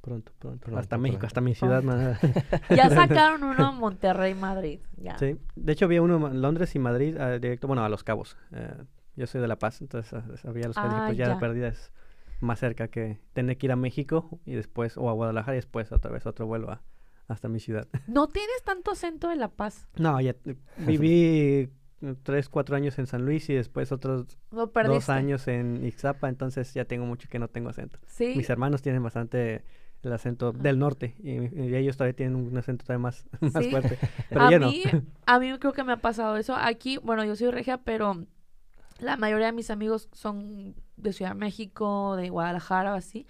Pronto, 0.00 0.32
pronto. 0.38 0.76
hasta 0.78 0.98
México, 0.98 1.26
hasta 1.26 1.40
mi 1.40 1.54
ciudad. 1.54 1.82
ya 2.70 2.88
sacaron 2.90 3.44
uno 3.44 3.72
Monterrey, 3.72 4.34
Madrid. 4.34 4.80
Ya. 4.96 5.18
Sí, 5.18 5.36
de 5.56 5.72
hecho 5.72 5.84
había 5.84 6.02
uno 6.02 6.28
en 6.28 6.40
Londres 6.40 6.74
y 6.74 6.78
Madrid, 6.78 7.16
ah, 7.18 7.38
directo, 7.38 7.66
bueno, 7.66 7.84
a 7.84 7.88
Los 7.88 8.04
Cabos. 8.04 8.36
Eh, 8.52 8.76
yo 9.16 9.26
soy 9.26 9.40
de 9.40 9.48
La 9.48 9.56
Paz, 9.56 9.80
entonces 9.80 10.12
ah, 10.14 10.24
había 10.48 10.66
Los 10.66 10.76
Cabos, 10.76 11.02
pues 11.06 11.18
ya, 11.18 11.28
ya. 11.28 11.38
perdida 11.38 11.68
es 11.68 11.92
más 12.40 12.58
cerca 12.58 12.88
que 12.88 13.20
tener 13.34 13.58
que 13.58 13.66
ir 13.66 13.72
a 13.72 13.76
México 13.76 14.40
y 14.46 14.54
después, 14.54 14.96
o 14.96 15.10
a 15.10 15.12
Guadalajara 15.12 15.54
y 15.54 15.58
después 15.58 15.92
otra 15.92 16.10
vez 16.10 16.24
otro 16.26 16.46
vuelo 16.46 16.80
hasta 17.28 17.48
mi 17.48 17.60
ciudad. 17.60 17.86
¿No 18.08 18.26
tienes 18.26 18.62
tanto 18.64 18.90
acento 18.90 19.28
de 19.28 19.36
La 19.36 19.48
Paz? 19.48 19.86
No, 19.96 20.20
ya 20.20 20.34
viví 20.78 21.70
tres, 22.22 22.48
cuatro 22.48 22.76
años 22.76 22.98
en 22.98 23.06
San 23.06 23.24
Luis 23.24 23.48
y 23.50 23.54
después 23.54 23.92
otros 23.92 24.38
dos 24.50 25.08
años 25.08 25.48
en 25.48 25.84
Ixapa, 25.84 26.28
entonces 26.28 26.72
ya 26.74 26.84
tengo 26.84 27.06
mucho 27.06 27.28
que 27.28 27.38
no 27.38 27.48
tengo 27.48 27.68
acento. 27.68 27.98
¿Sí? 28.06 28.34
Mis 28.36 28.48
hermanos 28.50 28.82
tienen 28.82 29.02
bastante 29.02 29.64
el 30.02 30.12
acento 30.12 30.52
del 30.52 30.78
norte 30.78 31.14
y, 31.18 31.74
ellos 31.74 31.96
todavía 31.96 32.16
tienen 32.16 32.36
un 32.36 32.56
acento 32.56 32.84
todavía 32.84 33.02
más, 33.02 33.26
más 33.40 33.68
fuerte. 33.68 33.98
Pero 34.28 34.40
a 34.42 34.50
mí, 34.50 34.84
a 35.26 35.38
mí 35.38 35.58
creo 35.58 35.72
que 35.72 35.84
me 35.84 35.92
ha 35.92 35.98
pasado 35.98 36.36
eso. 36.36 36.56
Aquí, 36.56 36.96
bueno, 36.98 37.24
yo 37.24 37.36
soy 37.36 37.50
regia, 37.50 37.78
pero 37.78 38.26
la 38.98 39.16
mayoría 39.16 39.46
de 39.46 39.52
mis 39.52 39.70
amigos 39.70 40.08
son 40.12 40.74
de 40.96 41.12
Ciudad 41.12 41.32
de 41.32 41.38
México, 41.38 42.16
de 42.16 42.30
Guadalajara 42.30 42.94
o 42.94 42.96
así. 42.96 43.26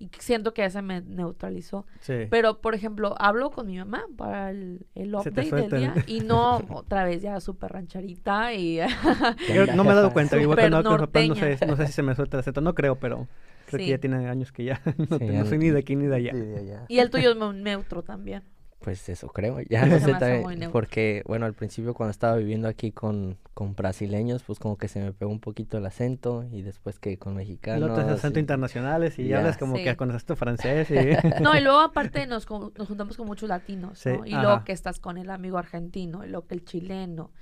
Y 0.00 0.10
siento 0.18 0.54
que 0.54 0.62
ya 0.62 0.70
se 0.70 0.80
me 0.80 1.00
neutralizó. 1.00 1.84
Pero, 2.30 2.60
por 2.60 2.74
ejemplo, 2.74 3.16
hablo 3.18 3.50
con 3.50 3.66
mi 3.66 3.78
mamá 3.78 4.04
para 4.16 4.50
el, 4.50 4.86
el 4.94 5.14
update 5.14 5.50
del 5.50 5.70
día 5.70 5.94
y 6.06 6.20
no 6.20 6.56
otra 6.70 7.04
vez 7.04 7.20
ya 7.22 7.40
súper 7.40 7.72
rancharita 7.72 8.54
y... 8.54 8.78
no 9.74 9.84
me 9.84 9.90
he 9.90 9.94
dado 9.94 10.12
cuenta. 10.12 10.40
Igual 10.40 10.58
que 10.58 10.70
no, 10.70 10.82
no, 10.82 10.98
sé, 11.34 11.66
no 11.66 11.76
sé 11.76 11.86
si 11.86 11.92
se 11.92 12.02
me 12.02 12.14
suelta 12.14 12.36
el 12.36 12.40
acento. 12.40 12.60
No 12.60 12.74
creo, 12.74 12.96
pero 12.96 13.26
creo 13.66 13.78
que 13.78 13.88
ya 13.88 13.98
tiene 13.98 14.28
años 14.28 14.52
que 14.52 14.64
ya 14.64 14.80
no, 15.10 15.44
soy 15.46 15.58
ni 15.58 15.70
de 15.70 15.78
aquí 15.78 15.96
ni 15.96 16.06
de 16.06 16.16
allá. 16.16 16.86
Y 16.88 16.98
el 16.98 17.10
tuyo 17.10 17.32
es 17.32 17.54
neutro 17.54 18.02
también. 18.02 18.42
Pues 18.80 19.08
eso 19.08 19.28
creo, 19.28 19.60
ya 19.68 19.86
no 19.86 19.98
sé 19.98 20.14
también, 20.14 20.70
porque 20.70 21.22
bueno, 21.26 21.46
al 21.46 21.54
principio 21.54 21.94
cuando 21.94 22.12
estaba 22.12 22.36
viviendo 22.36 22.68
aquí 22.68 22.92
con, 22.92 23.36
con 23.54 23.74
brasileños, 23.74 24.44
pues 24.44 24.58
como 24.58 24.76
que 24.76 24.86
se 24.86 25.00
me 25.00 25.12
pegó 25.12 25.32
un 25.32 25.40
poquito 25.40 25.78
el 25.78 25.86
acento 25.86 26.44
y 26.52 26.62
después 26.62 26.98
que 26.98 27.18
con 27.18 27.34
mexicanos. 27.34 27.88
Los 27.88 27.98
acento 27.98 28.38
internacionales 28.38 29.18
y 29.18 29.26
ya 29.26 29.38
hablas 29.38 29.58
como 29.58 29.74
que 29.74 29.96
con 29.96 30.10
acento 30.10 30.36
francés. 30.36 30.90
Y... 30.90 30.94
no, 31.42 31.56
y 31.56 31.60
luego 31.60 31.80
aparte 31.80 32.26
nos, 32.26 32.48
nos 32.48 32.88
juntamos 32.88 33.16
con 33.16 33.26
muchos 33.26 33.48
latinos, 33.48 34.04
¿no? 34.06 34.24
Y 34.24 34.32
luego 34.32 34.62
que 34.64 34.72
estás 34.72 35.00
con 35.00 35.18
el 35.18 35.30
amigo 35.30 35.58
argentino, 35.58 36.24
y 36.24 36.28
luego 36.28 36.46
que 36.46 36.54
el 36.54 36.64
chileno, 36.64 37.32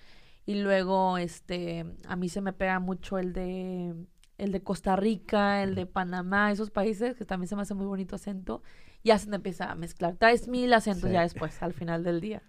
y 0.46 0.54
luego 0.62 1.18
este, 1.18 1.84
a 2.06 2.16
mí 2.16 2.28
se 2.28 2.40
me 2.40 2.52
pega 2.52 2.78
mucho 2.78 3.18
el 3.18 3.32
de, 3.32 3.94
el 4.38 4.52
de 4.52 4.62
Costa 4.62 4.96
Rica, 4.96 5.62
el 5.62 5.74
de 5.74 5.86
Panamá, 5.86 6.52
esos 6.52 6.70
países 6.70 7.16
que 7.16 7.24
también 7.24 7.48
se 7.48 7.56
me 7.56 7.62
hace 7.62 7.74
muy 7.74 7.86
bonito 7.86 8.16
acento 8.16 8.62
ya 9.06 9.18
se 9.18 9.28
te 9.28 9.36
empieza 9.36 9.70
a 9.70 9.74
mezclar. 9.76 10.16
Traes 10.16 10.48
mil 10.48 10.72
acentos 10.74 11.10
ya 11.10 11.22
después, 11.22 11.62
al 11.62 11.72
final 11.72 12.02
del 12.02 12.20
día, 12.20 12.42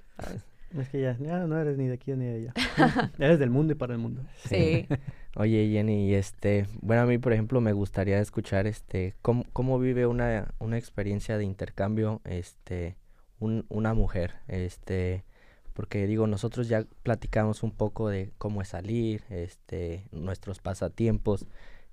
Es 0.77 0.89
que 0.89 1.01
ya, 1.01 1.13
no 1.13 1.57
eres 1.57 1.77
ni 1.77 1.87
de 1.87 1.93
aquí 1.93 2.11
ni 2.13 2.25
de 2.25 2.35
allá. 2.35 3.11
eres 3.19 3.39
del 3.39 3.51
mundo 3.51 3.73
y 3.73 3.75
para 3.75 3.93
el 3.93 3.99
mundo. 3.99 4.23
Sí. 4.45 4.87
Oye, 5.35 5.69
Jenny, 5.71 6.15
este, 6.15 6.65
bueno, 6.81 7.03
a 7.03 7.05
mí, 7.05 7.19
por 7.19 7.31
ejemplo, 7.31 7.61
me 7.61 7.73
gustaría 7.73 8.19
escuchar, 8.19 8.65
este, 8.65 9.13
cómo, 9.21 9.45
cómo 9.53 9.77
vive 9.77 10.07
una, 10.07 10.51
una 10.57 10.79
experiencia 10.79 11.37
de 11.37 11.45
intercambio, 11.45 12.21
este, 12.25 12.97
un, 13.39 13.65
una 13.69 13.93
mujer, 13.93 14.33
este, 14.47 15.25
porque 15.73 16.07
digo, 16.07 16.25
nosotros 16.25 16.67
ya 16.67 16.85
platicamos 17.03 17.61
un 17.61 17.69
poco 17.69 18.09
de 18.09 18.31
cómo 18.39 18.63
es 18.63 18.69
salir, 18.69 19.21
este, 19.29 20.07
nuestros 20.11 20.57
pasatiempos, 20.57 21.45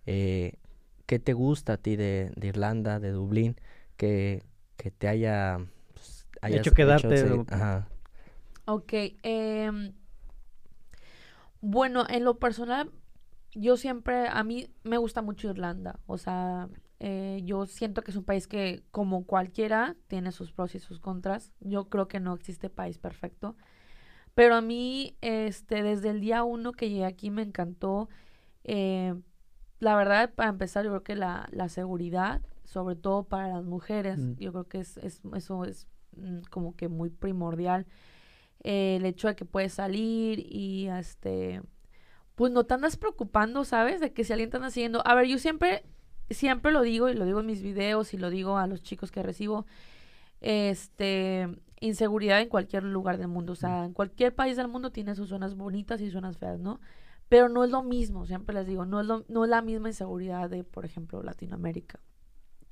eh, 0.06 0.54
¿qué 1.06 1.18
te 1.18 1.32
gusta 1.32 1.74
a 1.74 1.76
ti 1.76 1.96
de, 1.96 2.32
de 2.36 2.46
Irlanda, 2.48 3.00
de 3.00 3.10
Dublín? 3.10 3.56
Que, 3.96 4.42
que 4.76 4.90
te 4.90 5.08
haya 5.08 5.58
pues, 5.92 6.26
hecho 6.42 6.72
quedarte. 6.72 7.44
ajá. 7.50 7.88
Ok. 8.66 8.92
Em, 9.22 9.92
bueno, 11.60 12.04
en 12.08 12.24
lo 12.24 12.38
personal, 12.38 12.90
yo 13.54 13.76
siempre, 13.76 14.28
a 14.28 14.42
mí 14.44 14.68
me 14.82 14.98
gusta 14.98 15.22
mucho 15.22 15.48
Irlanda. 15.48 15.98
O 16.06 16.18
sea, 16.18 16.68
eh, 17.00 17.40
yo 17.44 17.66
siento 17.66 18.02
que 18.02 18.10
es 18.10 18.16
un 18.16 18.24
país 18.24 18.46
que, 18.46 18.82
como 18.90 19.24
cualquiera, 19.24 19.96
tiene 20.08 20.32
sus 20.32 20.52
pros 20.52 20.74
y 20.74 20.78
sus 20.78 21.00
contras. 21.00 21.52
Yo 21.60 21.88
creo 21.88 22.08
que 22.08 22.20
no 22.20 22.34
existe 22.34 22.70
país 22.70 22.98
perfecto. 22.98 23.56
Pero 24.34 24.56
a 24.56 24.60
mí, 24.60 25.16
este, 25.20 25.82
desde 25.82 26.10
el 26.10 26.20
día 26.20 26.44
uno 26.44 26.72
que 26.72 26.90
llegué 26.90 27.04
aquí 27.04 27.30
me 27.30 27.42
encantó. 27.42 28.08
Eh, 28.64 29.14
la 29.84 29.94
verdad, 29.96 30.32
para 30.34 30.50
empezar, 30.50 30.84
yo 30.84 30.90
creo 30.90 31.02
que 31.04 31.14
la, 31.14 31.48
la 31.52 31.68
seguridad, 31.68 32.42
sobre 32.64 32.96
todo 32.96 33.24
para 33.24 33.48
las 33.48 33.64
mujeres. 33.64 34.18
Mm. 34.18 34.36
Yo 34.36 34.52
creo 34.52 34.68
que 34.68 34.80
es, 34.80 34.96
es, 34.98 35.20
eso 35.36 35.64
es 35.64 35.86
mm, 36.16 36.40
como 36.50 36.74
que 36.74 36.88
muy 36.88 37.10
primordial. 37.10 37.86
Eh, 38.64 38.96
el 38.96 39.06
hecho 39.06 39.28
de 39.28 39.36
que 39.36 39.44
puedes 39.44 39.74
salir 39.74 40.38
y 40.40 40.88
este 40.88 41.60
pues 42.34 42.50
no 42.52 42.64
te 42.64 42.74
andas 42.74 42.96
preocupando, 42.96 43.64
¿sabes? 43.64 44.00
De 44.00 44.12
que 44.12 44.24
si 44.24 44.32
alguien 44.32 44.50
te 44.50 44.56
anda 44.56 44.70
siguiendo. 44.70 45.06
A 45.06 45.14
ver, 45.14 45.26
yo 45.26 45.38
siempre, 45.38 45.84
siempre 46.30 46.72
lo 46.72 46.82
digo 46.82 47.08
y 47.08 47.14
lo 47.14 47.26
digo 47.26 47.40
en 47.40 47.46
mis 47.46 47.62
videos 47.62 48.12
y 48.12 48.18
lo 48.18 48.30
digo 48.30 48.58
a 48.58 48.66
los 48.66 48.82
chicos 48.82 49.12
que 49.12 49.22
recibo. 49.22 49.66
Este, 50.40 51.48
inseguridad 51.80 52.40
en 52.40 52.48
cualquier 52.48 52.82
lugar 52.82 53.18
del 53.18 53.28
mundo. 53.28 53.52
O 53.52 53.56
sea, 53.56 53.82
mm. 53.82 53.84
en 53.84 53.92
cualquier 53.92 54.34
país 54.34 54.56
del 54.56 54.68
mundo 54.68 54.90
tiene 54.90 55.14
sus 55.14 55.28
zonas 55.28 55.54
bonitas 55.54 56.00
y 56.00 56.10
zonas 56.10 56.38
feas, 56.38 56.58
¿no? 56.58 56.80
Pero 57.34 57.48
no 57.48 57.64
es 57.64 57.70
lo 57.72 57.82
mismo, 57.82 58.26
siempre 58.26 58.54
les 58.54 58.64
digo, 58.64 58.86
no 58.86 59.00
es, 59.00 59.08
lo, 59.08 59.24
no 59.26 59.42
es 59.42 59.50
la 59.50 59.60
misma 59.60 59.88
inseguridad 59.88 60.48
de, 60.48 60.62
por 60.62 60.84
ejemplo, 60.84 61.20
Latinoamérica. 61.20 61.98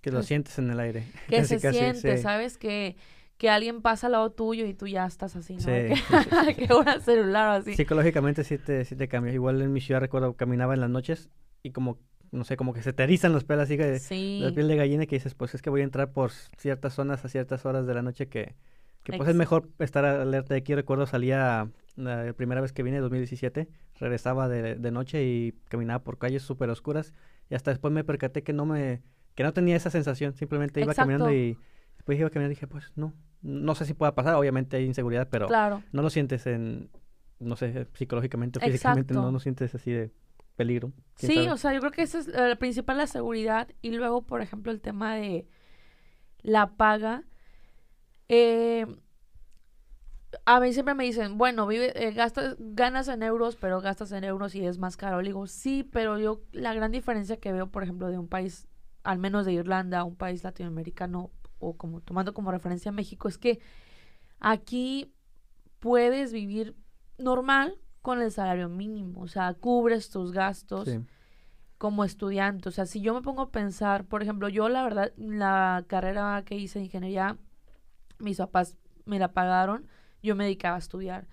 Que 0.01 0.12
lo 0.12 0.22
sientes 0.22 0.57
en 0.61 0.70
el 0.70 0.79
aire. 0.79 1.05
Que 1.29 1.44
se 1.44 1.59
siente, 1.59 2.16
¿sabes? 2.18 2.59
Que, 2.59 2.94
que 3.38 3.51
alguien 3.51 3.83
pasa 3.83 4.07
al 4.07 4.12
lado 4.12 4.31
tuyo 4.31 4.64
y 4.64 4.72
tú 4.72 4.87
ya 4.87 5.05
estás 5.05 5.35
así, 5.35 5.55
¿no? 5.55 5.62
Sí. 5.62 5.66
que, 6.57 6.72
un 6.72 7.01
celular 7.01 7.48
o 7.48 7.51
así. 7.55 7.75
Psicológicamente 7.75 8.44
sí 8.44 8.57
te, 8.57 8.85
sí 8.85 8.94
te 8.94 9.09
cambia. 9.09 9.33
Igual 9.33 9.61
en 9.62 9.72
mi 9.72 9.81
ciudad 9.81 10.01
recuerdo 10.01 10.37
caminaba 10.37 10.75
en 10.75 10.81
las 10.81 10.90
noches 10.90 11.29
y 11.64 11.72
como, 11.72 11.98
no 12.31 12.44
sé, 12.44 12.57
como 12.57 12.72
que 12.72 12.85
se 12.85 12.92
te 12.92 13.03
erizan 13.03 13.33
los 13.33 13.42
pelos 13.42 13.64
así 13.64 13.77
que 13.77 13.98
sí. 13.98 14.42
la 14.44 14.55
piel 14.55 14.68
de 14.68 14.77
gallina 14.77 15.07
que 15.07 15.16
dices, 15.16 15.35
pues 15.35 15.57
es 15.57 15.62
que 15.62 15.70
voy 15.70 15.81
a 15.81 15.85
entrar 15.85 16.12
por 16.12 16.31
ciertas 16.31 16.94
zonas 16.94 17.25
a 17.25 17.29
ciertas 17.29 17.66
horas 17.66 17.85
de 17.85 17.94
la 17.94 18.03
noche 18.03 18.29
que, 18.29 18.55
que 19.02 19.16
pues 19.16 19.28
es 19.28 19.34
mejor 19.34 19.68
estar 19.78 20.04
alerta. 20.04 20.54
De 20.54 20.60
aquí 20.60 20.74
recuerdo 20.74 21.06
salía 21.06 21.68
la 21.96 22.32
primera 22.34 22.60
vez 22.60 22.72
que 22.72 22.82
vine, 22.82 22.98
2017, 22.98 23.68
regresaba 23.98 24.48
de, 24.48 24.76
de 24.76 24.90
noche 24.90 25.24
y 25.24 25.52
caminaba 25.68 26.02
por 26.02 26.18
calles 26.18 26.42
súper 26.42 26.70
oscuras. 26.70 27.12
Y 27.50 27.54
hasta 27.54 27.70
después 27.70 27.92
me 27.92 28.04
percaté 28.04 28.42
que 28.42 28.52
no 28.52 28.64
me 28.66 29.02
que 29.34 29.42
no 29.42 29.52
tenía 29.52 29.76
esa 29.76 29.90
sensación, 29.90 30.34
simplemente 30.34 30.80
iba 30.80 30.94
caminando 30.94 31.32
y 31.32 31.56
después 31.96 32.18
iba 32.18 32.30
caminando 32.30 32.52
y 32.52 32.56
dije, 32.56 32.66
pues 32.66 32.92
no, 32.96 33.14
no 33.40 33.74
sé 33.74 33.84
si 33.86 33.94
pueda 33.94 34.14
pasar, 34.14 34.34
obviamente 34.34 34.76
hay 34.76 34.84
inseguridad, 34.84 35.28
pero 35.30 35.48
no 35.92 36.02
lo 36.02 36.10
sientes 36.10 36.46
en, 36.46 36.90
no 37.38 37.56
sé, 37.56 37.86
psicológicamente 37.94 38.58
o 38.58 38.62
físicamente, 38.62 39.14
no 39.14 39.30
lo 39.30 39.40
sientes 39.40 39.74
así 39.74 39.90
de 39.90 40.10
peligro. 40.56 40.92
Sí, 41.16 41.48
o 41.48 41.56
sea, 41.56 41.72
yo 41.72 41.80
creo 41.80 41.92
que 41.92 42.02
eso 42.02 42.18
es 42.18 42.28
el 42.28 42.58
principal, 42.58 42.98
la 42.98 43.06
seguridad, 43.06 43.68
y 43.80 43.90
luego, 43.92 44.22
por 44.22 44.42
ejemplo, 44.42 44.70
el 44.70 44.80
tema 44.80 45.14
de 45.14 45.46
la 46.42 46.76
paga. 46.76 47.24
Eh, 48.28 48.87
a 50.44 50.61
mí 50.61 50.72
siempre 50.72 50.94
me 50.94 51.04
dicen, 51.04 51.38
bueno, 51.38 51.66
vive, 51.66 51.92
eh, 52.06 52.12
gastas, 52.12 52.56
ganas 52.58 53.08
en 53.08 53.22
euros, 53.22 53.56
pero 53.56 53.80
gastas 53.80 54.12
en 54.12 54.24
euros 54.24 54.54
y 54.54 54.66
es 54.66 54.78
más 54.78 54.96
caro. 54.96 55.20
Le 55.20 55.28
digo, 55.28 55.46
sí, 55.46 55.82
pero 55.85 56.18
yo 56.18 56.42
la 56.52 56.74
gran 56.74 56.90
diferencia 56.90 57.37
que 57.37 57.52
veo, 57.52 57.68
por 57.70 57.82
ejemplo, 57.82 58.08
de 58.08 58.18
un 58.18 58.28
país 58.28 58.66
al 59.04 59.18
menos 59.18 59.46
de 59.46 59.52
Irlanda, 59.52 60.04
un 60.04 60.16
país 60.16 60.44
latinoamericano, 60.44 61.30
o 61.58 61.76
como 61.76 62.00
tomando 62.00 62.35
como 62.35 62.50
referencia 62.50 62.90
a 62.90 62.92
México, 62.92 63.28
es 63.28 63.38
que 63.38 63.61
aquí 64.40 65.12
puedes 65.78 66.32
vivir 66.32 66.76
normal 67.18 67.78
con 68.00 68.20
el 68.20 68.30
salario 68.32 68.68
mínimo, 68.68 69.22
o 69.22 69.28
sea, 69.28 69.54
cubres 69.54 70.11
tus 70.11 70.32
gastos 70.32 70.88
como 71.78 72.04
estudiante. 72.04 72.68
O 72.68 72.72
sea, 72.72 72.87
si 72.87 73.00
yo 73.00 73.14
me 73.14 73.22
pongo 73.22 73.42
a 73.42 73.50
pensar, 73.50 74.04
por 74.04 74.22
ejemplo, 74.22 74.48
yo 74.48 74.68
la 74.68 74.82
verdad, 74.82 75.12
la 75.16 75.85
carrera 75.87 76.42
que 76.44 76.56
hice 76.56 76.78
de 76.78 76.87
ingeniería, 76.87 77.38
mis 78.22 78.38
papás 78.38 78.78
me 79.04 79.18
la 79.18 79.32
pagaron, 79.32 79.87
yo 80.22 80.35
me 80.35 80.44
dedicaba 80.44 80.76
a 80.76 80.78
estudiar. 80.78 81.26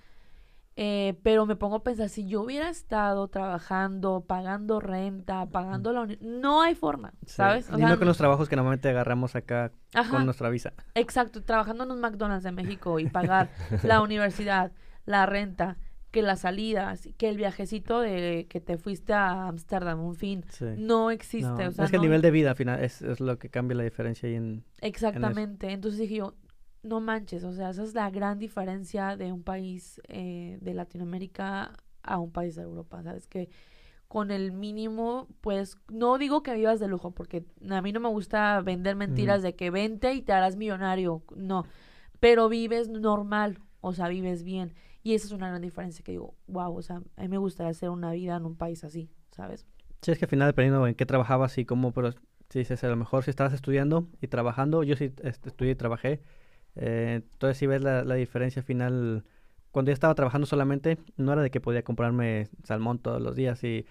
Eh, 0.81 1.19
pero 1.23 1.45
me 1.45 1.57
pongo 1.57 1.75
a 1.75 1.83
pensar, 1.83 2.07
si 2.07 2.25
yo 2.25 2.41
hubiera 2.41 2.69
estado 2.69 3.27
trabajando, 3.27 4.23
pagando 4.25 4.79
renta, 4.79 5.45
pagando 5.47 5.91
la 5.91 6.07
no 6.21 6.61
hay 6.61 6.73
forma, 6.73 7.11
¿sabes? 7.25 7.69
O 7.69 7.77
no 7.77 7.97
con 7.97 8.07
los 8.07 8.17
trabajos 8.17 8.47
que 8.47 8.55
normalmente 8.55 8.87
agarramos 8.87 9.35
acá 9.35 9.73
con 10.09 10.23
nuestra 10.23 10.49
visa. 10.49 10.71
Exacto, 10.95 11.43
trabajando 11.43 11.83
en 11.83 11.91
un 11.91 11.99
McDonald's 11.99 12.45
de 12.45 12.53
México 12.53 12.97
y 12.99 13.09
pagar 13.09 13.49
la 13.83 14.01
universidad, 14.01 14.71
la 15.05 15.25
renta, 15.25 15.75
que 16.11 16.21
las 16.21 16.39
salidas, 16.39 17.09
que 17.17 17.27
el 17.27 17.35
viajecito 17.35 17.99
de 17.99 18.47
que 18.49 18.61
te 18.61 18.77
fuiste 18.77 19.11
a 19.11 19.49
Ámsterdam, 19.49 19.99
un 19.99 20.15
fin, 20.15 20.45
no 20.77 21.11
existe. 21.11 21.67
o 21.67 21.71
sea, 21.73 21.83
es 21.83 21.91
que 21.91 21.97
el 21.97 22.03
nivel 22.03 22.21
de 22.21 22.31
vida 22.31 22.51
al 22.51 22.55
final 22.55 22.81
es, 22.81 23.01
es, 23.01 23.19
lo 23.19 23.37
que 23.37 23.49
cambia 23.49 23.75
la 23.75 23.83
diferencia 23.83 24.29
ahí 24.29 24.35
en... 24.35 24.63
Exactamente, 24.79 25.71
entonces 25.71 25.99
dije 25.99 26.15
yo, 26.15 26.35
no 26.83 26.99
manches, 27.01 27.43
o 27.43 27.53
sea, 27.53 27.69
esa 27.71 27.83
es 27.83 27.93
la 27.93 28.09
gran 28.09 28.39
diferencia 28.39 29.17
de 29.17 29.31
un 29.31 29.43
país 29.43 30.01
eh, 30.07 30.57
de 30.61 30.73
Latinoamérica 30.73 31.73
a 32.03 32.19
un 32.19 32.31
país 32.31 32.55
de 32.55 32.63
Europa, 32.63 33.03
¿sabes? 33.03 33.27
Que 33.27 33.49
con 34.07 34.31
el 34.31 34.51
mínimo, 34.51 35.27
pues, 35.41 35.77
no 35.87 36.17
digo 36.17 36.41
que 36.41 36.55
vivas 36.55 36.79
de 36.79 36.87
lujo, 36.87 37.11
porque 37.11 37.45
a 37.69 37.81
mí 37.81 37.91
no 37.91 37.99
me 37.99 38.09
gusta 38.09 38.59
vender 38.61 38.95
mentiras 38.95 39.43
de 39.43 39.55
que 39.55 39.69
vente 39.69 40.13
y 40.13 40.21
te 40.23 40.33
harás 40.33 40.55
millonario, 40.55 41.21
no, 41.35 41.65
pero 42.19 42.49
vives 42.49 42.89
normal, 42.89 43.59
o 43.81 43.93
sea, 43.93 44.07
vives 44.07 44.43
bien. 44.43 44.73
Y 45.03 45.13
esa 45.13 45.27
es 45.27 45.31
una 45.31 45.49
gran 45.49 45.61
diferencia 45.61 46.03
que 46.03 46.13
digo, 46.13 46.35
wow, 46.47 46.75
o 46.75 46.81
sea, 46.81 47.03
a 47.17 47.21
mí 47.21 47.27
me 47.27 47.37
gustaría 47.37 47.69
hacer 47.69 47.89
una 47.89 48.11
vida 48.11 48.35
en 48.35 48.45
un 48.45 48.55
país 48.55 48.83
así, 48.83 49.11
¿sabes? 49.31 49.67
Sí, 50.01 50.11
es 50.11 50.17
que 50.17 50.25
al 50.25 50.29
final, 50.29 50.47
dependiendo 50.47 50.87
en 50.87 50.95
qué 50.95 51.05
trabajabas 51.05 51.57
y 51.57 51.65
cómo, 51.65 51.93
pero 51.93 52.11
sí, 52.49 52.65
sí, 52.65 52.73
a 52.81 52.89
lo 52.89 52.95
mejor 52.95 53.23
si 53.23 53.29
estabas 53.29 53.53
estudiando 53.53 54.07
y 54.21 54.27
trabajando, 54.27 54.83
yo 54.83 54.95
sí 54.95 55.13
este, 55.23 55.49
estudié 55.49 55.73
y 55.73 55.75
trabajé, 55.75 56.21
eh, 56.75 57.21
entonces, 57.23 57.57
si 57.57 57.67
ves 57.67 57.81
la, 57.81 58.03
la, 58.03 58.15
diferencia 58.15 58.61
final, 58.63 59.25
cuando 59.71 59.89
ya 59.89 59.93
estaba 59.93 60.15
trabajando 60.15 60.47
solamente, 60.47 60.97
no 61.17 61.33
era 61.33 61.41
de 61.41 61.51
que 61.51 61.61
podía 61.61 61.83
comprarme 61.83 62.49
salmón 62.63 62.99
todos 62.99 63.21
los 63.21 63.35
días 63.35 63.63
y, 63.63 63.85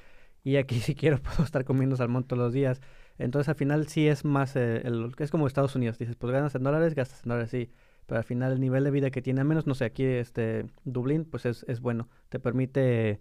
y 0.44 0.56
aquí 0.56 0.80
si 0.80 0.94
quiero 0.94 1.18
puedo 1.22 1.44
estar 1.44 1.64
comiendo 1.64 1.96
salmón 1.96 2.24
todos 2.24 2.42
los 2.42 2.52
días. 2.52 2.80
Entonces 3.18 3.48
al 3.48 3.56
final 3.56 3.88
sí 3.88 4.06
es 4.08 4.24
más, 4.24 4.56
eh, 4.56 4.82
el, 4.84 5.12
es 5.18 5.30
como 5.30 5.46
Estados 5.46 5.74
Unidos, 5.74 5.98
dices, 5.98 6.16
pues 6.16 6.32
ganas 6.32 6.54
en 6.54 6.62
dólares, 6.62 6.94
gastas 6.94 7.22
en 7.24 7.30
dólares, 7.30 7.50
sí, 7.50 7.70
pero 8.06 8.18
al 8.18 8.24
final 8.24 8.52
el 8.52 8.60
nivel 8.60 8.84
de 8.84 8.90
vida 8.90 9.10
que 9.10 9.22
tiene, 9.22 9.40
al 9.40 9.46
menos, 9.46 9.66
no 9.66 9.74
sé, 9.74 9.84
aquí 9.84 10.04
este 10.04 10.66
Dublín, 10.84 11.24
pues 11.24 11.44
es, 11.46 11.64
es 11.68 11.80
bueno, 11.80 12.08
te 12.28 12.38
permite 12.38 13.20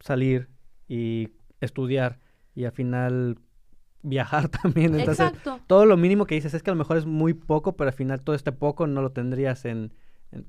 salir 0.00 0.48
y 0.88 1.30
estudiar 1.60 2.20
y 2.54 2.64
al 2.64 2.72
final 2.72 3.38
viajar 4.02 4.48
también. 4.62 4.94
Entonces, 4.94 5.28
Exacto. 5.28 5.60
todo 5.66 5.86
lo 5.86 5.96
mínimo 5.96 6.26
que 6.26 6.34
dices 6.34 6.54
es 6.54 6.62
que 6.62 6.70
a 6.70 6.74
lo 6.74 6.78
mejor 6.78 6.96
es 6.96 7.06
muy 7.06 7.34
poco, 7.34 7.76
pero 7.76 7.88
al 7.88 7.94
final 7.94 8.20
todo 8.22 8.36
este 8.36 8.52
poco 8.52 8.86
no 8.86 9.02
lo 9.02 9.12
tendrías 9.12 9.64
en, 9.64 9.92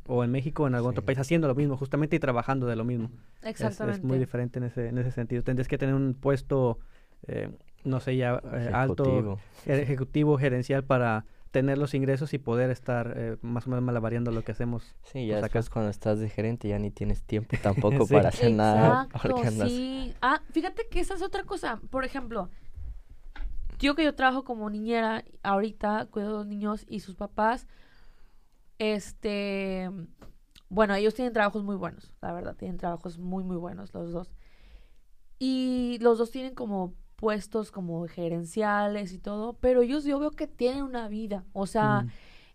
o 0.07 0.23
en 0.23 0.31
México 0.31 0.63
o 0.63 0.67
en 0.67 0.75
algún 0.75 0.91
otro 0.91 1.03
país 1.03 1.19
haciendo 1.19 1.47
lo 1.47 1.55
mismo, 1.55 1.77
justamente 1.77 2.15
y 2.15 2.19
trabajando 2.19 2.67
de 2.67 2.75
lo 2.75 2.83
mismo. 2.83 3.11
Exactamente. 3.43 3.99
Es, 3.99 4.03
muy 4.03 4.19
diferente 4.19 4.59
en 4.59 4.65
ese, 4.65 4.87
en 4.87 4.97
ese 4.97 5.11
sentido. 5.11 5.43
Tendrías 5.43 5.67
que 5.67 5.77
tener 5.77 5.95
un 5.95 6.13
puesto, 6.13 6.79
eh, 7.27 7.49
no 7.83 7.99
sé, 7.99 8.17
ya 8.17 8.41
eh, 8.53 8.69
alto, 8.73 9.39
ejecutivo, 9.65 10.37
gerencial 10.37 10.83
para 10.83 11.25
tener 11.51 11.77
los 11.77 11.93
ingresos 11.93 12.33
y 12.33 12.37
poder 12.37 12.71
estar 12.71 13.13
eh, 13.15 13.37
más 13.41 13.67
o 13.67 13.69
menos 13.69 13.83
malavariando 13.83 14.31
lo 14.31 14.43
que 14.43 14.53
hacemos. 14.53 14.95
Sí, 15.03 15.27
ya 15.27 15.41
pues, 15.51 15.69
cuando 15.69 15.91
estás 15.91 16.19
de 16.19 16.29
gerente 16.29 16.69
ya 16.69 16.79
ni 16.79 16.91
tienes 16.91 17.23
tiempo 17.23 17.55
tampoco 17.61 18.07
para 18.07 18.29
hacer 18.29 18.53
nada. 18.53 19.07
sí. 19.67 20.13
Ah, 20.21 20.41
fíjate 20.51 20.87
que 20.89 21.01
esa 21.01 21.15
es 21.15 21.21
otra 21.21 21.43
cosa. 21.43 21.79
Por 21.89 22.05
ejemplo, 22.05 22.49
yo 23.81 23.95
que 23.95 24.03
yo 24.03 24.15
trabajo 24.15 24.43
como 24.43 24.69
niñera, 24.69 25.25
ahorita 25.43 26.05
cuido 26.11 26.29
a 26.29 26.31
los 26.39 26.47
niños 26.47 26.85
y 26.87 26.99
sus 26.99 27.15
papás, 27.15 27.67
este, 28.77 29.89
bueno, 30.69 30.95
ellos 30.95 31.13
tienen 31.15 31.33
trabajos 31.33 31.63
muy 31.63 31.75
buenos, 31.75 32.13
la 32.21 32.31
verdad, 32.33 32.55
tienen 32.55 32.77
trabajos 32.77 33.17
muy, 33.17 33.43
muy 33.43 33.57
buenos 33.57 33.93
los 33.93 34.11
dos. 34.11 34.31
Y 35.39 35.97
los 36.01 36.19
dos 36.19 36.29
tienen 36.31 36.53
como 36.53 36.93
puestos 37.15 37.71
como 37.71 38.07
gerenciales 38.07 39.13
y 39.13 39.17
todo, 39.17 39.53
pero 39.53 39.81
ellos 39.81 40.03
yo 40.03 40.19
veo 40.19 40.31
que 40.31 40.47
tienen 40.47 40.83
una 40.83 41.07
vida, 41.07 41.43
o 41.53 41.65
sea... 41.65 42.07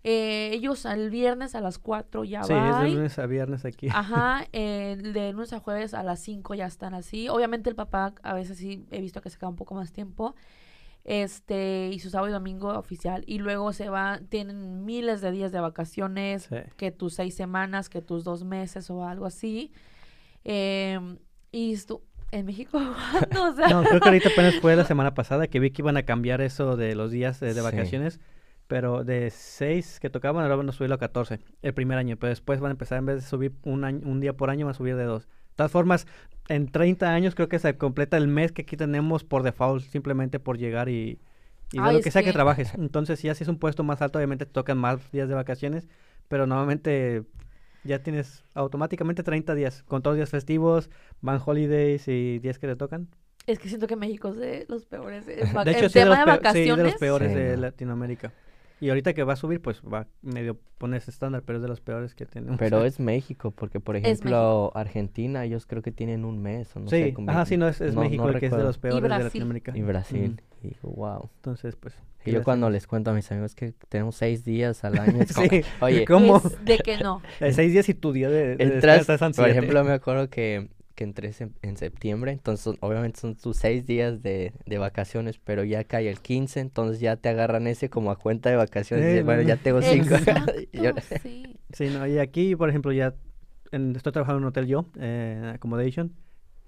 Eh, 0.09 0.53
ellos 0.53 0.85
el 0.85 1.11
viernes 1.11 1.57
a 1.57 1.61
las 1.61 1.81
4 1.81 2.23
ya 2.23 2.43
van. 2.43 2.47
Sí, 2.47 2.55
es 2.55 2.81
de 2.81 2.97
lunes 2.97 3.19
a 3.19 3.27
viernes 3.27 3.65
aquí. 3.65 3.89
Ajá, 3.91 4.47
eh, 4.53 4.97
de 5.03 5.33
lunes 5.33 5.53
a 5.53 5.59
jueves 5.59 5.95
a 5.95 6.05
las 6.05 6.21
5 6.21 6.55
ya 6.55 6.67
están 6.67 6.95
así. 6.95 7.29
Obviamente 7.29 7.71
el 7.71 7.75
papá 7.75 8.15
a 8.23 8.33
veces 8.33 8.57
sí 8.57 8.87
he 8.93 9.01
visto 9.01 9.21
que 9.21 9.31
se 9.31 9.37
queda 9.37 9.49
un 9.49 9.57
poco 9.57 9.75
más 9.75 9.93
tiempo 9.93 10.37
este, 11.07 11.89
y 11.93 12.01
su 12.01 12.11
sábado 12.11 12.29
y 12.29 12.33
domingo 12.33 12.77
oficial, 12.77 13.23
y 13.29 13.39
luego 13.39 13.73
se 13.73 13.89
va, 13.89 14.21
tienen 14.29 14.85
miles 14.85 15.21
de 15.21 15.31
días 15.31 15.53
de 15.53 15.61
vacaciones, 15.61 16.49
que 16.77 16.91
tus 16.91 17.15
seis 17.15 17.35
semanas, 17.37 17.89
que 17.89 18.03
tus 18.03 18.25
dos 18.25 18.43
meses 18.45 18.91
o 18.91 19.05
algo 19.07 19.25
así. 19.25 19.73
Em, 20.43 21.19
y 21.53 21.73
esto, 21.73 22.03
en 22.33 22.45
México, 22.45 22.81
no, 23.33 23.53
no, 23.53 23.85
creo 23.85 24.01
que 24.01 24.09
ahorita 24.09 24.31
apenas 24.31 24.57
fue 24.57 24.75
la 24.75 24.85
semana 24.85 25.15
pasada 25.15 25.47
que 25.47 25.61
vi 25.61 25.71
que 25.71 25.83
iban 25.83 25.97
a 25.97 26.03
cambiar 26.03 26.41
eso 26.41 26.77
de 26.77 26.97
los 26.97 27.13
días 27.13 27.39
de, 27.39 27.61
vacaciones, 27.61 28.19
pero 28.67 29.05
de 29.05 29.31
seis 29.31 30.01
que 30.01 30.11
tocaban, 30.11 30.43
ahora 30.43 30.57
van 30.57 30.69
a 30.69 30.73
subirlo 30.73 30.97
a 30.97 30.99
14 30.99 31.39
el 31.63 31.73
primer 31.73 31.99
año, 31.99 32.17
pero 32.17 32.31
después 32.31 32.59
van 32.59 32.71
a 32.71 32.73
empezar, 32.73 32.99
en 32.99 33.07
vez 33.07 33.17
de 33.17 33.23
subir 33.23 33.53
un, 33.63 33.85
año, 33.85 34.01
un 34.09 34.19
día 34.19 34.33
por 34.33 34.51
año, 34.51 34.67
van 34.67 34.75
a 34.75 34.77
subir 34.77 34.97
de 34.97 35.05
dos. 35.05 35.29
De 35.57 35.61
todas 35.61 35.73
formas, 35.73 36.07
en 36.49 36.69
30 36.69 37.15
años 37.15 37.35
creo 37.35 37.49
que 37.49 37.59
se 37.59 37.79
completa 37.79 38.19
el 38.19 38.29
mes 38.29 38.53
que 38.53 38.63
aquí 38.63 38.77
tenemos 38.77 39.25
por 39.25 39.43
default, 39.43 39.83
simplemente 39.85 40.39
por 40.39 40.59
llegar 40.59 40.91
y, 40.91 41.19
y 41.73 41.81
de 41.81 41.93
lo 41.95 42.01
que 42.03 42.11
sea 42.11 42.23
que... 42.23 42.33
trabajes. 42.35 42.75
Entonces, 42.75 43.19
si 43.19 43.31
haces 43.31 43.49
un 43.49 43.59
puesto 43.59 43.83
más 43.83 44.03
alto, 44.03 44.19
obviamente 44.19 44.45
te 44.45 44.53
tocan 44.53 44.77
más 44.77 45.11
días 45.13 45.31
de 45.31 45.35
vacaciones, 45.35 45.89
pero 46.29 46.47
normalmente 46.47 47.25
ya 47.85 48.03
tienes 48.03 48.45
automáticamente 48.53 49.23
30 49.23 49.55
días, 49.55 49.83
con 49.85 50.03
todos 50.03 50.17
días 50.17 50.29
festivos, 50.29 50.91
van 51.23 51.41
holidays 51.43 52.07
y 52.09 52.39
días 52.39 52.59
que 52.59 52.67
te 52.67 52.77
tocan. 52.77 53.09
Es 53.47 53.59
que 53.59 53.69
siento 53.69 53.87
que 53.87 53.97
México 53.97 54.29
es 54.29 54.37
de 54.37 54.67
los 54.69 54.85
peores. 54.85 55.25
de 55.27 55.41
hecho, 55.71 55.89
sí, 55.89 56.01
de 56.01 56.05
los, 56.77 56.95
peores 56.97 57.35
de 57.35 57.57
Latinoamérica. 57.57 58.33
Y 58.81 58.91
ahorita 58.91 59.15
que 59.15 59.25
va 59.25 59.33
a 59.35 59.37
subir, 59.37 59.61
pues 59.63 59.81
va 59.83 60.07
medio 60.23 60.59
ponerse 60.79 61.11
estándar, 61.11 61.43
pero 61.45 61.59
es 61.59 61.63
de 61.63 61.69
los 61.69 61.81
peores 61.81 62.15
que 62.15 62.27
tenemos. 62.27 62.59
Pero 62.59 62.85
es 62.85 63.01
México, 63.01 63.51
porque 63.51 63.81
por 63.81 63.97
ejemplo, 63.97 64.71
Argentina, 64.75 65.45
ellos 65.45 65.67
creo 65.67 65.83
que 65.83 65.93
tienen 65.93 66.25
un 66.25 66.43
mes 66.43 66.75
o 66.77 66.81
no 66.81 66.91
sí. 66.91 66.97
sé. 66.97 67.15
Ajá, 67.27 67.47
sí, 67.47 67.57
no, 67.57 67.69
es, 67.69 67.81
México 67.95 68.29
el 68.29 68.39
que 68.39 68.47
es 68.47 68.53
de 68.53 68.63
los 68.63 68.79
peores 68.79 69.03
de 69.03 69.09
Latinoamérica. 69.09 69.77
Y 69.77 69.83
Brasil. 69.83 70.43
Y 70.63 70.75
wow. 70.83 71.31
Entonces, 71.37 71.77
pues. 71.77 71.95
Y 72.25 72.33
yo 72.33 72.43
cuando 72.43 72.69
les 72.71 72.89
cuento 72.89 73.13
a 73.13 73.15
mis 73.15 73.31
amigos 73.31 73.55
que 73.55 73.73
tenemos 73.89 74.17
seis 74.17 74.45
días 74.45 74.85
al 74.85 74.99
año, 74.99 75.23
es 75.23 75.29
sí. 75.29 75.63
oye, 75.81 76.05
¿cómo? 76.05 76.41
de 76.65 76.79
que 76.79 76.99
no. 76.99 77.23
Seis 77.39 77.73
días 77.73 77.89
y 77.89 77.95
tu 77.95 78.13
día 78.13 78.29
de, 78.29 78.57
Entras, 78.59 79.07
Por 79.37 79.49
ejemplo, 79.49 79.85
me 79.85 79.93
acuerdo 79.93 80.29
que 80.29 80.69
que 80.97 81.05
entré 81.05 81.31
en, 81.63 81.77
septiembre, 81.77 82.33
entonces 82.33 82.75
obviamente 82.81 83.21
son 83.21 83.37
tus 83.37 83.59
seis 83.59 83.87
días 83.87 84.23
de, 84.23 84.55
de, 84.65 84.79
vacaciones, 84.79 85.39
pero 85.39 85.63
ya 85.63 85.85
cae 85.85 86.09
el 86.09 86.21
15, 86.21 86.59
entonces 86.59 87.01
ya 87.01 87.17
te 87.17 87.29
agarran 87.29 87.67
ese 87.67 87.91
como 87.91 88.11
a 88.11 88.17
cuenta 88.17 88.49
de 88.51 88.57
vacaciones. 88.57 89.25
bueno, 89.25 89.43
ya 89.43 89.57
tengo 89.59 89.83
cinco. 89.83 90.17
sí. 91.23 91.57
sí, 91.73 91.89
no, 91.91 92.07
y 92.07 92.19
aquí, 92.19 92.57
por 92.57 92.71
ejemplo, 92.71 92.91
ya 92.93 93.15
estoy 93.71 94.13
trabajando 94.13 94.39
en 94.39 94.45
un 94.45 94.49
hotel 94.49 94.67
yo, 94.67 94.87
eh, 94.99 95.53
accommodation, 95.55 96.15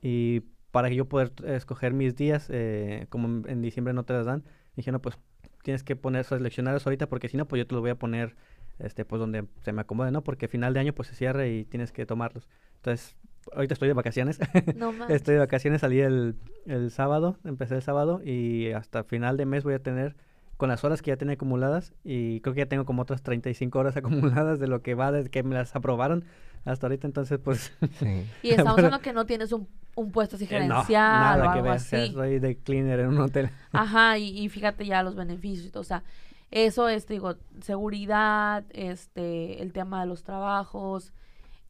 y 0.03 0.43
para 0.71 0.91
que 0.91 0.95
yo 0.95 1.07
pueda 1.07 1.31
escoger 1.47 1.95
mis 1.95 2.15
días, 2.15 2.49
eh, 2.51 3.07
como 3.09 3.49
en, 3.49 3.63
diciembre 3.63 3.95
no 3.95 4.05
te 4.05 4.13
las 4.13 4.27
dan, 4.27 4.45
dije, 4.77 4.93
no, 4.93 5.01
pues 5.01 5.19
tienes 5.63 5.83
que 5.83 5.97
poner, 5.97 6.25
seleccionados 6.25 6.87
ahorita, 6.87 7.09
porque 7.09 7.29
si 7.29 7.39
no, 7.39 7.49
pues 7.49 7.61
yo 7.61 7.67
te 7.67 7.75
lo 7.75 7.81
voy 7.81 7.91
a 7.91 7.99
poner, 7.99 8.37
este, 8.79 9.07
pues 9.07 9.21
donde 9.21 9.47
se 9.63 9.73
me 9.73 9.81
acomode, 9.81 10.13
¿no? 10.13 10.23
Porque 10.23 10.49
final 10.49 10.75
de 10.75 10.81
año, 10.81 10.93
pues 10.93 11.09
se 11.09 11.15
cierra 11.15 11.47
y 11.47 11.65
tienes 11.65 11.93
que 11.93 12.05
tomarlos. 12.05 12.47
Entonces, 12.77 13.17
ahorita 13.55 13.75
estoy 13.75 13.89
de 13.89 13.95
vacaciones. 13.95 14.39
No 14.77 14.93
estoy 15.09 15.35
de 15.35 15.41
vacaciones, 15.41 15.81
salí 15.81 16.01
el, 16.01 16.37
el 16.67 16.91
sábado, 16.91 17.39
empecé 17.45 17.77
el 17.77 17.83
sábado 17.83 18.21
y 18.25 18.73
hasta 18.73 19.05
final 19.05 19.37
de 19.37 19.47
mes 19.47 19.65
voy 19.65 19.75
a 19.75 19.83
tener 19.83 20.17
con 20.57 20.69
las 20.69 20.83
horas 20.85 21.03
que 21.03 21.13
ya 21.13 21.17
tenía 21.17 21.35
acumuladas 21.35 21.95
y 22.03 22.41
creo 22.41 22.53
que 22.53 22.61
ya 22.61 22.67
tengo 22.67 22.85
como 22.85 23.03
otras 23.03 23.23
35 23.23 23.79
horas 23.79 23.97
acumuladas 23.97 24.59
de 24.59 24.67
lo 24.67 24.83
que 24.83 24.95
va 24.95 25.13
desde 25.13 25.31
que 25.31 25.43
me 25.43 25.55
las 25.55 25.75
aprobaron 25.75 26.25
hasta 26.65 26.87
ahorita, 26.87 27.07
entonces 27.07 27.39
pues... 27.39 27.73
Y 28.43 28.51
estamos 28.51 28.77
hablando 28.77 29.01
que 29.01 29.13
no 29.13 29.25
tienes 29.25 29.53
un, 29.53 29.69
un 29.95 30.11
puesto 30.11 30.37
así 30.37 30.47
gerencial 30.47 31.41
o 31.41 31.51
algo 31.51 31.71
así. 31.71 32.13
soy 32.13 32.41
de 32.41 32.57
cleaner 32.57 33.01
en 33.01 33.09
un 33.09 33.21
hotel. 33.21 33.51
Ajá, 33.73 34.19
y, 34.19 34.37
y 34.37 34.49
fíjate 34.49 34.85
ya 34.85 35.03
los 35.03 35.15
beneficios 35.15 35.75
o 35.77 35.85
sea, 35.85 36.03
eso 36.51 36.89
es, 36.89 37.07
digo, 37.07 37.37
seguridad, 37.61 38.65
este, 38.71 39.63
el 39.63 39.73
tema 39.73 40.01
de 40.01 40.07
los 40.07 40.25
trabajos, 40.25 41.13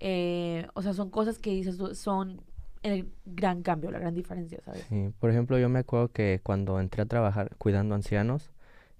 eh, 0.00 0.66
o 0.74 0.82
sea, 0.82 0.92
son 0.94 1.10
cosas 1.10 1.38
que 1.38 1.50
dices, 1.50 1.78
son 1.98 2.42
el 2.82 3.10
gran 3.24 3.62
cambio, 3.62 3.90
la 3.90 3.98
gran 3.98 4.14
diferencia, 4.14 4.60
¿sabes? 4.64 4.84
Sí, 4.88 5.10
por 5.18 5.30
ejemplo, 5.30 5.58
yo 5.58 5.68
me 5.68 5.80
acuerdo 5.80 6.12
que 6.12 6.40
cuando 6.42 6.80
entré 6.80 7.02
a 7.02 7.06
trabajar 7.06 7.56
cuidando 7.58 7.94
ancianos, 7.94 8.52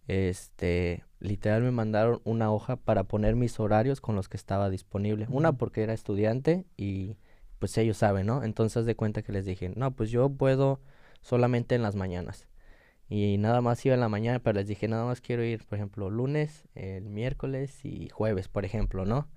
este, 0.08 1.04
literal 1.20 1.62
me 1.62 1.70
mandaron 1.70 2.20
una 2.24 2.50
hoja 2.50 2.76
para 2.76 3.04
poner 3.04 3.36
mis 3.36 3.60
horarios 3.60 4.00
con 4.00 4.16
los 4.16 4.28
que 4.28 4.36
estaba 4.36 4.70
disponible. 4.70 5.26
Una 5.30 5.52
porque 5.52 5.82
era 5.82 5.92
estudiante 5.92 6.66
y 6.76 7.16
pues 7.58 7.76
ellos 7.78 7.98
saben, 7.98 8.26
¿no? 8.26 8.42
Entonces 8.42 8.86
de 8.86 8.96
cuenta 8.96 9.22
que 9.22 9.32
les 9.32 9.44
dije, 9.44 9.70
no, 9.74 9.90
pues 9.92 10.10
yo 10.10 10.30
puedo 10.30 10.80
solamente 11.22 11.74
en 11.74 11.82
las 11.82 11.94
mañanas. 11.94 12.48
Y 13.08 13.38
nada 13.38 13.60
más 13.60 13.84
iba 13.86 13.94
en 13.94 14.00
la 14.00 14.08
mañana, 14.08 14.38
pero 14.38 14.58
les 14.58 14.68
dije, 14.68 14.86
nada 14.86 15.04
más 15.04 15.20
quiero 15.20 15.42
ir, 15.42 15.64
por 15.64 15.76
ejemplo, 15.78 16.10
lunes, 16.10 16.68
el 16.74 17.08
miércoles 17.08 17.84
y 17.84 18.08
jueves, 18.10 18.48
por 18.48 18.64
ejemplo, 18.64 19.06
¿no? 19.06 19.28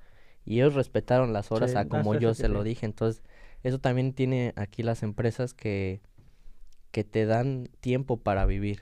Y 0.45 0.55
ellos 0.55 0.73
respetaron 0.73 1.33
las 1.33 1.51
horas 1.51 1.75
a 1.75 1.87
como 1.87 2.15
yo 2.15 2.33
se 2.33 2.47
lo 2.47 2.63
dije. 2.63 2.85
Entonces, 2.85 3.21
eso 3.63 3.79
también 3.79 4.13
tiene 4.13 4.53
aquí 4.55 4.83
las 4.83 5.03
empresas 5.03 5.53
que, 5.53 6.01
que 6.91 7.03
te 7.03 7.25
dan 7.25 7.69
tiempo 7.79 8.17
para 8.17 8.45
vivir, 8.45 8.81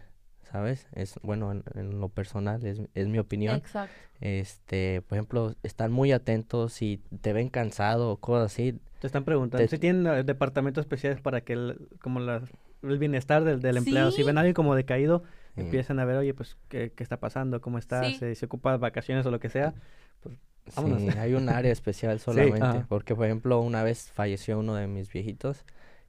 ¿sabes? 0.50 0.88
Es 0.94 1.20
bueno, 1.22 1.52
en, 1.52 2.00
lo 2.00 2.10
personal, 2.10 2.66
es, 2.66 2.82
es, 2.94 3.08
mi 3.08 3.20
opinión. 3.20 3.58
Exacto. 3.58 3.94
Este, 4.22 5.02
por 5.02 5.18
ejemplo, 5.18 5.56
están 5.64 5.92
muy 5.92 6.12
atentos 6.12 6.74
si 6.74 7.02
te 7.22 7.34
ven 7.34 7.50
cansado 7.50 8.12
o 8.12 8.18
cosas 8.18 8.54
así. 8.54 8.80
Te 9.00 9.08
están 9.08 9.24
preguntando 9.24 9.66
si 9.66 9.78
tienen 9.78 10.08
eh, 10.08 10.24
departamentos 10.24 10.82
especiales 10.84 11.22
para 11.22 11.42
que 11.42 11.54
el, 11.54 11.90
como 12.02 12.20
la, 12.20 12.42
el 12.84 13.00
bienestar 13.00 13.44
del, 13.44 13.62
del 13.62 13.78
empleado, 13.78 14.12
si 14.12 14.24
ven 14.24 14.38
a 14.38 14.42
alguien 14.42 14.54
como 14.54 14.76
decaído, 14.76 15.24
empiezan 15.56 16.00
a 16.00 16.06
ver, 16.06 16.18
oye, 16.18 16.34
pues, 16.34 16.58
¿qué, 16.70 16.92
qué 16.94 17.04
está 17.04 17.18
pasando? 17.18 17.62
¿Cómo 17.62 17.78
estás? 17.78 18.18
¿Se, 18.18 18.36
¿Se 18.36 18.46
ocupa 18.46 18.78
vacaciones 18.78 19.26
o 19.26 19.32
lo 19.32 19.40
que 19.40 19.50
sea? 19.50 19.74
Pues 20.22 20.38
Sí, 20.68 21.18
hay 21.18 21.34
un 21.34 21.50
área 21.50 21.72
especial 21.72 22.20
solamente. 22.20 22.86
porque, 22.88 23.16
por 23.16 23.26
ejemplo, 23.26 23.60
una 23.60 23.84
vez 23.84 24.12
falleció 24.12 24.60
uno 24.60 24.76
de 24.76 24.88
mis 24.88 25.12
viejitos 25.12 25.66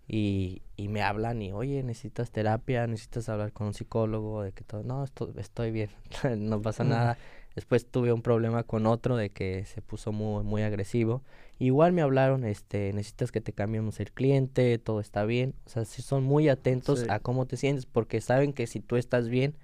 y, 0.06 0.62
y 0.76 0.88
me 0.88 1.02
hablan 1.02 1.40
y, 1.40 1.52
oye, 1.52 1.82
necesitas 1.82 2.30
terapia, 2.30 2.86
necesitas 2.86 3.28
hablar 3.28 3.52
con 3.52 3.68
un 3.68 3.74
psicólogo, 3.74 4.42
de 4.42 4.52
que 4.52 4.64
todo, 4.64 4.82
no, 4.82 5.04
estoy 5.36 5.70
bien, 5.70 5.90
no 6.36 6.60
pasa 6.60 6.84
nada. 6.84 7.16
Después 7.54 7.86
tuve 7.86 8.12
un 8.12 8.22
problema 8.22 8.62
con 8.62 8.86
otro 8.86 9.16
de 9.16 9.30
que 9.30 9.64
se 9.64 9.82
puso 9.82 10.12
muy, 10.12 10.44
muy 10.44 10.62
agresivo. 10.62 11.22
Igual 11.58 11.92
me 11.92 12.02
hablaron, 12.02 12.44
este, 12.44 12.92
necesitas 12.92 13.32
que 13.32 13.40
te 13.40 13.52
cambiemos 13.52 14.00
el 14.00 14.12
cliente, 14.12 14.78
todo 14.78 15.00
está 15.00 15.24
bien. 15.24 15.54
O 15.66 15.68
sea, 15.68 15.84
si 15.84 16.00
son 16.00 16.22
muy 16.24 16.48
atentos 16.48 17.04
a 17.08 17.18
cómo 17.18 17.46
te 17.46 17.56
sientes, 17.56 17.86
porque 17.86 18.20
saben 18.20 18.52
que 18.52 18.66
si 18.66 18.80
tú 18.80 18.96
estás 18.96 19.28
bien, 19.28 19.56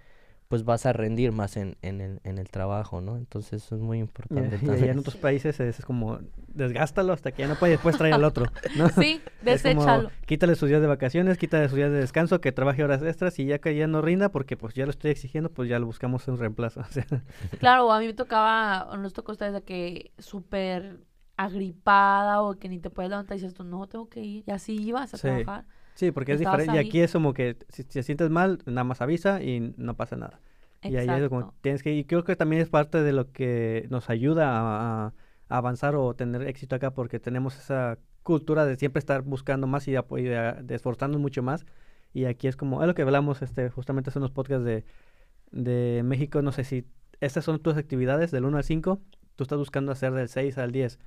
pues 0.49 0.65
vas 0.65 0.87
a 0.87 0.93
rendir 0.93 1.33
más 1.33 1.57
en, 1.57 1.77
en, 1.83 2.01
el, 2.01 2.21
en 2.23 2.39
el 2.39 2.49
trabajo, 2.51 3.01
¿no? 3.01 3.17
Entonces 3.17 3.65
eso 3.65 3.75
es 3.75 3.81
muy 3.81 3.99
importante. 3.99 4.59
Y, 4.63 4.85
en 4.89 4.99
otros 4.99 5.17
países 5.17 5.59
es, 5.59 5.85
como, 5.85 6.21
desgástalo 6.49 7.13
hasta 7.13 7.33
que 7.33 7.43
ya 7.43 7.49
no 7.49 7.57
puede 7.57 7.73
después 7.73 7.97
traer 7.99 8.15
al 8.15 8.25
otro, 8.25 8.47
¿no? 8.77 8.89
Sí, 8.97 9.21
deséchalo. 9.43 10.11
quítale 10.25 10.55
sus 10.55 10.69
días 10.69 10.81
de 10.81 10.87
vacaciones, 10.87 11.37
quítale 11.37 11.69
sus 11.69 11.77
días 11.77 11.91
de 11.91 11.99
descanso, 11.99 12.41
que 12.41 12.53
trabaje 12.53 12.85
horas 12.85 13.03
extras 13.03 13.39
y 13.39 13.47
ya 13.47 13.59
que 13.59 13.75
ya 13.75 13.89
no 13.89 14.03
rinda, 14.03 14.31
porque 14.31 14.57
pues 14.57 14.75
ya 14.75 14.85
lo 14.85 14.91
estoy 14.91 15.11
exigiendo, 15.11 15.51
pues 15.51 15.69
ya 15.69 15.79
lo 15.79 15.87
buscamos 15.87 16.27
en 16.29 16.39
reemplazo. 16.39 16.83
Claro, 17.59 17.93
a 17.93 17.99
mí 17.99 18.07
me 18.07 18.15
tocaba, 18.15 18.89
o 18.91 18.97
nos 18.97 19.13
tocó 19.13 19.33
ustedes 19.33 19.53
de 19.53 19.63
que 19.63 20.13
súper 20.19 21.01
agripada 21.37 22.43
o 22.43 22.55
que 22.55 22.69
ni 22.69 22.79
te 22.79 22.91
puedes 22.91 23.11
levantar 23.11 23.37
y 23.37 23.41
dices 23.41 23.55
tú, 23.55 23.65
no, 23.65 23.87
tengo 23.87 24.09
que 24.09 24.21
ir. 24.21 24.45
Y 24.47 24.51
así 24.51 24.75
ibas 24.77 25.13
a 25.15 25.19
trabajar. 25.19 25.65
Sí, 25.97 26.13
porque 26.13 26.33
es 26.33 26.39
diferente. 26.39 26.77
Y 26.77 26.79
aquí 26.79 27.01
es 27.01 27.13
como 27.13 27.33
que 27.33 27.57
si 27.71 27.83
te 27.83 28.03
sientes 28.03 28.29
mal, 28.31 28.59
nada 28.67 28.85
más 28.85 29.01
avisa 29.01 29.43
y 29.43 29.75
no 29.79 29.97
pasa 29.97 30.15
nada. 30.17 30.41
Y 30.83 30.97
ahí 30.97 31.09
es 31.09 31.29
como 31.31 31.55
tienes 31.63 31.83
que... 31.83 31.95
Y 31.95 32.05
creo 32.05 32.23
que 32.23 32.37
también 32.37 32.61
es 32.61 32.69
parte 32.69 33.03
de 33.03 33.13
lo 33.13 33.33
que 33.33 33.87
nos 33.91 34.11
ayuda 34.11 34.47
a, 35.07 35.15
avanzar 35.49 35.97
o 35.97 36.15
tener 36.15 36.43
éxito 36.43 36.77
acá 36.77 36.93
porque 36.93 37.19
tenemos 37.19 37.57
esa 37.57 37.99
cultura 38.23 38.67
de 38.67 38.77
siempre 38.77 38.99
estar 38.99 39.23
buscando 39.23 39.67
más 39.67 39.89
y 39.89 39.93
de, 39.93 40.57
de, 40.63 40.75
esforzarnos 40.75 41.19
mucho 41.19 41.43
más. 41.43 41.65
Y 42.13 42.27
aquí 42.27 42.47
es 42.47 42.57
como... 42.57 42.83
Es 42.83 42.87
lo 42.87 42.95
que 42.95 43.03
hablamos 43.03 43.41
este, 43.41 43.71
justamente 43.71 44.11
hace 44.11 44.19
unos 44.19 44.33
podcasts 44.33 44.67
de, 44.67 44.85
de 45.51 46.03
México. 46.05 46.43
No 46.43 46.53
sé 46.53 46.65
si 46.65 46.85
estas 47.21 47.45
son 47.45 47.59
tus 47.61 47.79
actividades 47.79 48.31
del 48.31 48.45
1 48.45 48.59
al 48.59 48.65
5. 48.65 49.01
Tú 49.35 49.43
estás 49.45 49.59
buscando 49.59 49.93
hacer 49.93 50.13
del 50.13 50.29
6 50.29 50.59
al 50.59 50.73
10. 50.73 50.99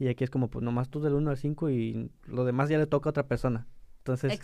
Y 0.00 0.08
aquí 0.08 0.24
es 0.24 0.30
como, 0.30 0.50
pues 0.50 0.64
nomás 0.64 0.88
tú 0.88 1.00
del 1.00 1.14
1 1.14 1.30
al 1.30 1.36
5 1.36 1.70
y 1.70 2.10
lo 2.26 2.44
demás 2.44 2.68
ya 2.68 2.78
le 2.78 2.88
toca 2.88 3.08
a 3.08 3.12
otra 3.12 3.28
persona. 3.28 3.68
Entonces, 4.02 4.40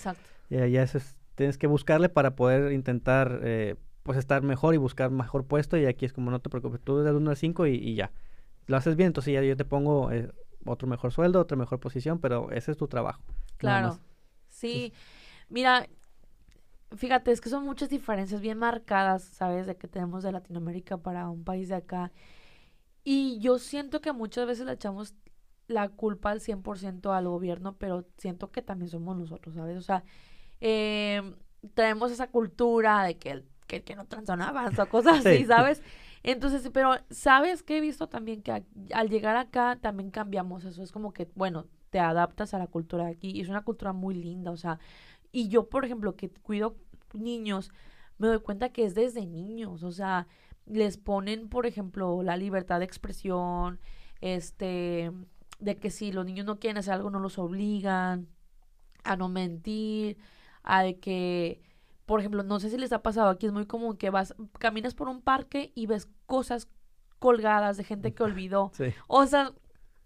ya, 0.50 0.66
ya 0.66 0.86
tienes 1.34 1.58
que 1.58 1.66
buscarle 1.66 2.08
para 2.08 2.36
poder 2.36 2.72
intentar 2.72 3.40
eh, 3.42 3.74
pues 4.04 4.16
estar 4.18 4.42
mejor 4.42 4.74
y 4.74 4.78
buscar 4.78 5.10
mejor 5.10 5.44
puesto 5.44 5.76
y 5.76 5.84
aquí 5.86 6.06
es 6.06 6.12
como 6.12 6.30
no 6.30 6.40
te 6.40 6.48
preocupes, 6.48 6.80
tú 6.80 6.98
del 6.98 7.16
1 7.16 7.30
al 7.30 7.36
5 7.36 7.66
y, 7.66 7.94
ya. 7.94 8.12
Lo 8.66 8.76
haces 8.76 8.96
bien, 8.96 9.08
entonces 9.08 9.34
ya 9.34 9.42
yo 9.42 9.56
te 9.56 9.64
pongo 9.64 10.12
eh, 10.12 10.30
otro 10.64 10.86
mejor 10.86 11.12
sueldo, 11.12 11.40
otra 11.40 11.56
mejor 11.56 11.80
posición, 11.80 12.20
pero 12.20 12.50
ese 12.52 12.70
es 12.70 12.76
tu 12.76 12.86
trabajo. 12.86 13.22
Claro. 13.56 13.98
Sí. 14.48 14.92
Mira, 15.48 15.88
fíjate, 16.96 17.32
es 17.32 17.40
que 17.40 17.48
son 17.48 17.64
muchas 17.64 17.88
diferencias 17.88 18.40
bien 18.40 18.58
marcadas, 18.58 19.24
¿sabes? 19.24 19.66
De 19.66 19.76
que 19.76 19.88
tenemos 19.88 20.22
de 20.22 20.32
Latinoamérica 20.32 20.98
para 20.98 21.28
un 21.28 21.42
país 21.42 21.68
de 21.68 21.76
acá. 21.76 22.12
Y 23.04 23.38
yo 23.40 23.58
siento 23.58 24.00
que 24.00 24.12
muchas 24.12 24.46
veces 24.46 24.66
le 24.66 24.72
echamos 24.72 25.14
la 25.68 25.88
culpa 25.88 26.30
al 26.30 26.40
100% 26.40 27.16
al 27.16 27.28
gobierno, 27.28 27.76
pero 27.76 28.04
siento 28.16 28.50
que 28.50 28.62
también 28.62 28.90
somos 28.90 29.16
nosotros, 29.16 29.54
¿sabes? 29.54 29.76
O 29.76 29.82
sea, 29.82 30.02
eh, 30.60 31.22
traemos 31.74 32.10
esa 32.10 32.28
cultura 32.28 33.04
de 33.04 33.18
que 33.18 33.30
el 33.30 33.44
que, 33.68 33.84
que 33.84 33.94
no 33.94 34.06
transonaba 34.06 34.68
o 34.76 34.86
cosas 34.88 35.24
así, 35.24 35.44
¿sabes? 35.44 35.82
Entonces, 36.24 36.68
pero, 36.72 36.94
¿sabes 37.10 37.62
qué 37.62 37.78
he 37.78 37.80
visto 37.80 38.08
también? 38.08 38.42
Que 38.42 38.64
al 38.92 39.08
llegar 39.08 39.36
acá 39.36 39.78
también 39.80 40.10
cambiamos 40.10 40.64
eso. 40.64 40.82
Es 40.82 40.90
como 40.90 41.12
que, 41.12 41.28
bueno, 41.36 41.66
te 41.90 42.00
adaptas 42.00 42.54
a 42.54 42.58
la 42.58 42.66
cultura 42.66 43.04
de 43.04 43.12
aquí 43.12 43.30
y 43.30 43.40
es 43.40 43.48
una 43.48 43.62
cultura 43.62 43.92
muy 43.92 44.14
linda, 44.14 44.50
o 44.50 44.56
sea, 44.56 44.78
y 45.32 45.48
yo, 45.48 45.68
por 45.68 45.84
ejemplo, 45.84 46.16
que 46.16 46.30
cuido 46.30 46.76
niños, 47.14 47.70
me 48.18 48.28
doy 48.28 48.40
cuenta 48.40 48.70
que 48.70 48.84
es 48.84 48.94
desde 48.94 49.26
niños, 49.26 49.82
o 49.82 49.92
sea, 49.92 50.26
les 50.66 50.98
ponen, 50.98 51.48
por 51.48 51.66
ejemplo, 51.66 52.22
la 52.22 52.36
libertad 52.36 52.80
de 52.80 52.84
expresión, 52.84 53.80
este, 54.20 55.12
de 55.58 55.76
que 55.76 55.90
si 55.90 56.12
los 56.12 56.24
niños 56.24 56.46
no 56.46 56.58
quieren 56.58 56.78
hacer 56.78 56.94
algo, 56.94 57.10
no 57.10 57.20
los 57.20 57.38
obligan 57.38 58.28
a 59.04 59.16
no 59.16 59.28
mentir, 59.28 60.18
a 60.62 60.82
de 60.82 60.98
que, 60.98 61.62
por 62.06 62.20
ejemplo, 62.20 62.42
no 62.42 62.60
sé 62.60 62.70
si 62.70 62.76
les 62.76 62.92
ha 62.92 63.02
pasado, 63.02 63.30
aquí 63.30 63.46
es 63.46 63.52
muy 63.52 63.66
común 63.66 63.96
que 63.96 64.10
vas, 64.10 64.34
caminas 64.58 64.94
por 64.94 65.08
un 65.08 65.22
parque 65.22 65.72
y 65.74 65.86
ves 65.86 66.08
cosas 66.26 66.68
colgadas 67.18 67.76
de 67.76 67.84
gente 67.84 68.14
que 68.14 68.22
olvidó. 68.22 68.72
O 69.08 69.26
sea, 69.26 69.52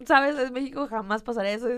¿sabes? 0.07 0.38
En 0.38 0.53
México 0.53 0.87
jamás 0.88 1.23
pasaría 1.23 1.53
eso. 1.53 1.69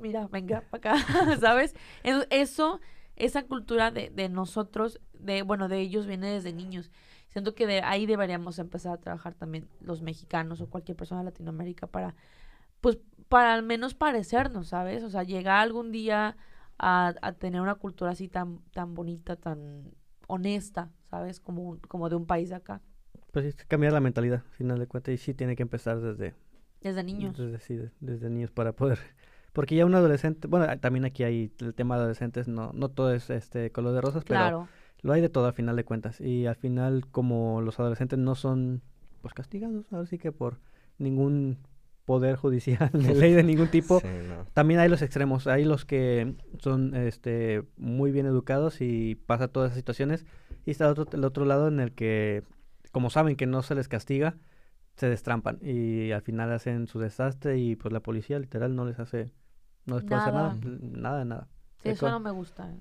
mira, 0.00 0.26
venga 0.28 0.62
para 0.70 0.96
acá, 0.96 1.36
¿sabes? 1.40 1.74
Eso, 2.02 2.80
esa 3.16 3.42
cultura 3.44 3.90
de, 3.90 4.10
de 4.10 4.28
nosotros, 4.28 5.00
de, 5.14 5.42
bueno, 5.42 5.68
de 5.68 5.80
ellos 5.80 6.06
viene 6.06 6.30
desde 6.30 6.52
niños. 6.52 6.90
Siento 7.28 7.54
que 7.54 7.66
de 7.66 7.80
ahí 7.80 8.04
deberíamos 8.04 8.58
empezar 8.58 8.92
a 8.92 9.00
trabajar 9.00 9.34
también 9.34 9.68
los 9.80 10.02
mexicanos 10.02 10.60
o 10.60 10.68
cualquier 10.68 10.96
persona 10.96 11.22
de 11.22 11.26
Latinoamérica 11.26 11.86
para, 11.86 12.14
pues, 12.80 12.98
para 13.32 13.54
al 13.54 13.62
menos 13.62 13.94
parecernos, 13.94 14.68
¿sabes? 14.68 15.02
O 15.02 15.08
sea, 15.08 15.22
llegar 15.22 15.56
algún 15.56 15.90
día 15.90 16.36
a, 16.78 17.14
a 17.22 17.32
tener 17.32 17.62
una 17.62 17.76
cultura 17.76 18.10
así 18.10 18.28
tan, 18.28 18.58
tan 18.74 18.92
bonita, 18.92 19.36
tan 19.36 19.90
honesta, 20.26 20.90
¿sabes? 21.08 21.40
Como, 21.40 21.78
como 21.88 22.10
de 22.10 22.16
un 22.16 22.26
país 22.26 22.50
de 22.50 22.56
acá. 22.56 22.82
Pues 23.30 23.54
sí, 23.54 23.64
cambiar 23.68 23.94
la 23.94 24.00
mentalidad, 24.00 24.42
al 24.44 24.52
final 24.52 24.78
de 24.78 24.86
cuentas, 24.86 25.14
y 25.14 25.16
sí 25.16 25.32
tiene 25.32 25.56
que 25.56 25.62
empezar 25.62 26.02
desde... 26.02 26.34
Desde 26.82 27.02
niños. 27.02 27.38
Desde, 27.38 27.58
sí, 27.60 27.80
desde 28.00 28.28
niños 28.28 28.50
para 28.50 28.72
poder... 28.74 28.98
Porque 29.54 29.76
ya 29.76 29.86
un 29.86 29.94
adolescente, 29.94 30.46
bueno, 30.46 30.66
también 30.80 31.06
aquí 31.06 31.24
hay 31.24 31.54
el 31.60 31.72
tema 31.72 31.94
de 31.94 32.02
adolescentes, 32.02 32.48
no, 32.48 32.72
no 32.74 32.90
todo 32.90 33.14
es 33.14 33.30
este 33.30 33.72
color 33.72 33.94
de 33.94 34.02
rosas, 34.02 34.24
pero 34.24 34.68
lo 35.00 35.12
hay 35.14 35.22
de 35.22 35.30
todo 35.30 35.46
al 35.46 35.54
final 35.54 35.76
de 35.76 35.84
cuentas. 35.84 36.20
Y 36.20 36.46
al 36.46 36.56
final, 36.56 37.06
como 37.10 37.62
los 37.62 37.80
adolescentes 37.80 38.18
no 38.18 38.34
son 38.34 38.82
pues 39.22 39.32
castigados, 39.32 39.90
así 39.92 40.18
que 40.18 40.32
por 40.32 40.58
ningún 40.98 41.58
poder 42.04 42.36
judicial 42.36 42.90
ni 42.92 43.04
ley 43.14 43.32
de 43.32 43.42
ningún 43.42 43.68
tipo. 43.68 44.00
También 44.54 44.80
hay 44.80 44.88
los 44.88 45.02
extremos, 45.02 45.46
hay 45.46 45.64
los 45.64 45.84
que 45.84 46.34
son 46.58 46.94
este 46.94 47.62
muy 47.76 48.10
bien 48.10 48.26
educados 48.26 48.80
y 48.80 49.14
pasa 49.14 49.48
todas 49.48 49.68
esas 49.68 49.78
situaciones 49.78 50.26
y 50.64 50.70
está 50.72 50.84
el 50.86 50.92
otro, 50.92 51.06
el 51.12 51.24
otro 51.24 51.44
lado 51.44 51.68
en 51.68 51.80
el 51.80 51.92
que 51.92 52.44
como 52.90 53.10
saben 53.10 53.36
que 53.36 53.46
no 53.46 53.62
se 53.62 53.74
les 53.74 53.88
castiga, 53.88 54.36
se 54.96 55.08
destrampan 55.08 55.58
y 55.62 56.12
al 56.12 56.22
final 56.22 56.52
hacen 56.52 56.86
su 56.86 56.98
desastre 56.98 57.58
y 57.58 57.76
pues 57.76 57.92
la 57.92 58.00
policía 58.00 58.38
literal 58.38 58.76
no 58.76 58.84
les 58.84 58.98
hace 58.98 59.32
no 59.86 59.96
les 59.96 60.04
puede 60.04 60.20
hacer 60.20 60.34
nada, 60.34 60.56
nada, 60.80 61.24
nada. 61.24 61.48
eso 61.82 62.08
no 62.10 62.20
me 62.20 62.30
gusta. 62.30 62.70
¿eh? 62.70 62.78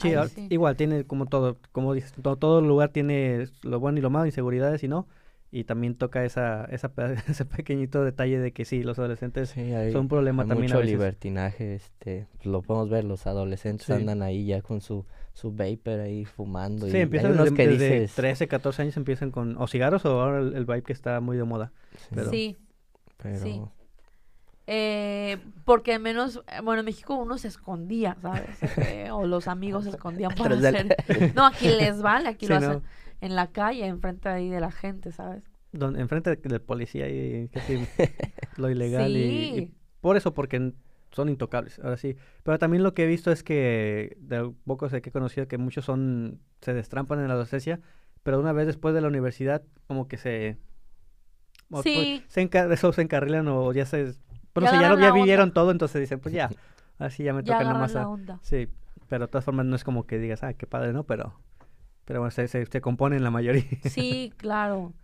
Sí, 0.00 0.14
igual 0.50 0.76
tiene 0.76 1.04
como 1.04 1.26
todo, 1.26 1.56
como 1.72 1.94
dices, 1.94 2.12
todo, 2.20 2.36
todo 2.36 2.60
lugar 2.60 2.90
tiene 2.90 3.48
lo 3.62 3.80
bueno 3.80 3.98
y 3.98 4.02
lo 4.02 4.10
malo, 4.10 4.26
inseguridades 4.26 4.84
y 4.84 4.88
no, 4.88 5.06
y 5.56 5.64
también 5.64 5.94
toca 5.94 6.22
esa, 6.24 6.66
esa 6.66 6.92
ese 7.28 7.46
pequeñito 7.46 8.04
detalle 8.04 8.38
de 8.38 8.52
que 8.52 8.66
sí, 8.66 8.82
los 8.82 8.98
adolescentes 8.98 9.50
son 9.50 9.96
un 9.96 10.08
problema 10.08 10.44
también 10.44 10.70
mucho 10.70 10.82
libertinaje, 10.82 11.74
este, 11.74 12.26
lo 12.44 12.60
podemos 12.60 12.90
ver, 12.90 13.04
los 13.04 13.26
adolescentes 13.26 13.88
andan 13.88 14.20
ahí 14.20 14.44
ya 14.44 14.60
con 14.60 14.82
su, 14.82 15.06
su 15.32 15.52
vapor 15.52 16.00
ahí 16.00 16.26
fumando. 16.26 16.86
Sí, 16.88 16.98
empiezan 16.98 17.38
desde, 17.38 17.54
que 17.54 17.68
desde 17.68 18.08
13, 18.08 18.48
14 18.48 18.82
años 18.82 18.96
empiezan 18.98 19.30
con 19.30 19.56
o 19.56 19.66
cigarros 19.66 20.04
o 20.04 20.20
ahora 20.20 20.40
el, 20.40 20.66
vape 20.66 20.82
que 20.82 20.92
está 20.92 21.20
muy 21.20 21.38
de 21.38 21.44
moda. 21.44 21.72
Sí. 22.30 22.58
Pero... 23.16 23.72
Eh, 24.68 25.38
porque 25.64 25.94
al 25.94 26.00
menos, 26.00 26.42
bueno, 26.64 26.80
en 26.80 26.86
México 26.86 27.14
uno 27.14 27.38
se 27.38 27.48
escondía, 27.48 28.16
¿sabes? 28.20 28.58
o 29.12 29.24
los 29.24 29.48
amigos 29.48 29.84
se 29.84 29.90
escondían 29.90 30.34
para 30.34 30.56
hacer... 30.56 30.96
No, 31.34 31.46
aquí 31.46 31.68
les 31.68 32.02
vale, 32.02 32.28
aquí 32.28 32.46
lo 32.46 32.56
hacen 32.56 32.82
en 33.20 33.34
la 33.34 33.48
calle, 33.48 33.86
enfrente 33.86 34.28
ahí 34.28 34.48
de 34.48 34.60
la 34.60 34.70
gente, 34.70 35.12
¿sabes? 35.12 35.42
Donde, 35.72 36.00
enfrente 36.00 36.36
del 36.36 36.60
policía 36.60 37.08
y 37.08 37.48
casi 37.48 37.86
lo 38.56 38.70
ilegal 38.70 39.16
y, 39.16 39.74
por 40.00 40.16
eso, 40.16 40.34
porque 40.34 40.72
son 41.10 41.28
intocables, 41.28 41.78
ahora 41.78 41.96
sí. 41.96 42.16
Pero 42.42 42.58
también 42.58 42.82
lo 42.82 42.94
que 42.94 43.04
he 43.04 43.06
visto 43.06 43.32
es 43.32 43.42
que 43.42 44.16
de 44.20 44.52
pocos 44.64 44.92
que 44.92 44.98
he 44.98 45.12
conocido 45.12 45.48
que 45.48 45.58
muchos 45.58 45.84
son, 45.84 46.40
se 46.60 46.74
destrampan 46.74 47.20
en 47.20 47.28
la 47.28 47.34
adolescencia, 47.34 47.80
pero 48.22 48.38
una 48.38 48.52
vez 48.52 48.66
después 48.66 48.94
de 48.94 49.00
la 49.00 49.08
universidad 49.08 49.62
como 49.86 50.08
que 50.08 50.16
se... 50.16 50.58
Sí. 51.82 52.22
se, 52.28 52.48
eso 52.70 52.92
se 52.92 53.02
encarrilan 53.02 53.48
o 53.48 53.72
ya 53.72 53.86
se... 53.86 54.14
Bueno, 54.54 54.70
ya, 54.72 54.94
ya, 54.94 55.00
ya 55.00 55.12
vivieron 55.12 55.52
todo, 55.52 55.70
entonces 55.70 56.00
dicen, 56.00 56.20
pues 56.20 56.34
ya, 56.34 56.50
así 56.98 57.24
ya 57.24 57.32
me 57.34 57.42
toca 57.42 57.64
nomás. 57.64 57.96
sí, 58.42 58.68
pero 59.08 59.26
de 59.26 59.30
todas 59.30 59.44
formas 59.44 59.66
no 59.66 59.76
es 59.76 59.84
como 59.84 60.06
que 60.06 60.18
digas, 60.18 60.42
ah, 60.42 60.54
qué 60.54 60.66
padre, 60.66 60.92
¿no? 60.92 61.04
Pero 61.04 61.38
pero 62.06 62.20
bueno, 62.20 62.30
se, 62.30 62.48
se, 62.48 62.80
compone 62.80 63.16
en 63.16 63.24
la 63.24 63.30
mayoría. 63.30 63.64
Sí, 63.82 64.32
claro. 64.38 64.94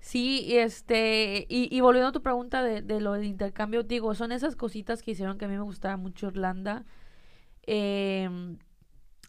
Sí, 0.00 0.56
este, 0.58 1.46
y, 1.48 1.74
y 1.74 1.80
volviendo 1.80 2.08
a 2.08 2.12
tu 2.12 2.22
pregunta 2.22 2.62
de, 2.62 2.82
de, 2.82 3.00
lo 3.00 3.12
del 3.12 3.24
intercambio, 3.24 3.84
digo, 3.84 4.14
son 4.14 4.32
esas 4.32 4.56
cositas 4.56 5.02
que 5.02 5.12
hicieron 5.12 5.38
que 5.38 5.44
a 5.44 5.48
mí 5.48 5.54
me 5.54 5.62
gustara 5.62 5.96
mucho 5.96 6.28
Irlanda. 6.28 6.84
Em, 7.62 8.58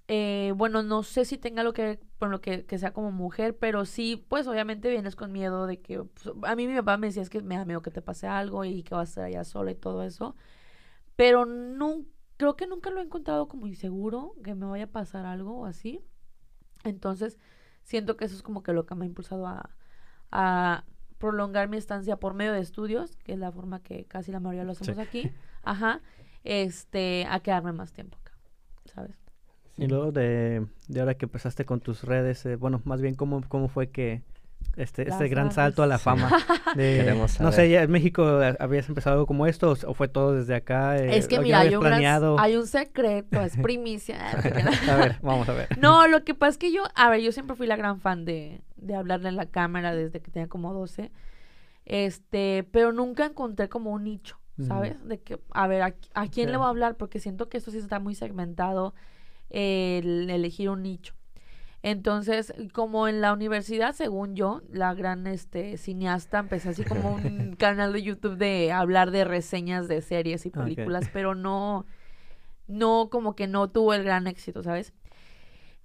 eh, 0.08 0.54
bueno, 0.56 0.84
no 0.84 1.04
sé 1.04 1.26
si 1.26 1.38
tenga 1.38 1.64
lo 1.64 1.74
que 1.74 1.84
ver 1.84 2.00
con 2.20 2.32
lo 2.32 2.42
que, 2.42 2.66
que, 2.66 2.78
sea 2.80 2.94
como 2.94 3.12
mujer, 3.12 3.58
pero 3.58 3.86
sí, 3.86 4.26
pues 4.30 4.48
obviamente 4.48 4.90
vienes 4.90 5.16
con 5.16 5.32
miedo 5.32 5.68
de 5.68 5.80
que, 5.82 6.04
pues, 6.04 6.36
a 6.44 6.56
mí 6.56 6.68
mi 6.68 6.76
papá 6.76 6.98
me 6.98 7.08
decía 7.08 7.22
es 7.22 7.30
que 7.30 7.42
me 7.42 7.56
da 7.58 7.66
miedo 7.66 7.82
que 7.82 7.92
te 7.92 8.02
pase 8.02 8.28
algo 8.28 8.66
y 8.66 8.84
que 8.84 8.96
vas 8.96 9.10
a 9.10 9.12
estar 9.12 9.24
allá 9.26 9.44
sola 9.44 9.72
y 9.72 9.76
todo 9.76 10.04
eso, 10.04 10.36
pero 11.16 11.46
no, 11.46 12.06
creo 12.38 12.56
que 12.56 12.68
nunca 12.68 12.90
lo 12.90 13.00
he 13.00 13.04
encontrado 13.04 13.48
como 13.48 13.68
inseguro 13.68 14.36
que 14.44 14.56
me 14.56 14.66
vaya 14.66 14.86
a 14.86 14.88
pasar 14.88 15.26
algo 15.26 15.60
o 15.60 15.66
así. 15.66 16.02
Entonces, 16.84 17.38
siento 17.84 18.18
que 18.18 18.26
eso 18.26 18.36
es 18.36 18.44
como 18.44 18.64
que 18.64 18.74
lo 18.74 18.86
que 18.86 18.96
me 18.96 19.06
ha 19.06 19.08
impulsado 19.08 19.48
a, 19.48 19.70
a 20.32 20.86
prolongar 21.18 21.70
mi 21.70 21.78
estancia 21.78 22.18
por 22.18 22.34
medio 22.34 22.54
de 22.54 22.62
estudios, 22.62 23.16
que 23.18 23.34
es 23.34 23.40
la 23.40 23.52
forma 23.52 23.82
que 23.84 24.06
casi 24.06 24.32
la 24.32 24.40
mayoría 24.40 24.64
lo 24.64 24.72
hacemos 24.72 24.98
aquí, 24.98 25.32
ajá, 25.64 26.02
este, 26.44 27.26
a 27.30 27.40
quedarme 27.42 27.74
más 27.74 27.94
tiempo 27.94 28.18
acá, 28.18 28.34
¿sabes? 28.86 29.16
Y 29.78 29.88
luego 29.88 30.12
de, 30.12 30.68
de 30.88 31.00
ahora 31.00 31.16
que 31.16 31.26
empezaste 31.26 31.66
con 31.66 31.80
tus 31.80 32.04
redes, 32.04 32.46
eh, 32.46 32.56
bueno, 32.56 32.82
más 32.86 33.02
bien, 33.02 33.16
¿cómo, 33.16 33.42
cómo 33.48 33.68
fue 33.68 33.90
que 33.90 34.22
este, 34.78 35.10
este 35.10 35.28
gran 35.28 35.52
salto 35.52 35.84
a 35.84 35.88
la 35.88 36.00
fama? 36.00 36.32
De, 36.76 37.14
no 37.40 37.52
sé, 37.52 37.70
ya 37.70 37.84
en 37.84 37.92
México 37.92 38.40
habías 38.60 38.88
empezado 38.88 39.16
algo 39.16 39.26
como 39.26 39.46
esto 39.46 39.76
o, 39.86 39.94
fue 39.94 40.08
todo 40.08 40.34
desde 40.34 40.56
acá. 40.56 40.98
Eh, 40.98 41.18
es 41.18 41.28
que 41.28 41.40
mira, 41.40 41.60
hay 41.60 41.76
un, 41.76 41.86
hay 41.86 42.56
un 42.56 42.68
secreto, 42.68 43.42
es 43.42 43.58
primicia. 43.58 44.32
a 44.90 44.96
ver, 44.96 45.18
vamos 45.22 45.50
a 45.50 45.54
ver. 45.54 45.68
No, 45.78 46.08
lo 46.08 46.24
que 46.24 46.34
pasa 46.34 46.52
es 46.52 46.58
que 46.58 46.72
yo, 46.72 46.84
a 46.96 47.10
ver, 47.10 47.22
yo 47.22 47.32
siempre 47.32 47.56
fui 47.56 47.68
la 47.68 47.76
gran 47.76 48.00
fan 48.00 48.26
de, 48.26 48.62
de 48.78 48.96
hablarle 48.96 49.30
en 49.30 49.36
la 49.36 49.46
cámara 49.46 49.94
desde 49.94 50.22
que 50.22 50.32
tenía 50.32 50.48
como 50.48 50.74
12. 50.74 51.12
Este, 51.86 52.68
pero 52.72 52.92
nunca 52.94 53.26
encontré 53.26 53.68
como 53.68 53.92
un 53.92 54.04
nicho, 54.04 54.38
¿sabes? 54.68 54.96
De 55.06 55.20
que, 55.20 55.40
a 55.52 55.68
ver, 55.68 55.82
¿a, 55.82 55.96
a 56.14 56.28
quién 56.28 56.52
le 56.52 56.58
voy 56.58 56.68
a 56.68 56.70
hablar? 56.70 56.96
Porque 56.96 57.20
siento 57.20 57.50
que 57.50 57.58
esto 57.58 57.72
sí 57.72 57.80
está 57.80 58.00
muy 58.00 58.16
segmentado, 58.16 58.94
el 59.50 60.30
elegir 60.30 60.70
un 60.70 60.84
nicho. 60.84 61.16
Entonces, 61.84 62.54
como 62.74 63.08
en 63.08 63.22
la 63.22 63.34
universidad, 63.34 63.96
según 63.96 64.36
yo, 64.36 64.62
la 64.72 64.94
gran 64.94 65.26
este 65.26 65.78
cineasta, 65.78 66.40
empecé 66.40 66.70
así 66.70 66.84
como 66.84 67.16
un 67.16 67.56
canal 67.58 67.94
de 67.94 68.04
YouTube 68.04 68.38
de 68.38 68.72
hablar 68.72 69.10
de 69.10 69.24
reseñas 69.24 69.88
de 69.88 70.02
series 70.02 70.46
y 70.46 70.52
películas, 70.52 71.10
pero 71.12 71.34
no, 71.34 71.88
no, 72.68 73.10
como 73.12 73.36
que 73.36 73.48
no 73.48 73.70
tuvo 73.70 73.96
el 73.96 74.04
gran 74.04 74.28
éxito, 74.28 74.62
¿sabes? 74.62 74.94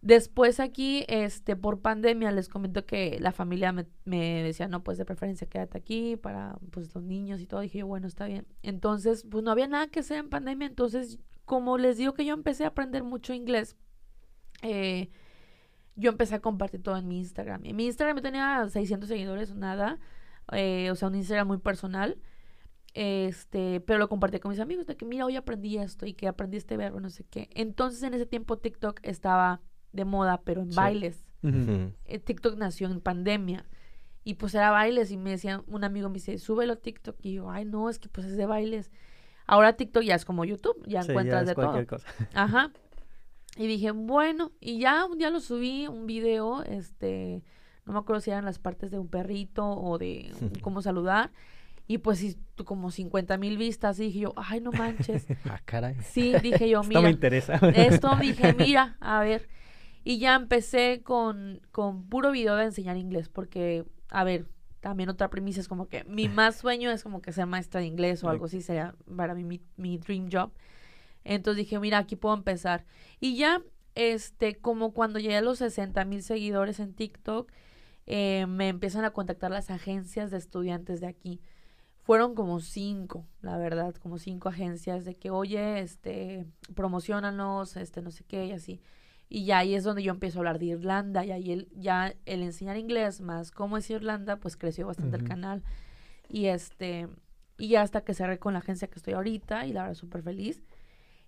Después 0.02 0.60
aquí, 0.60 1.04
este, 1.08 1.56
por 1.56 1.80
pandemia, 1.80 2.30
les 2.30 2.48
comento 2.48 2.84
que 2.84 3.18
la 3.18 3.32
familia 3.32 3.72
me, 3.72 3.86
me, 4.04 4.42
decía, 4.42 4.68
no, 4.68 4.84
pues 4.84 4.98
de 4.98 5.06
preferencia 5.06 5.48
quédate 5.48 5.78
aquí 5.78 6.16
para, 6.16 6.58
pues, 6.70 6.94
los 6.94 7.02
niños 7.02 7.40
y 7.40 7.46
todo. 7.46 7.60
Dije 7.60 7.78
yo, 7.78 7.86
bueno, 7.86 8.06
está 8.06 8.26
bien. 8.26 8.46
Entonces, 8.62 9.26
pues 9.28 9.42
no 9.42 9.50
había 9.50 9.66
nada 9.66 9.88
que 9.88 10.00
hacer 10.00 10.18
en 10.18 10.28
pandemia. 10.28 10.68
Entonces, 10.68 11.18
como 11.46 11.78
les 11.78 11.96
digo 11.96 12.14
que 12.14 12.24
yo 12.24 12.34
empecé 12.34 12.64
a 12.64 12.68
aprender 12.68 13.02
mucho 13.02 13.32
inglés, 13.32 13.76
eh, 14.62 15.10
yo 15.96 16.10
empecé 16.10 16.36
a 16.36 16.40
compartir 16.40 16.82
todo 16.82 16.96
en 16.96 17.08
mi 17.08 17.18
Instagram. 17.18 17.64
En 17.64 17.74
mi 17.74 17.86
Instagram 17.86 18.20
tenía 18.20 18.68
600 18.68 19.08
seguidores, 19.08 19.54
nada. 19.54 19.98
Eh, 20.52 20.90
o 20.90 20.94
sea, 20.94 21.08
un 21.08 21.14
Instagram 21.14 21.48
muy 21.48 21.58
personal. 21.58 22.18
Este, 22.94 23.80
pero 23.80 23.98
lo 23.98 24.08
compartí 24.08 24.38
con 24.38 24.50
mis 24.50 24.60
amigos 24.60 24.86
de 24.86 24.96
que, 24.96 25.04
mira, 25.04 25.26
hoy 25.26 25.36
aprendí 25.36 25.76
esto 25.76 26.06
y 26.06 26.14
que 26.14 26.28
aprendí 26.28 26.56
este 26.56 26.76
verbo, 26.76 27.00
no 27.00 27.10
sé 27.10 27.24
qué. 27.24 27.50
Entonces, 27.54 28.02
en 28.02 28.14
ese 28.14 28.26
tiempo 28.26 28.58
TikTok 28.58 29.00
estaba 29.02 29.60
de 29.92 30.04
moda, 30.04 30.42
pero 30.44 30.62
en 30.62 30.70
bailes. 30.74 31.26
Eh, 31.42 32.18
TikTok 32.18 32.56
nació 32.56 32.88
en 32.88 33.00
pandemia. 33.00 33.66
Y 34.24 34.34
pues 34.34 34.54
era 34.54 34.70
bailes 34.70 35.10
y 35.12 35.16
me 35.16 35.30
decía, 35.30 35.62
un 35.66 35.84
amigo 35.84 36.08
me 36.08 36.14
dice, 36.14 36.38
súbelo 36.38 36.72
a 36.72 36.76
TikTok. 36.76 37.16
Y 37.22 37.34
yo, 37.34 37.50
ay, 37.50 37.64
no, 37.64 37.88
es 37.88 37.98
que 37.98 38.08
pues 38.08 38.26
es 38.26 38.36
de 38.36 38.46
bailes. 38.46 38.90
Ahora 39.46 39.76
TikTok 39.76 40.02
ya 40.02 40.16
es 40.16 40.24
como 40.24 40.44
YouTube, 40.44 40.82
ya 40.86 41.00
encuentras 41.00 41.46
de 41.46 41.54
todo. 41.54 41.86
Cosa. 41.86 42.08
Ajá. 42.34 42.72
Y 43.56 43.66
dije, 43.66 43.90
bueno, 43.90 44.52
y 44.60 44.78
ya 44.78 45.06
un 45.06 45.18
día 45.18 45.30
lo 45.30 45.40
subí, 45.40 45.86
un 45.86 46.06
video, 46.06 46.62
este, 46.64 47.42
no 47.86 47.94
me 47.94 47.98
acuerdo 47.98 48.20
si 48.20 48.30
eran 48.30 48.44
las 48.44 48.58
partes 48.58 48.90
de 48.90 48.98
un 48.98 49.08
perrito 49.08 49.66
o 49.66 49.98
de 49.98 50.30
cómo 50.62 50.82
saludar. 50.82 51.30
Y 51.88 51.98
pues 51.98 52.36
como 52.64 52.90
50 52.90 53.38
mil 53.38 53.56
vistas, 53.56 54.00
y 54.00 54.04
dije 54.04 54.20
yo, 54.20 54.32
ay, 54.36 54.60
no 54.60 54.72
manches. 54.72 55.26
ah, 55.44 55.60
caray. 55.64 55.94
Sí, 56.02 56.34
dije 56.42 56.68
yo, 56.68 56.82
mira. 56.82 57.00
Esto 57.00 57.02
me 57.02 57.10
interesa. 57.10 57.54
esto 57.74 58.16
dije, 58.20 58.54
mira, 58.54 58.96
a 59.00 59.20
ver. 59.20 59.48
Y 60.02 60.18
ya 60.18 60.34
empecé 60.34 61.02
con, 61.02 61.60
con 61.72 62.08
puro 62.08 62.32
video 62.32 62.56
de 62.56 62.64
enseñar 62.64 62.96
inglés, 62.96 63.28
porque, 63.28 63.84
a 64.10 64.24
ver, 64.24 64.46
también 64.80 65.08
otra 65.08 65.30
premisa 65.30 65.60
es 65.60 65.68
como 65.68 65.88
que 65.88 66.04
mi 66.04 66.28
más 66.28 66.56
sueño 66.56 66.90
es 66.90 67.02
como 67.02 67.20
que 67.22 67.32
ser 67.32 67.46
maestra 67.46 67.80
de 67.80 67.86
inglés 67.86 68.22
o 68.22 68.28
algo 68.28 68.44
así, 68.46 68.60
sería 68.62 68.94
para 69.16 69.34
mí 69.34 69.44
mi, 69.44 69.60
mi 69.76 69.98
dream 69.98 70.28
job. 70.30 70.52
Entonces 71.26 71.58
dije, 71.58 71.78
mira, 71.78 71.98
aquí 71.98 72.16
puedo 72.16 72.34
empezar. 72.34 72.84
Y 73.20 73.36
ya, 73.36 73.62
este, 73.94 74.56
como 74.56 74.92
cuando 74.92 75.18
llegué 75.18 75.36
a 75.36 75.42
los 75.42 75.58
60 75.58 76.04
mil 76.04 76.22
seguidores 76.22 76.80
en 76.80 76.94
TikTok, 76.94 77.50
eh, 78.06 78.46
me 78.46 78.68
empiezan 78.68 79.04
a 79.04 79.10
contactar 79.10 79.50
las 79.50 79.70
agencias 79.70 80.30
de 80.30 80.38
estudiantes 80.38 81.00
de 81.00 81.08
aquí. 81.08 81.40
Fueron 82.02 82.36
como 82.36 82.60
cinco, 82.60 83.26
la 83.42 83.58
verdad, 83.58 83.94
como 83.96 84.18
cinco 84.18 84.48
agencias 84.48 85.04
de 85.04 85.16
que, 85.16 85.30
oye, 85.30 85.80
este, 85.80 86.46
promocionanos, 86.76 87.76
este, 87.76 88.00
no 88.00 88.12
sé 88.12 88.22
qué, 88.24 88.46
y 88.46 88.52
así. 88.52 88.80
Y 89.28 89.44
ya 89.44 89.58
ahí 89.58 89.74
es 89.74 89.82
donde 89.82 90.04
yo 90.04 90.12
empiezo 90.12 90.38
a 90.38 90.40
hablar 90.40 90.60
de 90.60 90.66
Irlanda 90.66 91.24
y 91.24 91.32
ahí 91.32 91.50
el, 91.50 91.68
ya 91.74 92.14
el 92.26 92.42
enseñar 92.42 92.76
inglés 92.76 93.20
más 93.20 93.50
cómo 93.50 93.76
es 93.76 93.90
Irlanda, 93.90 94.36
pues 94.36 94.56
creció 94.56 94.86
bastante 94.86 95.16
el 95.16 95.24
canal. 95.24 95.64
Y 96.28 96.46
este, 96.46 97.08
y 97.58 97.68
ya 97.68 97.82
hasta 97.82 98.02
que 98.02 98.14
cerré 98.14 98.38
con 98.38 98.52
la 98.52 98.60
agencia 98.60 98.86
que 98.86 99.00
estoy 99.00 99.14
ahorita 99.14 99.66
y 99.66 99.72
la 99.72 99.82
verdad 99.82 99.94
súper 99.94 100.22
feliz. 100.22 100.62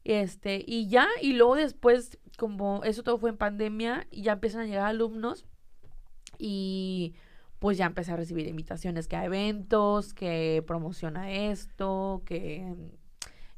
Este, 0.05 0.65
y 0.67 0.89
ya, 0.89 1.07
y 1.21 1.35
luego 1.35 1.57
después, 1.57 2.19
como 2.37 2.83
eso 2.85 3.03
todo 3.03 3.19
fue 3.19 3.31
en 3.31 3.37
pandemia, 3.37 4.07
y 4.11 4.23
ya 4.23 4.33
empiezan 4.33 4.63
a 4.63 4.67
llegar 4.67 4.87
alumnos 4.87 5.45
y 6.39 7.15
pues 7.59 7.77
ya 7.77 7.87
empecé 7.87 8.13
a 8.13 8.17
recibir 8.17 8.47
invitaciones 8.47 9.09
que 9.09 9.17
a 9.17 9.25
eventos, 9.25 10.15
que 10.15 10.63
promociona 10.67 11.33
esto, 11.33 12.23
que 12.25 12.75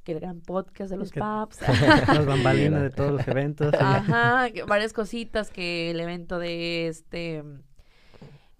que 0.04 0.12
el 0.12 0.20
gran 0.20 0.40
podcast 0.40 0.90
de 0.90 0.96
los 0.96 1.12
paps. 1.12 1.60
Las 2.08 2.26
bambalinas 2.26 2.82
de 2.82 2.90
todos 2.96 3.12
los 3.12 3.28
eventos. 3.28 3.74
Ajá, 3.74 4.48
varias 4.66 4.92
cositas 4.92 5.50
que 5.50 5.90
el 5.90 6.00
evento 6.00 6.38
de 6.38 6.88
este... 6.88 7.44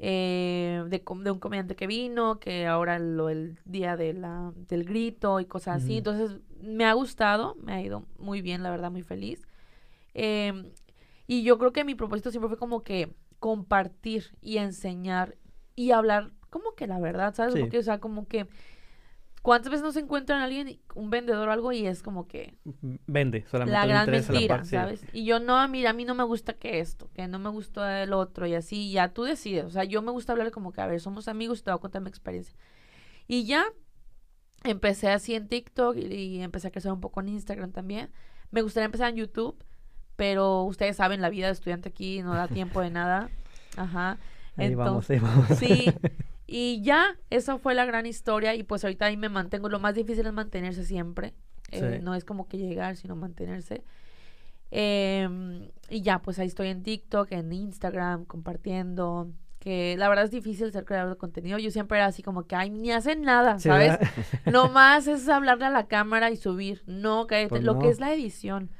Eh, 0.03 0.83
de, 0.89 1.03
de, 1.05 1.31
un 1.31 1.39
comediante 1.39 1.77
que 1.77 1.87
vino, 1.87 2.41
que 2.41 2.67
ahora 2.67 2.99
lo, 2.99 3.29
el 3.29 3.59
día 3.67 3.99
de 3.99 4.15
la, 4.15 4.51
del 4.57 4.85
grito 4.85 5.41
y 5.41 5.45
cosas 5.45 5.83
así. 5.83 5.99
Entonces, 5.99 6.39
me 6.63 6.87
ha 6.87 6.95
gustado, 6.95 7.55
me 7.61 7.75
ha 7.75 7.83
ido 7.83 8.07
muy 8.19 8.41
bien, 8.41 8.63
la 8.63 8.71
verdad, 8.71 8.91
muy 8.91 9.03
feliz. 9.03 9.47
Em, 10.15 10.71
y 11.27 11.43
yo 11.43 11.59
creo 11.59 11.75
que 11.75 11.85
mi 11.85 11.95
propósito 11.95 12.31
siempre 12.31 12.49
fue 12.49 12.57
como 12.57 12.83
que 12.83 13.15
compartir 13.41 14.35
y 14.41 14.57
enseñar 14.57 15.37
y 15.77 15.91
hablar 15.91 16.33
como 16.49 16.75
que 16.75 16.87
la 16.87 16.99
verdad, 16.99 17.35
¿sabes? 17.35 17.55
Porque, 17.61 17.79
o 17.79 17.83
sea, 17.83 18.01
como 18.01 18.27
que 18.27 18.49
¿Cuántas 19.43 19.71
veces 19.71 19.83
no 19.83 19.93
se 19.93 20.01
encuentran 20.01 20.43
alguien, 20.43 20.81
un 20.95 21.09
vendedor 21.09 21.49
o 21.49 21.53
algo, 21.53 21.73
y 21.73 21.87
es 21.87 22.03
como 22.03 22.29
que... 22.29 22.59
Vende, 23.07 23.47
solamente. 23.51 23.79
La 23.79 23.87
gran 23.87 24.11
mentira, 24.11 24.65
¿sabes? 24.65 25.03
Y 25.15 25.25
yo, 25.25 25.41
no, 25.41 25.67
mira, 25.69 25.91
a 25.91 25.93
mí 25.95 26.05
no 26.05 26.15
me 26.15 26.25
gusta 26.25 26.53
que 26.53 26.81
esto, 26.81 27.09
que 27.15 27.27
no 27.27 27.39
me 27.39 27.49
gustó 27.49 27.89
el 27.89 28.13
otro, 28.13 28.47
y 28.47 28.55
así, 28.55 28.93
ya 28.93 29.15
tú 29.15 29.25
decides. 29.25 29.65
O 29.65 29.71
sea, 29.71 29.85
yo 29.85 30.03
me 30.03 30.11
gusta 30.11 30.33
hablar 30.33 30.51
como 30.51 30.73
que, 30.73 30.83
a 30.83 30.87
ver, 30.87 31.01
somos 31.01 31.27
amigos 31.27 31.61
y 31.61 31.63
te 31.63 31.71
voy 31.71 31.79
a 31.79 31.81
contar 31.81 32.03
mi 32.03 32.11
experiencia. 32.11 32.55
Y 33.27 33.45
ya 33.45 33.65
empecé 34.65 35.09
así 35.09 35.35
en 35.35 35.49
TikTok 35.49 35.97
y, 35.97 36.41
empecé 36.43 36.69
a 36.69 36.71
crecer 36.71 36.93
un 36.93 37.01
poco 37.01 37.21
en 37.21 37.31
Instagram 37.31 37.73
también. 37.73 38.11
Me 38.51 38.61
gustaría 38.61 38.87
empezar 38.87 39.09
en 39.09 39.17
YouTube, 39.17 39.65
pero 40.17 40.65
ustedes 40.65 40.97
saben, 40.97 41.23
la 41.23 41.31
vida 41.31 41.47
de 41.47 41.53
estudiante 41.53 41.89
aquí 41.89 42.23
no 42.23 42.35
da 42.35 42.49
tiempo 42.49 42.81
de 42.81 42.91
nada. 42.91 43.31
Ajá. 43.77 44.19
Ahí 44.57 44.75
vamos, 44.75 45.09
ahí 45.09 45.19
vamos. 45.19 45.47
Sí, 45.59 45.87
Y 46.53 46.83
ya, 46.83 47.17
esa 47.31 47.59
fue 47.59 47.77
la 47.77 47.85
gran 47.85 48.07
historia 48.07 48.57
y 48.57 48.65
pues 48.65 48.83
ahorita 48.83 49.07
ahí 49.07 49.17
me 49.17 49.29
mantengo. 49.29 49.69
Lo 49.69 49.79
más 49.79 49.95
difícil 49.95 50.27
es 50.27 50.33
mantenerse 50.33 50.85
siempre. 50.85 51.33
Eh, 51.71 52.01
no 52.03 52.17
es 52.17 52.25
como 52.25 52.49
que 52.49 52.59
llegar, 52.59 52.97
sino 52.97 53.15
mantenerse. 53.15 53.85
Em, 54.73 55.69
y 55.89 56.03
ya, 56.03 56.21
pues 56.23 56.41
ahí 56.41 56.49
estoy 56.49 56.67
en 56.67 56.83
TikTok, 56.83 57.31
en 57.31 57.53
Instagram, 57.53 58.25
compartiendo. 58.25 59.31
Que 59.61 59.95
la 59.97 60.09
verdad 60.09 60.25
es 60.25 60.33
difícil 60.33 60.73
ser 60.73 60.85
creador 60.85 61.11
de 61.11 61.19
contenido. 61.19 61.57
Yo 61.59 61.71
siempre 61.71 61.99
era 61.99 62.07
así 62.07 62.25
como 62.25 62.43
que, 62.49 62.57
ay, 62.57 62.71
ni 62.71 62.91
hacen 62.91 63.23
nada, 63.23 63.61
¿sabes? 63.61 63.97
no 64.45 64.71
más 64.71 65.07
es 65.07 65.29
hablarle 65.29 65.67
a 65.67 65.71
la 65.71 65.87
cámara 65.87 66.33
y 66.33 66.37
subir. 66.37 66.83
No, 66.85 67.29
que 67.29 67.47
pues 67.49 67.63
lo 67.63 67.79
que 67.79 67.91
es 67.91 68.01
la 68.01 68.13
edición. 68.13 68.71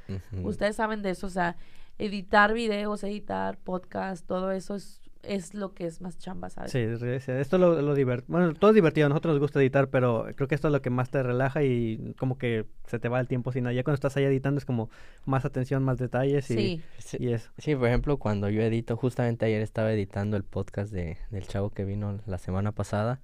Ustedes 0.43 0.75
saben 0.75 1.03
de 1.03 1.11
eso, 1.11 1.27
o 1.27 1.29
sea, 1.29 1.55
editar 1.97 2.53
videos, 2.53 3.01
editar 3.05 3.57
podcast, 3.59 4.27
todo 4.27 4.51
eso 4.51 4.75
es 4.75 5.00
es 5.23 5.53
lo 5.53 5.73
que 5.73 5.85
es 5.85 6.01
más 6.01 6.17
chamba, 6.17 6.49
¿sabes? 6.49 6.71
Sí, 6.71 6.79
esto 6.79 7.07
es 7.07 7.51
lo, 7.51 7.81
lo 7.81 7.95
divertido. 7.95 8.37
Bueno, 8.37 8.53
todo 8.53 8.71
es 8.71 8.75
divertido, 8.75 9.05
a 9.05 9.09
nosotros 9.09 9.33
nos 9.33 9.41
gusta 9.41 9.59
editar, 9.59 9.89
pero 9.89 10.27
creo 10.35 10.47
que 10.47 10.55
esto 10.55 10.67
es 10.67 10.71
lo 10.71 10.81
que 10.81 10.89
más 10.89 11.09
te 11.09 11.21
relaja 11.23 11.63
y 11.63 12.13
como 12.17 12.37
que 12.37 12.65
se 12.87 12.99
te 12.99 13.09
va 13.09 13.19
el 13.19 13.27
tiempo 13.27 13.51
sin 13.51 13.63
nada. 13.63 13.73
Ya 13.73 13.83
cuando 13.83 13.95
estás 13.95 14.17
ahí 14.17 14.23
editando 14.23 14.57
es 14.57 14.65
como 14.65 14.89
más 15.25 15.45
atención, 15.45 15.83
más 15.83 15.97
detalles 15.97 16.49
y, 16.51 16.81
sí. 16.97 17.17
y 17.19 17.33
eso. 17.33 17.51
Sí, 17.57 17.75
por 17.75 17.87
ejemplo, 17.87 18.17
cuando 18.17 18.49
yo 18.49 18.61
edito, 18.61 18.97
justamente 18.97 19.45
ayer 19.45 19.61
estaba 19.61 19.93
editando 19.93 20.37
el 20.37 20.43
podcast 20.43 20.91
de, 20.91 21.17
del 21.29 21.47
chavo 21.47 21.69
que 21.69 21.85
vino 21.85 22.19
la 22.25 22.37
semana 22.37 22.71
pasada 22.71 23.21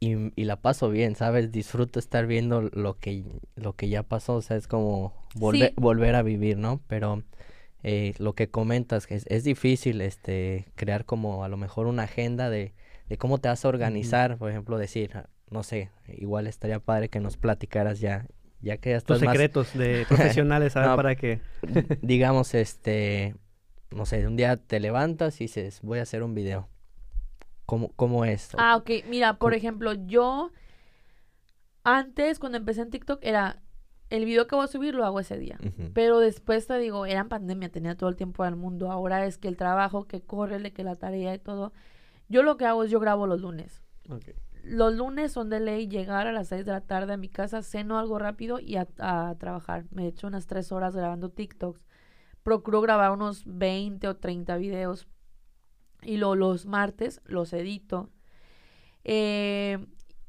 y, 0.00 0.32
y 0.40 0.44
la 0.44 0.60
paso 0.60 0.90
bien, 0.90 1.16
¿sabes? 1.16 1.50
Disfruto 1.50 1.98
estar 1.98 2.26
viendo 2.26 2.62
lo 2.62 2.98
que, 2.98 3.24
lo 3.56 3.74
que 3.74 3.88
ya 3.88 4.02
pasó, 4.02 4.34
o 4.34 4.42
sea, 4.42 4.56
es 4.56 4.68
como 4.68 5.14
volver, 5.34 5.72
volver 5.76 6.14
a 6.14 6.22
vivir, 6.22 6.58
¿no? 6.58 6.80
Pero 6.86 7.22
eh, 7.86 8.14
lo 8.16 8.32
que 8.32 8.48
comentas, 8.48 9.06
que 9.06 9.20
es, 9.26 9.44
difícil 9.44 10.00
este, 10.00 10.72
crear 10.74 11.04
como 11.04 11.44
a 11.44 11.48
lo 11.48 11.58
mejor 11.58 11.86
una 11.86 12.04
agenda 12.04 12.48
de, 12.48 12.72
de 13.10 13.18
cómo 13.18 13.36
te 13.36 13.48
vas 13.48 13.62
a 13.62 13.68
organizar, 13.68 14.38
por 14.38 14.50
ejemplo, 14.50 14.78
decir, 14.78 15.10
ah, 15.14 15.28
no 15.50 15.62
sé, 15.62 15.90
igual 16.08 16.46
estaría 16.46 16.80
padre 16.80 17.10
que 17.10 17.20
nos 17.20 17.36
platicaras 17.36 18.00
ya, 18.00 18.26
ya 18.62 18.78
que 18.78 18.90
ya 18.90 18.96
estás 18.96 19.20
Los 19.20 19.30
secretos 19.30 19.74
de 19.74 20.04
profesionales, 20.08 20.72
¿sabes? 20.72 20.96
para 20.96 21.14
que... 21.14 21.40
digamos, 22.00 22.54
este, 22.54 23.36
no 23.90 24.06
sé, 24.06 24.26
un 24.26 24.36
día 24.36 24.56
te 24.56 24.80
levantas 24.80 25.38
y 25.42 25.44
dices, 25.44 25.80
voy 25.82 25.98
a 25.98 26.02
hacer 26.02 26.22
un 26.22 26.34
video. 26.34 26.70
¿Cómo, 27.66 27.92
cómo 27.96 28.24
es? 28.24 28.48
Ah, 28.56 28.76
ok. 28.76 28.90
Mira, 29.10 29.38
por 29.38 29.52
ejemplo, 29.52 29.92
yo 29.92 30.52
antes, 31.82 32.38
cuando 32.38 32.56
empecé 32.56 32.80
en 32.80 32.88
TikTok, 32.88 33.20
era 33.22 33.62
el 34.10 34.24
video 34.24 34.46
que 34.46 34.54
voy 34.54 34.64
a 34.64 34.68
subir 34.68 34.94
lo 34.94 35.04
hago 35.04 35.20
ese 35.20 35.38
día. 35.38 35.58
Pero 35.92 36.18
después 36.18 36.66
te 36.66 36.78
digo, 36.78 37.06
era 37.06 37.24
pandemia, 37.24 37.70
tenía 37.70 37.96
todo 37.96 38.08
el 38.08 38.16
tiempo 38.16 38.44
del 38.44 38.56
mundo. 38.56 38.90
Ahora 38.90 39.24
es 39.26 39.38
que 39.38 39.48
el 39.48 39.56
trabajo, 39.56 40.06
que 40.06 40.20
corre, 40.20 40.72
que 40.72 40.84
la 40.84 40.96
tarea 40.96 41.34
y 41.34 41.38
todo. 41.38 41.72
Yo 42.28 42.42
lo 42.42 42.56
que 42.56 42.66
hago 42.66 42.84
es 42.84 42.90
yo 42.90 43.00
grabo 43.00 43.26
los 43.26 43.40
lunes. 43.40 43.82
Los 44.62 44.94
lunes 44.94 45.32
son 45.32 45.50
de 45.50 45.60
ley 45.60 45.88
llegar 45.88 46.26
a 46.26 46.32
las 46.32 46.48
6 46.48 46.64
de 46.64 46.72
la 46.72 46.80
tarde 46.80 47.14
a 47.14 47.16
mi 47.16 47.28
casa, 47.28 47.62
ceno 47.62 47.98
algo 47.98 48.18
rápido 48.18 48.60
y 48.60 48.76
a, 48.76 48.86
trabajar. 49.38 49.84
Me 49.90 50.06
echo 50.06 50.26
unas 50.26 50.46
3 50.46 50.72
horas 50.72 50.94
grabando 50.94 51.30
TikToks. 51.30 51.84
Procuro 52.42 52.80
grabar 52.80 53.10
unos 53.10 53.42
20 53.46 54.08
o 54.08 54.16
30 54.16 54.56
videos. 54.56 55.06
Y 56.02 56.18
luego 56.18 56.36
los 56.36 56.66
martes 56.66 57.20
los 57.24 57.52
edito. 57.52 58.10
Eh, 59.04 59.86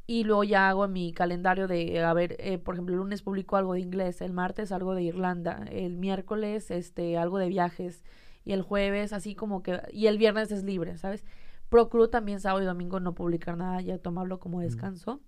y 0.08 0.24
luego 0.24 0.44
ya 0.44 0.70
hago 0.70 0.88
mi 0.88 1.14
calendario 1.14 1.68
de, 1.68 2.04
a 2.04 2.14
ver, 2.14 2.36
eh, 2.40 2.58
por 2.60 2.76
ejemplo, 2.76 2.94
el 2.94 3.00
lunes 3.00 3.24
publico 3.24 3.58
algo 3.58 3.74
de 3.74 3.80
inglés, 3.80 4.22
el 4.22 4.34
martes 4.34 4.72
algo 4.72 4.94
de 4.94 5.04
Irlanda, 5.04 5.66
el 5.72 5.98
miércoles 5.98 6.70
este 6.70 7.18
algo 7.18 7.40
de 7.40 7.48
viajes 7.48 8.04
y 8.44 8.54
el 8.54 8.62
jueves 8.62 9.14
así 9.14 9.34
como 9.36 9.64
que 9.64 9.82
y 9.92 10.08
el 10.08 10.18
viernes 10.18 10.52
es 10.52 10.64
libre, 10.64 10.98
¿sabes? 10.98 11.26
Procuro 11.70 12.10
también 12.10 12.40
sábado 12.40 12.62
y 12.62 12.66
domingo 12.66 13.00
no 13.00 13.16
publicar 13.16 13.58
nada, 13.58 13.82
ya 13.82 13.98
tomarlo 13.98 14.40
como 14.40 14.62
descanso. 14.62 15.22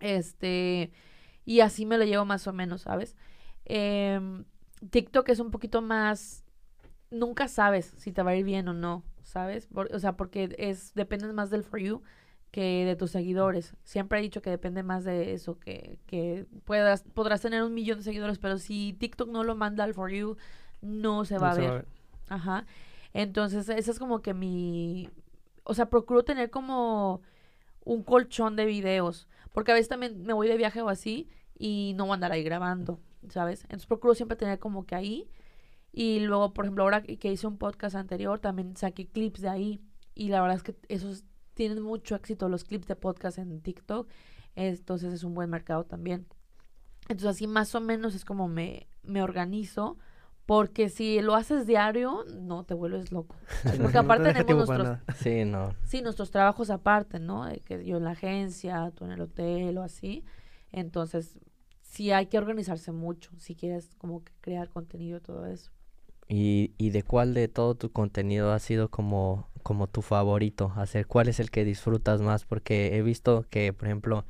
Este, 0.00 0.92
y 1.44 1.60
así 1.60 1.84
me 1.84 1.98
lo 1.98 2.04
llevo 2.04 2.24
más 2.24 2.46
o 2.46 2.54
menos, 2.54 2.82
¿sabes? 2.82 3.16
Em, 3.66 4.44
TikTok 4.90 5.28
es 5.28 5.40
un 5.40 5.50
poquito 5.50 5.82
más, 5.82 6.44
nunca 7.10 7.48
sabes 7.48 7.92
si 7.98 8.12
te 8.12 8.22
va 8.22 8.30
a 8.30 8.36
ir 8.36 8.44
bien 8.44 8.68
o 8.68 8.72
no, 8.72 9.04
¿sabes? 9.22 9.68
o 9.74 9.98
sea, 9.98 10.16
porque 10.16 10.54
es, 10.58 10.94
depende 10.94 11.30
más 11.34 11.50
del 11.50 11.64
for 11.64 11.80
you 11.80 12.02
que 12.50 12.84
de 12.84 12.96
tus 12.96 13.10
seguidores. 13.12 13.74
Siempre 13.84 14.18
he 14.18 14.22
dicho 14.22 14.42
que 14.42 14.50
depende 14.50 14.82
más 14.82 15.04
de 15.04 15.32
eso, 15.32 15.58
que, 15.58 15.98
que 16.06 16.46
puedas, 16.64 17.04
podrás 17.14 17.40
tener 17.40 17.62
un 17.62 17.74
millón 17.74 17.98
de 17.98 18.04
seguidores, 18.04 18.38
pero 18.38 18.58
si 18.58 18.92
TikTok 18.94 19.28
no 19.28 19.44
lo 19.44 19.54
manda 19.54 19.84
al 19.84 19.94
For 19.94 20.10
You, 20.10 20.36
no 20.80 21.24
se 21.24 21.38
va, 21.38 21.52
a, 21.52 21.54
ver. 21.54 21.86
Ajá. 22.28 22.66
Entonces, 23.12 23.68
esa 23.68 23.90
es 23.90 23.98
como 23.98 24.20
que 24.20 24.34
mi... 24.34 25.08
O 25.64 25.74
sea, 25.74 25.86
procuro 25.86 26.24
tener 26.24 26.50
como 26.50 27.22
un 27.84 28.02
colchón 28.02 28.56
de 28.56 28.66
videos, 28.66 29.28
porque 29.52 29.72
a 29.72 29.74
veces 29.74 29.88
también 29.88 30.22
me 30.24 30.32
voy 30.32 30.48
de 30.48 30.56
viaje 30.56 30.82
o 30.82 30.88
así 30.88 31.28
y 31.58 31.92
no 31.96 32.04
voy 32.04 32.12
a 32.12 32.14
andar 32.14 32.32
ahí 32.32 32.42
grabando, 32.42 32.98
¿sabes? 33.28 33.62
Entonces 33.64 33.86
procuro 33.86 34.14
siempre 34.14 34.36
tener 34.36 34.58
como 34.58 34.86
que 34.86 34.94
ahí. 34.94 35.28
Y 35.92 36.20
luego, 36.20 36.52
por 36.52 36.64
ejemplo, 36.64 36.84
ahora 36.84 37.02
que 37.02 37.32
hice 37.32 37.46
un 37.46 37.58
podcast 37.58 37.96
anterior, 37.96 38.38
también 38.38 38.76
saqué 38.76 39.06
clips 39.06 39.40
de 39.40 39.48
ahí. 39.48 39.80
Y 40.14 40.28
la 40.28 40.40
verdad 40.40 40.56
es 40.56 40.62
que 40.62 40.76
esos 40.88 41.24
tienen 41.54 41.82
mucho 41.82 42.14
éxito 42.14 42.48
los 42.48 42.64
clips 42.64 42.86
de 42.86 42.96
podcast 42.96 43.38
en 43.38 43.60
TikTok, 43.60 44.08
entonces 44.54 45.12
es 45.12 45.24
un 45.24 45.34
buen 45.34 45.50
mercado 45.50 45.84
también. 45.84 46.26
Entonces 47.08 47.36
así 47.36 47.46
más 47.46 47.74
o 47.74 47.80
menos 47.80 48.14
es 48.14 48.24
como 48.24 48.48
me, 48.48 48.88
me 49.02 49.22
organizo, 49.22 49.98
porque 50.46 50.88
si 50.88 51.20
lo 51.20 51.34
haces 51.34 51.66
diario, 51.66 52.24
no 52.40 52.64
te 52.64 52.74
vuelves 52.74 53.12
loco. 53.12 53.36
Porque 53.80 53.98
aparte 53.98 54.32
tenemos 54.32 54.68
nuestros, 54.68 54.98
sí, 55.16 55.44
no. 55.44 55.74
sí, 55.84 56.02
nuestros 56.02 56.32
trabajos 56.32 56.70
aparte, 56.70 57.20
¿no? 57.20 57.46
Que 57.64 57.84
yo 57.84 57.98
en 57.98 58.04
la 58.04 58.12
agencia, 58.12 58.90
tú 58.96 59.04
en 59.04 59.12
el 59.12 59.20
hotel 59.20 59.78
o 59.78 59.82
así. 59.84 60.24
Entonces, 60.72 61.38
sí 61.82 62.10
hay 62.10 62.26
que 62.26 62.38
organizarse 62.38 62.90
mucho 62.90 63.30
si 63.38 63.54
quieres 63.54 63.94
como 63.96 64.24
que 64.24 64.32
crear 64.40 64.68
contenido 64.68 65.18
y 65.18 65.20
todo 65.20 65.46
eso. 65.46 65.70
¿Y, 66.28 66.72
¿Y 66.78 66.90
de 66.90 67.04
cuál 67.04 67.32
de 67.34 67.46
todo 67.46 67.76
tu 67.76 67.92
contenido 67.92 68.52
ha 68.52 68.58
sido 68.58 68.88
como 68.88 69.49
como 69.62 69.86
tu 69.86 70.02
favorito 70.02 70.72
hacer? 70.76 71.06
¿Cuál 71.06 71.28
es 71.28 71.40
el 71.40 71.50
que 71.50 71.64
disfrutas 71.64 72.20
más? 72.20 72.44
Porque 72.44 72.96
he 72.96 73.02
visto 73.02 73.46
que, 73.50 73.72
por 73.72 73.86
ejemplo, 73.86 74.24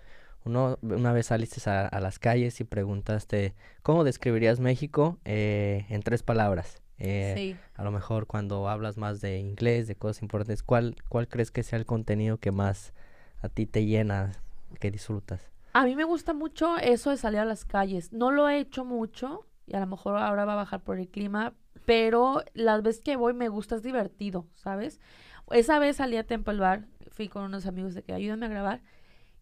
uno, 0.44 0.78
una 0.82 1.12
vez 1.12 1.26
saliste 1.26 1.68
a, 1.68 2.00
las 2.00 2.18
calles 2.18 2.60
y 2.60 2.64
preguntaste, 2.64 3.54
¿cómo 3.82 4.04
describirías 4.04 4.60
México 4.60 5.18
eh, 5.24 5.86
en 5.88 6.02
tres 6.02 6.22
palabras? 6.22 6.82
Eh, 6.98 7.34
sí. 7.36 7.56
A 7.74 7.84
lo 7.84 7.90
mejor 7.90 8.26
cuando 8.26 8.68
hablas 8.68 8.96
más 8.96 9.20
de 9.20 9.38
inglés, 9.38 9.86
de 9.88 9.96
cosas 9.96 10.22
importantes, 10.22 10.62
¿cuál, 10.62 10.96
¿cuál 11.08 11.28
crees 11.28 11.50
que 11.50 11.62
sea 11.62 11.78
el 11.78 11.86
contenido 11.86 12.38
que 12.38 12.50
más 12.52 12.92
a 13.42 13.48
ti 13.48 13.66
te 13.66 13.86
llena, 13.86 14.32
que 14.78 14.90
disfrutas? 14.90 15.50
A 15.72 15.84
mí 15.84 15.94
me 15.94 16.04
gusta 16.04 16.34
mucho 16.34 16.76
eso 16.78 17.10
de 17.10 17.16
salir 17.16 17.40
a 17.40 17.44
las 17.44 17.64
calles. 17.64 18.12
No 18.12 18.30
lo 18.30 18.48
he 18.48 18.58
hecho 18.58 18.84
mucho 18.84 19.46
y 19.66 19.76
a 19.76 19.80
lo 19.80 19.86
mejor 19.86 20.16
ahora 20.16 20.44
va 20.44 20.54
a 20.54 20.56
bajar 20.56 20.80
por 20.80 20.98
el 20.98 21.08
clima, 21.08 21.54
pero 21.84 22.42
las 22.54 22.82
veces 22.82 23.02
que 23.02 23.16
voy 23.16 23.34
me 23.34 23.48
gusta, 23.48 23.76
es 23.76 23.82
divertido, 23.82 24.46
¿sabes? 24.54 25.00
Esa 25.50 25.78
vez 25.78 25.96
salí 25.96 26.16
a 26.16 26.26
Temple 26.26 26.58
Bar, 26.58 26.86
fui 27.10 27.28
con 27.28 27.42
unos 27.42 27.66
amigos 27.66 27.94
de 27.94 28.02
que 28.02 28.12
ayúdame 28.12 28.46
a 28.46 28.50
grabar. 28.50 28.82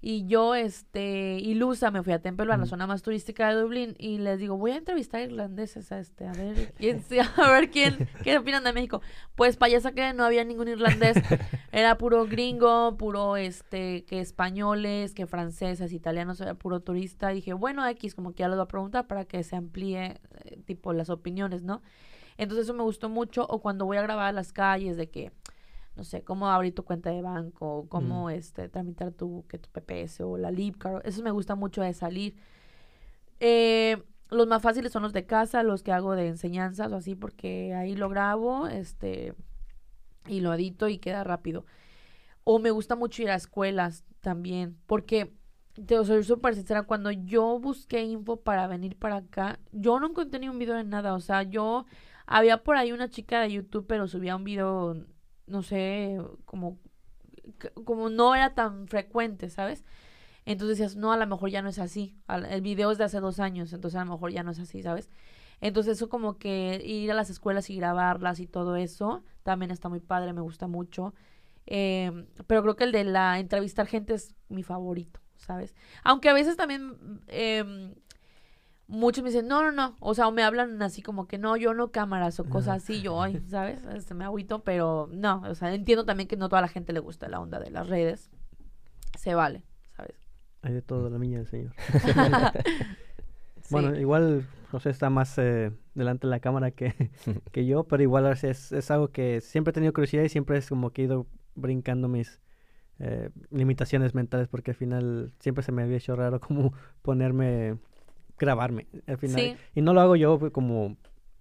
Y 0.01 0.27
yo, 0.29 0.55
este, 0.55 1.39
ilusa, 1.41 1.91
me 1.91 2.05
fui 2.05 2.13
a 2.13 2.23
Temple 2.23 2.47
Bar, 2.47 2.61
la 2.61 2.67
zona 2.67 2.87
más 2.87 3.03
turística 3.03 3.49
de 3.49 3.61
Dublín, 3.61 3.97
y 3.99 4.19
les 4.19 4.39
digo, 4.39 4.57
voy 4.57 4.71
a 4.71 4.77
entrevistar 4.77 5.21
a 5.21 5.25
irlandeses 5.25 5.91
a 5.91 5.99
este, 5.99 6.25
a 6.25 6.33
ver 6.33 6.73
quién, 6.79 7.03
a 7.37 7.51
ver 7.51 7.69
quién, 7.71 8.09
qué 8.23 8.39
opinan 8.39 8.63
de 8.63 8.73
México. 8.73 9.03
Pues 9.35 9.57
para 9.57 9.73
allá 9.73 9.81
saqué, 9.81 10.15
no 10.15 10.25
había 10.25 10.45
ningún 10.45 10.69
irlandés, 10.69 11.17
era 11.73 11.99
puro 11.99 12.27
gringo, 12.27 12.97
puro, 12.97 13.37
este, 13.37 14.05
que 14.05 14.21
españoles, 14.21 15.15
que 15.15 15.27
franceses, 15.27 15.93
italianos, 15.93 16.41
era 16.41 16.55
puro 16.55 16.79
turista. 16.79 17.33
Y 17.33 17.37
dije, 17.37 17.53
bueno, 17.53 17.85
X, 17.89 18.15
como 18.15 18.31
que 18.31 18.45
ya 18.45 18.49
les 18.49 18.57
voy 18.57 18.65
a 18.67 18.69
preguntar 18.69 19.09
para 19.09 19.25
que 19.25 19.43
se 19.43 19.57
amplíe, 19.57 20.21
eh, 20.45 20.61
tipo, 20.65 20.93
las 20.93 21.11
opiniones, 21.11 21.65
¿no? 21.65 21.83
Entonces 22.39 22.65
eso 22.65 22.75
me 22.75 22.83
gustó 22.83 23.09
mucho, 23.11 23.47
o 23.47 23.61
cuando 23.61 23.85
voy 23.85 23.99
a 23.99 24.03
grabar 24.03 24.29
a 24.29 24.33
las 24.33 24.53
calles, 24.53 24.97
de 24.97 25.11
que 25.11 25.33
no 25.99 26.05
sé, 26.05 26.23
cómo 26.23 26.49
abrir 26.49 26.73
tu 26.73 26.85
cuenta 26.85 27.11
de 27.11 27.23
banco, 27.23 27.87
cómo 27.89 28.31
este, 28.31 28.69
tramitar 28.69 29.11
tu, 29.11 29.45
que 29.49 29.59
tu 29.59 29.69
PPS 29.69 30.21
o 30.21 30.39
la 30.39 30.53
Lipcar. 30.53 31.03
Eso 31.05 31.25
me 31.25 31.33
gusta 31.33 31.57
mucho 31.57 31.83
de 31.83 31.93
salir. 31.93 32.37
Eh, 33.41 34.01
los 34.31 34.47
más 34.47 34.63
fáciles 34.63 34.93
son 34.93 35.03
los 35.03 35.13
de 35.13 35.27
casa, 35.27 35.65
los 35.65 35.83
que 35.83 35.91
hago 35.91 36.15
de 36.15 36.29
enseñanzas 36.29 36.93
o 36.93 36.97
así, 36.97 37.17
porque 37.17 37.75
ahí 37.75 37.97
lo 37.97 38.09
grabo 38.09 38.69
este, 38.69 39.35
y 40.29 40.41
lo 40.41 40.55
edito 40.55 40.89
y 40.89 40.99
queda 40.99 41.25
rápido. 41.25 41.65
O 42.45 42.61
me 42.61 42.71
gusta 42.71 42.95
mucho 42.95 43.23
ir 43.23 43.31
a 43.31 43.35
escuelas 43.35 44.05
también, 44.21 44.79
porque 44.87 45.35
te 45.85 46.05
soy 46.05 46.23
súper 46.23 46.55
sincera, 46.55 46.85
cuando 46.85 47.11
yo 47.11 47.59
busqué 47.59 48.05
info 48.05 48.37
para 48.37 48.69
venir 48.69 48.97
para 48.97 49.17
acá, 49.17 49.59
yo 49.73 49.99
no 49.99 50.07
encontré 50.07 50.39
ni 50.39 50.49
un 50.49 50.61
video 50.61 50.77
de 50.77 50.85
nada, 50.85 51.15
o 51.15 51.21
sea, 51.21 51.43
yo 51.43 51.87
había 52.29 52.63
por 52.63 52.77
ahí 52.77 52.93
una 52.93 53.09
chica 53.09 53.41
de 53.41 53.53
YouTube, 53.53 53.87
pero 53.89 54.07
subía 54.07 54.37
un 54.37 54.45
video 54.45 54.97
no 55.49 55.63
sé, 55.63 56.19
como, 56.45 56.79
como 57.85 58.11
no 58.11 58.35
era 58.35 58.55
tan 58.55 58.87
frecuente, 58.87 59.51
¿sabes? 59.51 59.85
Entonces 60.45 60.79
decías, 60.79 60.97
no, 60.97 61.13
a 61.13 61.17
lo 61.17 61.27
mejor 61.27 61.51
ya 61.51 61.63
no 61.63 61.69
es 61.69 61.79
así. 61.79 62.17
El 62.51 62.63
video 62.63 62.91
es 62.91 62.99
de 62.99 63.05
hace 63.05 63.21
dos 63.21 63.41
años, 63.41 63.73
entonces 63.73 63.99
a 64.01 64.05
lo 64.05 64.13
mejor 64.13 64.31
ya 64.31 64.43
no 64.43 64.53
es 64.53 64.59
así, 64.59 64.83
¿sabes? 64.83 65.11
Entonces 65.61 65.97
eso 65.97 66.09
como 66.09 66.39
que 66.39 66.81
ir 66.85 67.11
a 67.11 67.15
las 67.15 67.31
escuelas 67.31 67.69
y 67.71 67.77
grabarlas 67.77 68.41
y 68.41 68.47
todo 68.47 68.77
eso, 68.77 69.25
también 69.43 69.71
está 69.71 69.89
muy 69.89 70.01
padre, 70.01 70.33
me 70.33 70.41
gusta 70.41 70.67
mucho. 70.69 71.15
Em, 71.67 72.27
pero 72.47 72.63
creo 72.63 72.77
que 72.77 72.85
el 72.85 72.93
de 72.93 73.05
la 73.05 73.39
entrevistar 73.39 73.87
gente 73.87 74.15
es 74.15 74.35
mi 74.49 74.63
favorito, 74.63 75.21
¿sabes? 75.37 75.75
Aunque 76.05 76.29
a 76.31 76.33
veces 76.33 76.57
también 76.57 77.21
eh, 77.27 77.95
muchos 78.89 79.23
me 79.23 79.31
dicen, 79.31 79.47
no, 79.47 79.63
no, 79.63 79.71
no, 79.71 79.97
o 80.01 80.15
sea, 80.15 80.27
o 80.27 80.33
me 80.33 80.43
hablan 80.43 80.83
así 80.83 81.03
como 81.03 81.29
que 81.29 81.39
no, 81.39 81.57
yo 81.57 81.75
no 81.75 81.93
cámaras 81.93 82.41
o 82.41 82.45
cosas 82.45 82.83
así, 82.83 83.03
yo, 83.03 83.23
ay, 83.23 83.41
¿sabes? 83.49 83.85
Este, 83.95 84.15
me 84.15 84.25
agüito, 84.25 84.65
pero 84.65 85.09
no, 85.13 85.43
o 85.43 85.55
sea, 85.55 85.73
entiendo 85.75 86.05
también 86.05 86.29
que 86.29 86.37
no 86.37 86.49
toda 86.49 86.63
la 86.63 86.69
gente 86.69 86.93
le 86.93 87.01
gusta 87.01 87.29
la 87.29 87.39
onda 87.39 87.61
de 87.61 87.71
las 87.71 87.87
redes, 87.89 88.31
se 89.17 89.35
vale, 89.35 89.63
¿sabes? 89.97 90.17
Hay 90.63 90.73
de 90.73 90.83
todo, 90.83 91.09
la 91.11 91.19
niña 91.19 91.39
del 91.39 91.47
señor. 91.47 91.73
Bueno, 93.71 93.95
igual 93.99 94.47
José 94.71 94.89
está 94.89 95.11
más 95.11 95.37
eh, 95.37 95.73
delante 95.95 96.27
de 96.27 96.31
la 96.31 96.41
cámara 96.41 96.71
que, 96.71 97.11
que 97.53 97.67
yo, 97.67 97.85
pero 97.85 98.03
igual 98.03 98.27
es, 98.27 98.73
es 98.73 98.91
algo 98.91 99.09
que 99.09 99.43
siempre 99.43 99.71
he 99.71 99.75
tenido 99.75 99.93
curiosidad 99.93 100.23
y 100.23 100.31
siempre 100.31 100.57
es 100.57 100.71
como 100.71 100.91
que 100.91 101.03
he 101.03 101.05
ido 101.05 101.27
brincando 101.55 102.09
mis 102.09 102.41
eh, 102.99 103.31
limitaciones 103.51 104.15
mentales 104.15 104.49
porque 104.49 104.73
al 104.73 104.77
final 104.77 105.33
siempre 105.39 105.63
se 105.63 105.73
me 105.73 105.83
había 105.83 105.99
hecho 105.99 106.17
raro 106.17 106.41
como 106.41 106.73
ponerme 107.03 107.77
grabarme 108.39 108.87
al 109.07 109.19
final. 109.19 109.59
Y 109.75 109.83
no 109.83 109.95
lo 109.95 110.01
hago 110.01 110.17
yo 110.17 110.39
pues, 110.39 110.53
como 110.53 110.97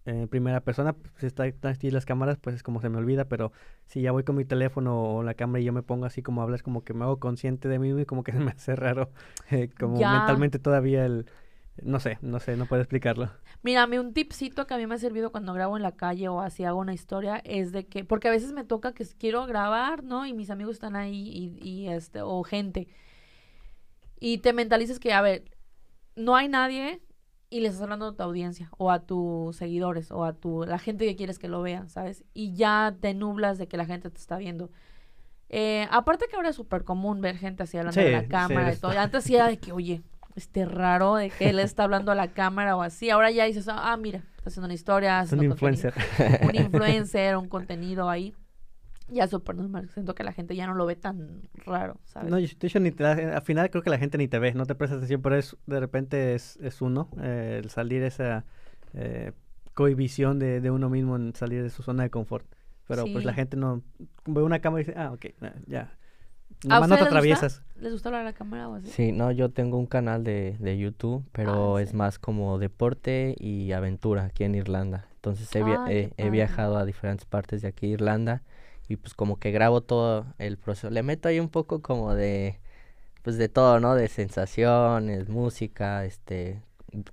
en 0.08 0.24
eh, 0.24 0.28
primera 0.28 0.62
persona, 0.62 0.94
pues, 0.94 1.12
si 1.18 1.26
está 1.26 1.44
aquí 1.70 1.92
las 1.92 2.06
cámaras, 2.06 2.38
pues 2.38 2.56
es 2.56 2.64
como 2.64 2.82
se 2.82 2.90
me 2.90 2.98
olvida, 2.98 3.26
pero 3.26 3.52
si 3.86 4.02
ya 4.02 4.12
voy 4.12 4.24
con 4.24 4.38
mi 4.38 4.46
teléfono 4.46 5.04
o 5.04 5.24
la 5.24 5.34
cámara 5.34 5.60
y 5.60 5.66
yo 5.66 5.74
me 5.74 5.84
pongo 5.84 6.06
así 6.06 6.22
como 6.22 6.42
hablas, 6.42 6.64
como 6.64 6.84
que 6.84 6.94
me 6.94 7.04
hago 7.04 7.20
consciente 7.20 7.68
de 7.68 7.78
mí 7.78 7.90
y 8.02 8.06
como 8.06 8.24
que 8.24 8.32
me 8.34 8.52
hace 8.52 8.76
raro, 8.76 9.12
eh, 9.52 9.70
como 9.78 9.96
mentalmente 9.96 10.60
todavía 10.60 11.06
el... 11.06 11.26
No 11.84 12.00
sé, 12.00 12.18
no 12.24 12.40
sé, 12.40 12.58
no 12.58 12.66
puedo 12.66 12.82
explicarlo. 12.82 13.30
Mírame, 13.62 14.00
un 14.00 14.12
tipcito 14.12 14.66
que 14.66 14.74
a 14.74 14.78
mí 14.78 14.88
me 14.88 14.96
ha 14.96 14.98
servido 14.98 15.32
cuando 15.32 15.54
grabo 15.54 15.78
en 15.78 15.84
la 15.84 15.92
calle 15.92 16.28
o 16.28 16.42
así 16.42 16.64
hago 16.64 16.80
una 16.80 16.96
historia 16.96 17.38
es 17.46 17.72
de 17.72 17.86
que, 17.86 18.04
porque 18.04 18.30
a 18.30 18.32
veces 18.32 18.52
me 18.52 18.64
toca 18.64 18.94
que 18.94 19.06
quiero 19.20 19.46
grabar, 19.46 20.04
¿no? 20.04 20.26
Y 20.26 20.34
mis 20.34 20.50
amigos 20.50 20.78
están 20.78 20.96
ahí 20.96 21.30
y, 21.62 21.70
y 21.70 21.88
este, 21.90 22.22
o 22.24 22.42
gente. 22.42 22.88
Y 24.20 24.40
te 24.40 24.54
mentalizas 24.54 24.98
que, 24.98 25.14
a 25.14 25.22
ver, 25.22 25.44
no 26.18 26.36
hay 26.36 26.50
nadie 26.50 27.00
y 27.50 27.62
le 27.62 27.70
estás 27.70 27.84
hablando 27.84 28.08
a 28.08 28.16
tu 28.16 28.24
audiencia 28.24 28.70
o 28.78 28.92
a 28.92 29.00
tus 29.00 29.56
seguidores 29.56 30.12
o 30.12 30.26
a 30.26 30.34
tu 30.34 30.66
la 30.66 30.80
gente 30.80 31.06
que 31.06 31.16
quieres 31.16 31.40
que 31.40 31.48
lo 31.48 31.62
vea, 31.62 31.88
¿sabes? 31.88 32.26
Y 32.34 32.54
ya 32.56 32.96
te 33.00 33.14
nublas 33.14 33.58
de 33.58 33.68
que 33.68 33.78
la 33.78 33.86
gente 33.86 34.10
te 34.10 34.18
está 34.18 34.38
viendo. 34.38 34.70
Eh, 35.50 35.88
aparte 35.92 36.26
que 36.30 36.36
ahora 36.36 36.50
es 36.50 36.58
súper 36.58 36.84
común 36.84 37.22
ver 37.22 37.38
gente 37.38 37.64
así 37.64 37.78
hablando 37.78 38.02
de 38.02 38.12
la 38.12 38.28
cámara 38.28 38.74
y 38.74 38.78
todo. 38.78 38.92
Antes 38.92 39.24
sí 39.24 39.36
era 39.36 39.48
de 39.48 39.58
que, 39.58 39.72
oye, 39.72 40.02
este 40.36 40.66
raro 40.66 41.16
de 41.16 41.30
que 41.30 41.50
él 41.50 41.60
está 41.60 41.84
hablando 41.84 42.12
a 42.12 42.16
la 42.16 42.28
cámara 42.28 42.76
o 42.76 42.82
así. 42.82 43.10
Ahora 43.10 43.32
ya 43.32 43.46
dices, 43.46 43.68
ah, 43.70 43.96
mira, 43.96 44.24
está 44.36 44.50
haciendo 44.50 44.66
una 44.66 44.74
historia. 44.74 45.22
Es 45.22 45.32
un 45.32 45.44
influencer. 45.44 45.94
un 46.44 46.56
influencer, 46.56 47.38
un 47.38 47.48
contenido 47.48 48.10
ahí. 48.10 48.36
Ya 49.10 49.28
súper 49.28 49.56
normal. 49.56 49.90
Siento 49.94 50.16
que 50.16 50.24
la 50.24 50.34
gente 50.34 50.56
ya 50.56 50.68
no 50.68 50.74
lo 50.74 50.86
ve 50.86 50.96
tan 50.96 51.42
raro, 51.66 52.00
¿sabes? 52.06 52.30
No, 52.30 52.38
de 52.38 52.44
hecho, 52.44 52.80
ni 52.80 52.94
al 53.00 53.42
final 53.42 53.70
creo 53.70 53.82
que 53.82 53.90
la 53.90 53.98
gente 53.98 54.18
ni 54.18 54.28
te 54.28 54.40
ve, 54.40 54.54
no 54.54 54.66
te 54.66 54.76
prestas 54.76 54.98
atención, 54.98 55.22
pero 55.22 55.38
es, 55.38 55.56
de 55.66 55.80
repente 55.80 56.36
es, 56.36 56.58
es 56.58 56.82
uno, 56.82 57.10
eh, 57.22 57.62
el 57.64 57.70
salir 57.70 58.04
esa 58.04 58.46
eh, 58.94 59.32
cohibición 59.74 60.40
de, 60.40 60.60
de 60.60 60.72
uno 60.72 60.90
mismo 60.90 61.16
en 61.16 61.34
salir 61.36 61.64
de 61.64 61.70
su 61.70 61.84
zona 61.84 62.04
de 62.04 62.10
confort. 62.10 62.46
Pero 62.88 63.04
pues 63.12 63.26
la 63.26 63.34
gente 63.34 63.58
no 63.58 63.82
ve 64.26 64.42
una 64.42 64.60
cámara 64.60 64.82
y 64.82 64.86
dice, 64.86 64.98
ah, 64.98 65.12
ok, 65.12 65.26
ya. 65.68 65.98
Nomás 66.64 66.90
no 66.90 66.98
te 66.98 67.04
atraviesas. 67.04 67.62
¿Les 67.76 67.92
gusta 67.92 68.10
hablar 68.10 68.22
a 68.22 68.26
la 68.26 68.34
cámara 68.34 68.68
o 68.70 68.76
así? 68.76 68.88
Sí, 68.90 69.12
no, 69.12 69.32
yo 69.32 69.50
tengo 69.50 69.78
un 69.78 69.86
canal 69.86 70.24
de, 70.24 70.56
de 70.60 70.78
YouTube, 70.78 71.24
pero 71.32 71.78
ah, 71.78 71.82
es 71.82 71.94
más 71.94 72.18
como 72.18 72.58
deporte 72.58 73.36
y 73.38 73.74
aventura 73.74 74.26
aquí 74.26 74.44
en 74.46 74.56
Irlanda. 74.56 75.08
Entonces 75.16 75.54
he, 75.56 75.62
ah, 75.62 75.86
he, 75.90 76.30
viajado 76.30 76.78
a 76.78 76.86
diferentes 76.86 77.26
partes 77.26 77.62
de 77.62 77.68
aquí 77.68 77.88
Irlanda 77.88 78.42
y 78.88 78.96
pues 78.98 79.14
como 79.14 79.40
que 79.40 79.52
grabo 79.52 79.82
todo 79.82 80.26
el 80.38 80.58
proceso. 80.58 80.90
Le 80.90 81.04
meto 81.04 81.28
ahí 81.30 81.40
un 81.40 81.50
poco 81.50 81.82
como 81.82 82.16
de, 82.16 82.60
pues 83.24 83.38
de 83.38 83.50
todo, 83.50 83.80
¿no? 83.80 83.96
De 83.96 84.08
sensaciones, 84.08 85.30
música, 85.30 86.06
este, 86.06 86.62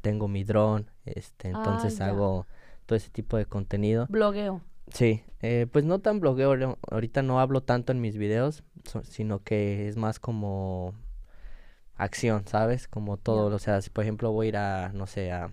tengo 0.01 0.29
mi 0.29 0.45
dron, 0.45 0.91
este, 1.05 1.49
entonces 1.49 2.01
hago 2.01 2.47
todo 2.87 2.97
ese 2.97 3.11
tipo 3.11 3.37
de 3.37 3.47
contenido. 3.47 4.07
Blogueo. 4.09 4.61
Sí, 4.93 5.25
eh, 5.41 5.67
pues 5.73 5.85
no 5.85 5.99
tan 6.01 6.21
blogueo, 6.21 6.79
ahorita 6.91 7.23
no 7.23 7.41
hablo 7.41 7.63
tanto 7.63 7.91
en 7.91 8.01
mis 8.01 8.17
videos, 8.17 8.63
sino 9.09 9.43
que 9.43 9.89
es 9.89 9.97
más 9.97 10.21
como 10.21 10.95
acción, 11.97 12.47
¿sabes? 12.47 12.87
Como 12.87 13.17
todo, 13.17 13.55
o 13.55 13.59
sea, 13.59 13.81
si 13.81 13.91
por 13.91 14.05
ejemplo 14.05 14.31
voy 14.31 14.47
a 14.47 14.49
ir 14.49 14.57
a, 14.59 14.93
no 14.93 15.07
sé, 15.07 15.33
a, 15.33 15.51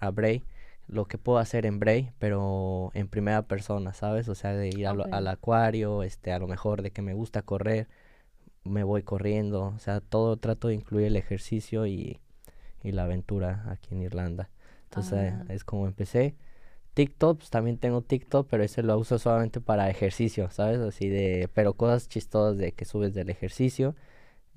a 0.00 0.10
Bray, 0.10 0.44
lo 0.88 1.06
que 1.06 1.18
puedo 1.18 1.38
hacer 1.38 1.66
en 1.66 1.78
Bray, 1.78 2.12
pero 2.18 2.90
en 2.94 3.08
primera 3.08 3.42
persona, 3.42 3.94
¿sabes? 3.94 4.28
O 4.28 4.34
sea, 4.34 4.52
de 4.52 4.68
ir 4.68 4.86
al 4.86 5.28
acuario, 5.28 6.02
este, 6.02 6.32
a 6.32 6.38
lo 6.38 6.46
mejor 6.48 6.82
de 6.82 6.90
que 6.90 7.02
me 7.02 7.14
gusta 7.14 7.42
correr, 7.42 7.88
me 8.64 8.84
voy 8.84 9.02
corriendo, 9.02 9.72
o 9.74 9.78
sea, 9.78 10.00
todo 10.00 10.36
trato 10.36 10.68
de 10.68 10.74
incluir 10.74 11.06
el 11.06 11.16
ejercicio 11.16 11.86
y, 11.86 12.20
y 12.82 12.92
la 12.92 13.04
aventura 13.04 13.64
aquí 13.68 13.94
en 13.94 14.02
Irlanda. 14.02 14.50
Entonces 14.84 15.34
ah. 15.34 15.44
es 15.48 15.64
como 15.64 15.86
empecé. 15.86 16.36
TikTok, 16.94 17.38
pues 17.38 17.50
también 17.50 17.78
tengo 17.78 18.02
TikTok, 18.02 18.46
pero 18.50 18.62
ese 18.62 18.82
lo 18.82 18.98
uso 18.98 19.18
solamente 19.18 19.60
para 19.62 19.88
ejercicio, 19.88 20.50
¿sabes? 20.50 20.78
Así 20.80 21.08
de, 21.08 21.48
pero 21.54 21.72
cosas 21.72 22.08
chistosas 22.08 22.58
de 22.58 22.72
que 22.72 22.84
subes 22.84 23.14
del 23.14 23.30
ejercicio. 23.30 23.96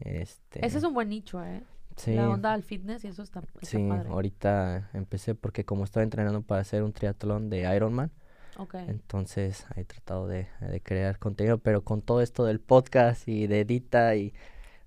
Este... 0.02 0.66
Ese 0.66 0.80
es 0.80 0.84
un 0.84 0.94
buen 0.94 1.08
nicho, 1.08 1.42
¿eh? 1.42 1.64
Sí. 1.96 2.14
La 2.14 2.30
onda 2.30 2.54
al 2.54 2.64
fitness 2.64 3.06
y 3.06 3.08
eso 3.08 3.24
está, 3.24 3.40
está 3.40 3.60
Sí, 3.62 3.90
ahorita 3.90 4.90
empecé 4.94 5.34
porque 5.34 5.64
como 5.64 5.86
estoy 5.86 6.04
entrenando 6.04 6.42
para 6.42 6.62
hacer 6.62 6.84
un 6.84 6.92
triatlón 6.92 7.50
de 7.50 7.74
Ironman, 7.74 8.12
okay. 8.58 8.86
entonces 8.90 9.66
he 9.76 9.86
tratado 9.86 10.28
de, 10.28 10.48
de, 10.60 10.82
crear 10.82 11.20
contenido, 11.20 11.58
pero 11.58 11.84
con 11.84 12.02
todo 12.02 12.22
esto 12.22 12.44
del 12.44 12.60
podcast 12.60 13.28
y 13.28 13.48
de 13.48 13.62
edita 13.62 14.16
y... 14.16 14.34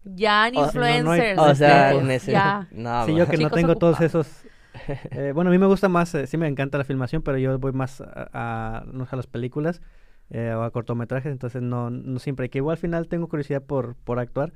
Ya 0.05 0.49
en 0.49 0.55
influencers. 0.55 1.39
o 1.39 1.55
sea, 1.55 1.93
en 1.93 2.11
ese, 2.11 2.33
ya. 2.33 2.69
No, 2.71 3.07
sí, 3.07 3.15
yo 3.15 3.27
que 3.27 3.39
no 3.39 3.51
tengo 3.51 3.77
todos 3.77 4.01
esos 4.01 4.45
eh, 5.11 5.33
bueno, 5.35 5.51
a 5.51 5.53
mí 5.53 5.59
me 5.59 5.67
gusta 5.67 5.89
más, 5.89 6.15
eh, 6.15 6.27
sí 6.27 6.37
me 6.37 6.47
encanta 6.47 6.79
la 6.79 6.85
filmación, 6.85 7.23
pero 7.23 7.39
yo 7.39 7.59
voy 7.59 7.73
más 7.73 8.01
a, 8.01 8.85
no 8.87 9.07
a 9.11 9.17
las 9.17 9.27
películas 9.27 9.81
eh, 10.31 10.53
o 10.53 10.63
a 10.63 10.71
cortometrajes, 10.71 11.33
entonces 11.33 11.63
no, 11.63 11.91
no 11.91 12.19
siempre. 12.19 12.51
Que 12.51 12.59
igual 12.59 12.75
al 12.75 12.79
final 12.79 13.09
tengo 13.09 13.29
curiosidad 13.29 13.63
por, 13.63 13.97
por 13.97 14.19
actuar, 14.19 14.53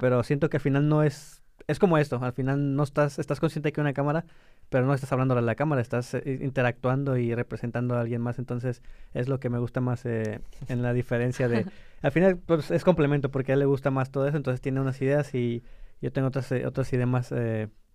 pero 0.00 0.22
siento 0.22 0.48
que 0.50 0.56
al 0.56 0.62
final 0.62 0.88
no 0.88 1.02
es. 1.02 1.42
Es 1.66 1.78
como 1.78 1.98
esto, 1.98 2.20
al 2.22 2.32
final 2.32 2.76
no 2.76 2.84
estás, 2.84 3.18
estás 3.18 3.40
consciente 3.40 3.72
que 3.72 3.80
hay 3.80 3.82
una 3.82 3.92
cámara, 3.92 4.24
pero 4.68 4.86
no 4.86 4.94
estás 4.94 5.12
hablando 5.12 5.36
a 5.36 5.40
la 5.40 5.54
cámara, 5.56 5.82
estás 5.82 6.16
interactuando 6.24 7.16
y 7.16 7.34
representando 7.34 7.96
a 7.96 8.00
alguien 8.00 8.20
más, 8.20 8.38
entonces 8.38 8.82
es 9.14 9.28
lo 9.28 9.40
que 9.40 9.50
me 9.50 9.58
gusta 9.58 9.80
más 9.80 10.06
en 10.06 10.42
la 10.68 10.92
diferencia 10.92 11.48
de... 11.48 11.66
al 12.02 12.12
final 12.12 12.36
pues, 12.36 12.70
es 12.70 12.84
complemento 12.84 13.30
porque 13.30 13.52
a 13.52 13.54
él 13.54 13.60
le 13.60 13.66
gusta 13.66 13.90
más 13.90 14.10
todo 14.10 14.28
eso, 14.28 14.36
entonces 14.36 14.60
tiene 14.60 14.80
unas 14.80 15.00
ideas 15.02 15.34
y 15.34 15.64
yo 16.00 16.12
tengo 16.12 16.28
otras, 16.28 16.52
otras 16.52 16.92
ideas 16.92 17.08
más 17.08 17.34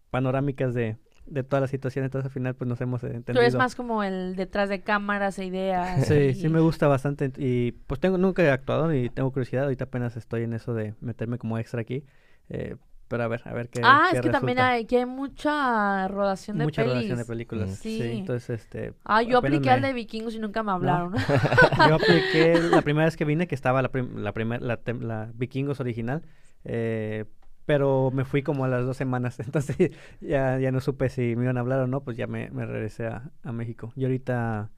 panorámicas 0.09 0.73
de, 0.73 0.97
de 1.25 1.43
toda 1.43 1.61
la 1.61 1.67
situación, 1.67 2.05
entonces 2.05 2.25
al 2.25 2.31
final 2.31 2.55
pues 2.55 2.67
nos 2.67 2.81
hemos 2.81 3.03
entendido. 3.03 3.35
Tú 3.35 3.39
eres 3.39 3.55
más 3.55 3.75
como 3.75 4.03
el 4.03 4.35
detrás 4.35 4.69
de 4.69 4.81
cámaras 4.81 5.39
e 5.39 5.45
ideas. 5.45 6.05
Sí, 6.05 6.33
sí 6.33 6.49
me 6.49 6.59
gusta 6.59 6.87
bastante 6.87 7.31
y 7.37 7.71
pues 7.71 7.99
tengo 7.99 8.17
nunca 8.17 8.43
he 8.43 8.51
actuado 8.51 8.93
y 8.93 9.09
tengo 9.09 9.31
curiosidad, 9.31 9.63
ahorita 9.63 9.85
apenas 9.85 10.17
estoy 10.17 10.43
en 10.43 10.53
eso 10.53 10.73
de 10.73 10.93
meterme 10.99 11.37
como 11.37 11.57
extra 11.57 11.81
aquí. 11.81 12.03
Eh, 12.49 12.75
pero 13.11 13.23
a 13.23 13.27
ver, 13.27 13.41
a 13.43 13.53
ver 13.53 13.67
qué 13.67 13.81
Ah, 13.83 14.09
es 14.13 14.21
que 14.21 14.29
también 14.29 14.57
hay, 14.59 14.85
que 14.85 14.99
hay 14.99 15.05
mucha 15.05 16.07
rodación 16.07 16.57
de 16.57 16.63
mucha 16.63 16.83
rodación 16.83 17.17
de 17.17 17.25
películas. 17.25 17.75
Sí. 17.75 18.01
entonces 18.01 18.61
este 18.61 18.93
Ah, 19.03 19.21
yo 19.21 19.37
apliqué 19.37 19.69
al 19.69 19.81
de 19.81 19.91
Vikingos 19.91 20.33
y 20.33 20.39
nunca 20.39 20.63
me 20.63 20.71
hablaron. 20.71 21.13
yo 21.89 21.95
apliqué 21.95 22.57
la 22.71 22.81
primera 22.81 23.05
vez 23.05 23.17
que 23.17 23.25
vine 23.25 23.47
que 23.47 23.55
estaba 23.55 23.81
la 23.81 23.91
la 24.15 24.31
primera 24.31 24.65
la, 24.65 24.79
la 24.99 25.29
Vikingos 25.35 25.81
original 25.81 26.23
eh, 26.63 27.25
pero 27.65 28.11
me 28.11 28.25
fui 28.25 28.43
como 28.43 28.65
a 28.65 28.67
las 28.67 28.85
dos 28.85 28.97
semanas, 28.97 29.39
entonces 29.45 29.91
ya, 30.19 30.57
ya 30.57 30.71
no 30.71 30.79
supe 30.79 31.09
si 31.09 31.35
me 31.35 31.43
iban 31.43 31.57
a 31.57 31.59
hablar 31.59 31.81
o 31.81 31.87
no, 31.87 32.01
pues 32.03 32.17
ya 32.17 32.27
me, 32.27 32.49
me 32.51 32.65
regresé 32.65 33.07
a, 33.07 33.29
a, 33.43 33.51
México. 33.51 33.93
Y 33.95 34.03
ahorita, 34.03 34.71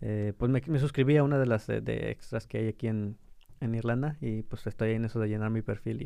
eh, 0.00 0.32
pues 0.38 0.50
me, 0.50 0.62
me, 0.66 0.78
suscribí 0.78 1.16
a 1.16 1.22
una 1.22 1.38
de 1.38 1.46
las 1.46 1.66
de, 1.66 2.10
extras 2.10 2.46
que 2.46 2.58
hay 2.58 2.68
aquí 2.68 2.88
en, 2.88 3.18
en, 3.60 3.74
Irlanda 3.74 4.16
y 4.20 4.42
pues 4.42 4.66
estoy 4.66 4.92
en 4.92 5.04
eso 5.04 5.20
de 5.20 5.28
llenar 5.28 5.50
mi 5.50 5.62
perfil 5.62 6.02
y, 6.02 6.04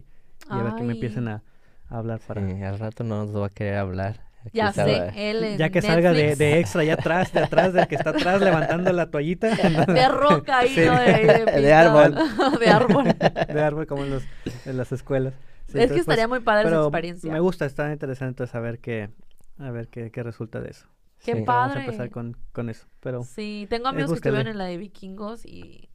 y 0.50 0.58
a 0.58 0.62
ver 0.62 0.74
que 0.74 0.82
me 0.82 0.94
empiecen 0.94 1.28
a, 1.28 1.42
hablar 1.88 2.20
para... 2.26 2.46
Sí, 2.46 2.62
al 2.62 2.78
rato 2.78 3.04
no 3.04 3.24
nos 3.24 3.36
va 3.36 3.46
a 3.46 3.50
querer 3.50 3.76
hablar. 3.76 4.20
ya 4.52 4.72
sé, 4.72 5.10
él 5.16 5.56
Ya 5.58 5.70
que 5.70 5.82
salga 5.82 6.12
de, 6.12 6.36
de, 6.36 6.58
extra 6.60 6.82
allá 6.82 6.94
atrás, 6.94 7.32
de 7.32 7.40
atrás, 7.40 7.72
del 7.72 7.86
que 7.88 7.96
está 7.96 8.10
atrás 8.10 8.40
levantando 8.40 8.92
la 8.92 9.10
toallita. 9.10 9.54
de 9.86 10.08
roca 10.08 10.58
ahí, 10.58 10.74
¿no? 10.76 10.98
De, 10.98 11.60
de 11.60 11.72
árbol. 11.74 12.14
de 12.58 12.68
árbol. 12.68 13.04
de 13.54 13.60
árbol, 13.60 13.86
como 13.86 14.04
en, 14.04 14.10
los, 14.10 14.22
en 14.64 14.76
las 14.76 14.92
escuelas 14.92 15.34
es 15.74 15.92
que 15.92 15.98
estaría 15.98 16.28
pues, 16.28 16.40
muy 16.40 16.44
padre 16.44 16.68
esa 16.68 16.82
experiencia. 16.82 17.32
Me 17.32 17.40
gusta, 17.40 17.66
está 17.66 17.92
interesante 17.92 18.46
saber 18.46 18.78
qué, 18.78 19.10
a 19.58 19.70
ver 19.70 19.88
qué, 19.88 20.10
qué 20.10 20.22
resulta 20.22 20.60
de 20.60 20.70
eso. 20.70 20.86
Qué 21.24 21.36
padre. 21.36 21.46
Vamos 21.46 21.76
a 21.76 21.80
empezar 21.80 22.10
con, 22.10 22.36
con 22.52 22.70
eso. 22.70 22.86
Pero 23.00 23.24
sí, 23.24 23.66
tengo 23.68 23.88
amigos 23.88 24.10
que 24.10 24.16
estuvieron 24.16 24.46
en 24.46 24.58
la 24.58 24.64
de 24.64 24.76
vikingos 24.76 25.44
y 25.44 25.88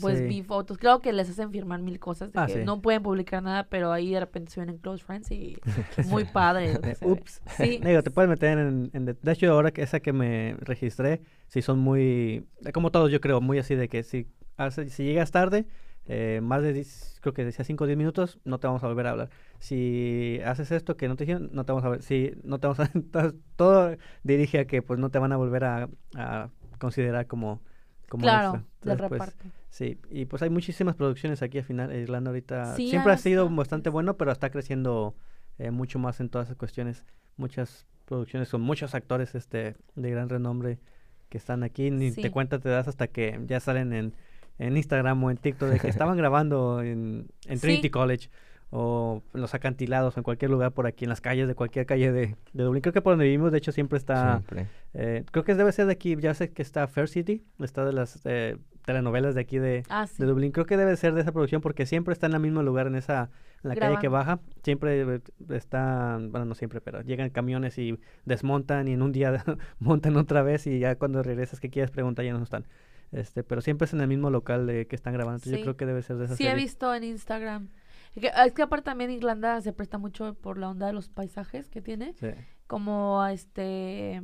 pues 0.00 0.26
vi 0.26 0.42
fotos. 0.42 0.78
Claro 0.78 1.00
que 1.00 1.12
les 1.12 1.28
hacen 1.28 1.50
firmar 1.50 1.80
mil 1.80 1.98
cosas 1.98 2.32
de 2.32 2.40
ah, 2.40 2.46
que 2.46 2.64
no 2.64 2.80
pueden 2.80 3.02
publicar 3.02 3.42
nada, 3.42 3.68
pero 3.68 3.92
ahí 3.92 4.12
de 4.12 4.20
repente 4.20 4.52
se 4.52 4.60
ven 4.60 4.70
en 4.70 4.78
Close 4.78 5.04
Friends 5.04 5.30
y 5.30 5.56
muy 6.06 6.24
padre. 6.24 6.78
Ups. 7.02 7.40
Sí. 7.56 7.80
Digo, 7.84 8.02
te 8.02 8.10
puedes 8.10 8.28
meter 8.28 8.58
en, 8.58 8.90
en, 8.92 9.04
De 9.04 9.32
hecho, 9.32 9.50
ahora 9.52 9.70
que 9.72 9.82
esa 9.82 10.00
que 10.00 10.12
me 10.12 10.56
registré, 10.60 11.22
si 11.48 11.62
son 11.62 11.78
muy... 11.78 12.46
Como 12.72 12.90
todos, 12.90 13.10
yo 13.10 13.20
creo, 13.20 13.40
muy 13.40 13.58
así 13.58 13.74
de 13.74 13.88
que 13.88 14.02
si, 14.02 14.26
hace, 14.56 14.88
si 14.90 15.04
llegas 15.04 15.30
tarde 15.30 15.66
eh, 16.08 16.40
más 16.42 16.62
de, 16.62 16.86
creo 17.20 17.34
que 17.34 17.44
decía 17.44 17.64
5 17.64 17.82
o 17.82 17.86
10 17.86 17.98
minutos, 17.98 18.38
no 18.44 18.58
te 18.58 18.66
vamos 18.66 18.82
a 18.84 18.86
volver 18.86 19.06
a 19.08 19.10
hablar. 19.10 19.30
Si 19.58 20.40
haces 20.44 20.70
esto 20.70 20.96
que 20.96 21.08
no 21.08 21.16
te 21.16 21.24
dijeron, 21.24 21.50
no 21.52 21.64
te 21.64 21.72
vamos 21.72 21.84
a 21.84 21.88
ver. 21.88 22.02
Si 22.02 22.32
no 22.44 22.58
te 22.60 22.68
vamos 22.68 22.80
a... 22.80 22.90
todo 23.56 23.96
dirige 24.22 24.60
a 24.60 24.66
que 24.66 24.82
pues 24.82 25.00
no 25.00 25.10
te 25.10 25.18
van 25.18 25.32
a 25.32 25.36
volver 25.36 25.64
a, 25.64 25.88
a 26.14 26.50
considerar 26.78 27.26
como... 27.26 27.62
como 28.08 28.22
claro, 28.22 28.64
del 28.82 28.96
pues, 28.96 29.10
reparto. 29.10 29.44
sí, 29.68 29.98
y 30.10 30.26
pues 30.26 30.42
hay 30.42 30.50
muchísimas 30.50 30.94
producciones 30.94 31.42
aquí 31.42 31.58
al 31.58 31.64
final. 31.64 31.94
Irlanda 31.94 32.30
ahorita 32.30 32.76
siempre 32.76 33.12
ha 33.12 33.18
sido 33.18 33.48
bastante 33.48 33.90
bueno, 33.90 34.16
pero 34.16 34.32
está 34.32 34.50
creciendo 34.50 35.14
eh, 35.58 35.70
mucho 35.70 35.98
más 35.98 36.20
en 36.20 36.28
todas 36.28 36.48
esas 36.48 36.56
cuestiones. 36.56 37.04
Muchas 37.36 37.86
producciones 38.04 38.50
con 38.50 38.60
muchos 38.60 38.94
actores 38.94 39.34
este 39.34 39.76
de 39.94 40.10
gran 40.10 40.28
renombre 40.28 40.78
que 41.28 41.38
están 41.38 41.62
aquí. 41.62 41.90
Ni 41.90 42.12
te 42.12 42.30
cuenta 42.30 42.58
te 42.58 42.68
das 42.68 42.88
hasta 42.88 43.08
que 43.08 43.40
ya 43.46 43.60
salen 43.60 43.92
en 43.92 44.14
en 44.58 44.76
Instagram 44.76 45.22
o 45.24 45.30
en 45.30 45.36
TikTok 45.36 45.68
de 45.68 45.78
que 45.78 45.88
estaban 45.88 46.16
grabando 46.16 46.82
en, 46.82 47.28
Trinity 47.60 47.90
College 47.90 48.28
o 48.70 49.22
en 49.34 49.40
los 49.40 49.54
acantilados 49.54 50.16
o 50.16 50.20
en 50.20 50.24
cualquier 50.24 50.50
lugar 50.50 50.72
por 50.72 50.86
aquí, 50.86 51.04
en 51.04 51.10
las 51.10 51.20
calles 51.20 51.46
de 51.48 51.54
cualquier 51.54 51.86
calle 51.86 52.12
de, 52.12 52.36
de 52.52 52.64
Dublín. 52.64 52.82
Creo 52.82 52.92
que 52.92 53.02
por 53.02 53.12
donde 53.12 53.24
vivimos, 53.24 53.52
de 53.52 53.58
hecho, 53.58 53.72
siempre 53.72 53.98
está... 53.98 54.42
Eh, 54.94 55.24
creo 55.30 55.44
que 55.44 55.54
debe 55.54 55.72
ser 55.72 55.86
de 55.86 55.92
aquí, 55.92 56.16
ya 56.16 56.34
sé 56.34 56.50
que 56.50 56.62
está 56.62 56.86
Fair 56.88 57.08
City, 57.08 57.44
está 57.58 57.84
de 57.84 57.92
las 57.92 58.20
eh, 58.24 58.56
telenovelas 58.84 59.34
de 59.34 59.40
aquí 59.42 59.58
de, 59.58 59.84
ah, 59.88 60.06
de 60.16 60.26
Dublín. 60.26 60.52
Creo 60.52 60.66
que 60.66 60.76
debe 60.76 60.96
ser 60.96 61.14
de 61.14 61.20
esa 61.20 61.32
producción 61.32 61.60
porque 61.60 61.86
siempre 61.86 62.12
está 62.12 62.26
en 62.26 62.34
el 62.34 62.40
mismo 62.40 62.62
lugar, 62.62 62.86
en 62.86 62.96
esa 62.96 63.30
en 63.62 63.68
la 63.70 63.76
calle 63.76 63.98
que 64.00 64.08
baja. 64.08 64.40
Siempre 64.62 65.20
está, 65.50 66.18
bueno, 66.20 66.46
no 66.46 66.54
siempre, 66.54 66.80
pero 66.80 67.02
llegan 67.02 67.30
camiones 67.30 67.78
y 67.78 67.98
desmontan 68.24 68.88
y 68.88 68.92
en 68.92 69.02
un 69.02 69.12
día 69.12 69.44
montan 69.78 70.16
otra 70.16 70.42
vez 70.42 70.66
y 70.66 70.78
ya 70.78 70.96
cuando 70.96 71.22
regresas 71.22 71.60
que 71.60 71.68
quieres 71.70 71.90
preguntar 71.90 72.24
ya 72.24 72.32
no 72.32 72.42
están. 72.42 72.66
Este, 73.12 73.44
pero 73.44 73.60
siempre 73.60 73.86
es 73.86 73.92
en 73.92 74.00
el 74.00 74.08
mismo 74.08 74.30
local 74.30 74.66
de 74.66 74.86
que 74.86 74.96
están 74.96 75.12
grabando. 75.12 75.44
Yo 75.44 75.60
creo 75.60 75.76
que 75.76 75.86
debe 75.86 76.02
ser 76.02 76.16
de 76.16 76.24
esa 76.26 76.36
Sí, 76.36 76.46
he 76.46 76.54
visto 76.54 76.92
en 76.94 77.04
Instagram. 77.04 77.68
Es 78.16 78.52
que 78.52 78.62
aparte 78.62 78.84
también 78.84 79.10
Irlanda 79.10 79.60
se 79.60 79.72
presta 79.72 79.98
mucho 79.98 80.34
por 80.34 80.58
la 80.58 80.70
onda 80.70 80.86
de 80.86 80.92
los 80.92 81.08
paisajes 81.08 81.68
que 81.68 81.82
tiene. 81.82 82.14
Sí. 82.14 82.28
Como 82.66 83.24
este... 83.26 84.22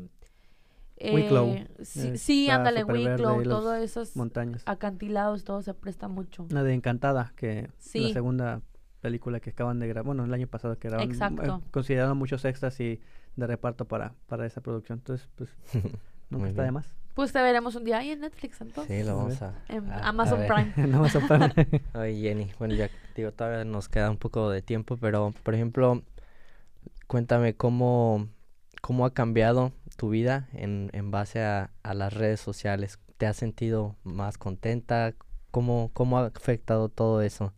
Eh, 0.96 1.14
Wicklow. 1.14 1.56
Sí, 1.82 2.48
ándale, 2.48 2.84
Wicklow, 2.84 3.42
todos 3.42 3.78
esos 3.78 4.14
montañas. 4.16 4.62
acantilados, 4.66 5.44
todo 5.44 5.62
se 5.62 5.74
presta 5.74 6.08
mucho. 6.08 6.46
La 6.50 6.62
de 6.62 6.74
Encantada, 6.74 7.32
que 7.36 7.70
la 7.94 8.12
segunda 8.12 8.62
película 9.00 9.40
que 9.40 9.50
acaban 9.50 9.80
de 9.80 9.88
grabar, 9.88 10.06
bueno, 10.06 10.24
el 10.24 10.32
año 10.32 10.46
pasado 10.46 10.78
que 10.78 10.88
grabaron, 10.88 11.10
Exacto. 11.12 11.56
eh, 11.62 11.68
consideraron 11.72 12.16
muchos 12.16 12.44
extras 12.44 12.78
y 12.80 13.00
de 13.36 13.46
reparto 13.46 13.86
para, 13.86 14.14
para 14.28 14.46
esa 14.46 14.60
producción. 14.60 14.98
Entonces, 15.00 15.28
pues, 15.34 15.50
nunca 16.30 16.48
está 16.48 16.62
de 16.62 16.66
bien. 16.68 16.74
más. 16.74 16.94
Pues 17.14 17.32
te 17.32 17.42
veremos 17.42 17.74
un 17.74 17.84
día 17.84 17.98
ahí 17.98 18.10
en 18.10 18.20
Netflix 18.20 18.60
entonces. 18.60 18.96
Sí, 18.98 19.04
lo 19.04 19.12
A 19.12 19.16
vamos 19.16 19.40
ver. 19.40 19.42
a... 19.42 19.74
En 19.74 19.90
a- 19.92 20.08
Amazon. 20.08 20.40
Prime. 20.46 20.72
En 20.76 20.94
Amazon 20.94 21.22
Prime. 21.28 21.52
Ay, 21.94 22.22
Jenny, 22.22 22.52
bueno, 22.58 22.74
ya 22.74 22.90
digo, 23.14 23.32
todavía 23.32 23.64
nos 23.64 23.88
queda 23.88 24.10
un 24.10 24.16
poco 24.16 24.48
de 24.50 24.62
tiempo, 24.62 24.96
pero 24.96 25.34
por 25.42 25.54
ejemplo, 25.54 26.02
cuéntame 27.06 27.54
cómo, 27.54 28.28
cómo 28.80 29.04
ha 29.06 29.14
cambiado 29.14 29.72
tu 29.96 30.10
vida 30.10 30.48
en, 30.52 30.90
en 30.92 31.10
base 31.10 31.42
a, 31.42 31.70
a 31.82 31.94
las 31.94 32.12
redes 32.12 32.40
sociales. 32.40 32.98
¿Te 33.18 33.26
has 33.26 33.36
sentido 33.36 33.96
más 34.04 34.38
contenta? 34.38 35.14
¿Cómo, 35.50 35.90
cómo 35.92 36.18
ha 36.18 36.26
afectado 36.26 36.88
todo 36.88 37.22
eso? 37.22 37.52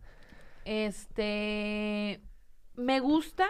Este, 0.64 2.20
me 2.76 3.00
gusta 3.00 3.46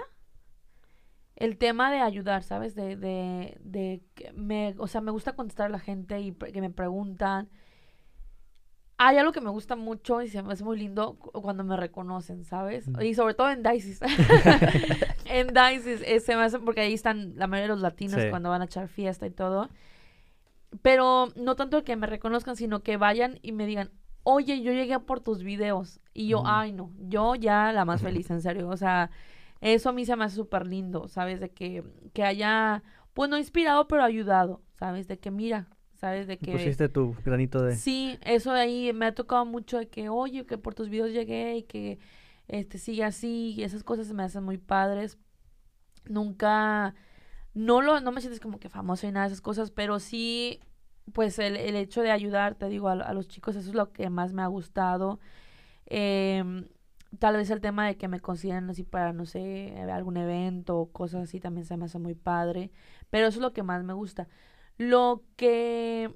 el 1.36 1.56
tema 1.58 1.90
de 1.90 1.98
ayudar, 2.00 2.42
¿sabes? 2.42 2.74
De, 2.74 2.96
de, 2.96 3.58
de 3.62 4.02
que 4.14 4.32
me, 4.32 4.74
o 4.78 4.86
sea, 4.86 5.00
me 5.00 5.10
gusta 5.10 5.34
contestar 5.34 5.66
a 5.66 5.70
la 5.70 5.78
gente 5.80 6.20
y 6.20 6.32
que 6.32 6.60
me 6.60 6.70
preguntan. 6.70 7.48
Hay 8.96 9.16
algo 9.18 9.32
que 9.32 9.40
me 9.40 9.50
gusta 9.50 9.74
mucho 9.74 10.22
y 10.22 10.28
se 10.28 10.40
me 10.42 10.52
hace 10.52 10.62
muy 10.62 10.78
lindo 10.78 11.16
cu- 11.18 11.32
cuando 11.42 11.64
me 11.64 11.76
reconocen, 11.76 12.44
¿sabes? 12.44 12.86
Mm. 12.88 13.00
Y 13.02 13.14
sobre 13.14 13.34
todo 13.34 13.50
en 13.50 13.62
Dices. 13.64 14.00
en 15.24 15.48
Dices, 15.48 16.02
eh, 16.06 16.20
se 16.20 16.36
me 16.36 16.42
hace 16.42 16.60
porque 16.60 16.82
ahí 16.82 16.94
están 16.94 17.32
la 17.36 17.48
mayoría 17.48 17.64
de 17.64 17.74
los 17.74 17.82
latinos 17.82 18.22
Sí. 18.22 18.30
cuando 18.30 18.50
van 18.50 18.62
a 18.62 18.66
echar 18.66 18.86
fiesta 18.88 19.26
y 19.26 19.30
todo. 19.30 19.68
Pero 20.82 21.28
no 21.36 21.56
tanto 21.56 21.84
que 21.84 21.96
me 21.96 22.06
reconozcan, 22.06 22.56
sino 22.56 22.82
que 22.82 22.96
vayan 22.96 23.38
y 23.42 23.52
me 23.52 23.66
digan, 23.66 23.90
oye, 24.22 24.62
yo 24.62 24.72
llegué 24.72 24.98
por 25.00 25.20
tus 25.20 25.42
videos. 25.42 26.00
Y 26.12 26.28
yo, 26.28 26.42
ay, 26.46 26.72
no, 26.72 26.92
yo 26.98 27.34
ya 27.34 27.72
la 27.72 27.84
más 27.84 28.00
feliz, 28.02 28.30
en 28.30 28.40
serio. 28.42 28.68
O 28.68 28.76
sea, 28.76 29.10
eso 29.64 29.88
a 29.88 29.92
mí 29.92 30.04
se 30.04 30.14
me 30.14 30.24
hace 30.24 30.36
súper 30.36 30.66
lindo, 30.66 31.08
¿sabes? 31.08 31.40
De 31.40 31.50
que, 31.50 31.82
que 32.12 32.22
haya, 32.22 32.82
pues 33.14 33.30
no 33.30 33.38
inspirado, 33.38 33.88
pero 33.88 34.04
ayudado, 34.04 34.60
¿sabes? 34.74 35.08
De 35.08 35.18
que 35.18 35.30
mira, 35.30 35.68
¿sabes? 35.94 36.26
De 36.26 36.36
que... 36.36 36.52
Pusiste 36.52 36.90
tu 36.90 37.16
granito 37.24 37.62
de... 37.62 37.74
Sí, 37.74 38.18
eso 38.20 38.52
de 38.52 38.60
ahí 38.60 38.92
me 38.92 39.06
ha 39.06 39.14
tocado 39.14 39.46
mucho 39.46 39.78
de 39.78 39.88
que, 39.88 40.10
oye, 40.10 40.44
que 40.44 40.58
por 40.58 40.74
tus 40.74 40.90
videos 40.90 41.12
llegué 41.12 41.56
y 41.56 41.62
que 41.62 41.98
este 42.46 42.76
sigue 42.76 43.04
así, 43.04 43.54
y 43.56 43.62
esas 43.62 43.82
cosas 43.84 44.06
se 44.06 44.12
me 44.12 44.22
hacen 44.22 44.44
muy 44.44 44.58
padres. 44.58 45.16
Nunca, 46.04 46.94
no 47.54 47.80
lo, 47.80 48.00
no 48.00 48.12
me 48.12 48.20
sientes 48.20 48.40
como 48.40 48.60
que 48.60 48.68
famoso 48.68 49.06
y 49.06 49.12
nada 49.12 49.28
de 49.28 49.32
esas 49.32 49.40
cosas, 49.40 49.70
pero 49.70 49.98
sí, 49.98 50.60
pues 51.14 51.38
el, 51.38 51.56
el 51.56 51.74
hecho 51.74 52.02
de 52.02 52.10
ayudar, 52.10 52.54
te 52.54 52.68
digo, 52.68 52.88
a, 52.88 52.92
a 52.92 53.14
los 53.14 53.28
chicos, 53.28 53.56
eso 53.56 53.70
es 53.70 53.74
lo 53.74 53.92
que 53.92 54.10
más 54.10 54.34
me 54.34 54.42
ha 54.42 54.46
gustado. 54.46 55.20
Em, 55.86 56.66
tal 57.18 57.36
vez 57.36 57.50
el 57.50 57.60
tema 57.60 57.86
de 57.86 57.96
que 57.96 58.08
me 58.08 58.20
consideren 58.20 58.68
así 58.70 58.82
para, 58.84 59.12
no 59.12 59.26
sé, 59.26 59.74
algún 59.92 60.16
evento 60.16 60.78
o 60.78 60.92
cosas 60.92 61.24
así 61.24 61.40
también 61.40 61.66
se 61.66 61.76
me 61.76 61.86
hace 61.86 61.98
muy 61.98 62.14
padre, 62.14 62.70
pero 63.10 63.26
eso 63.26 63.38
es 63.38 63.42
lo 63.42 63.52
que 63.52 63.62
más 63.62 63.84
me 63.84 63.92
gusta. 63.92 64.28
Lo 64.76 65.22
que 65.36 66.14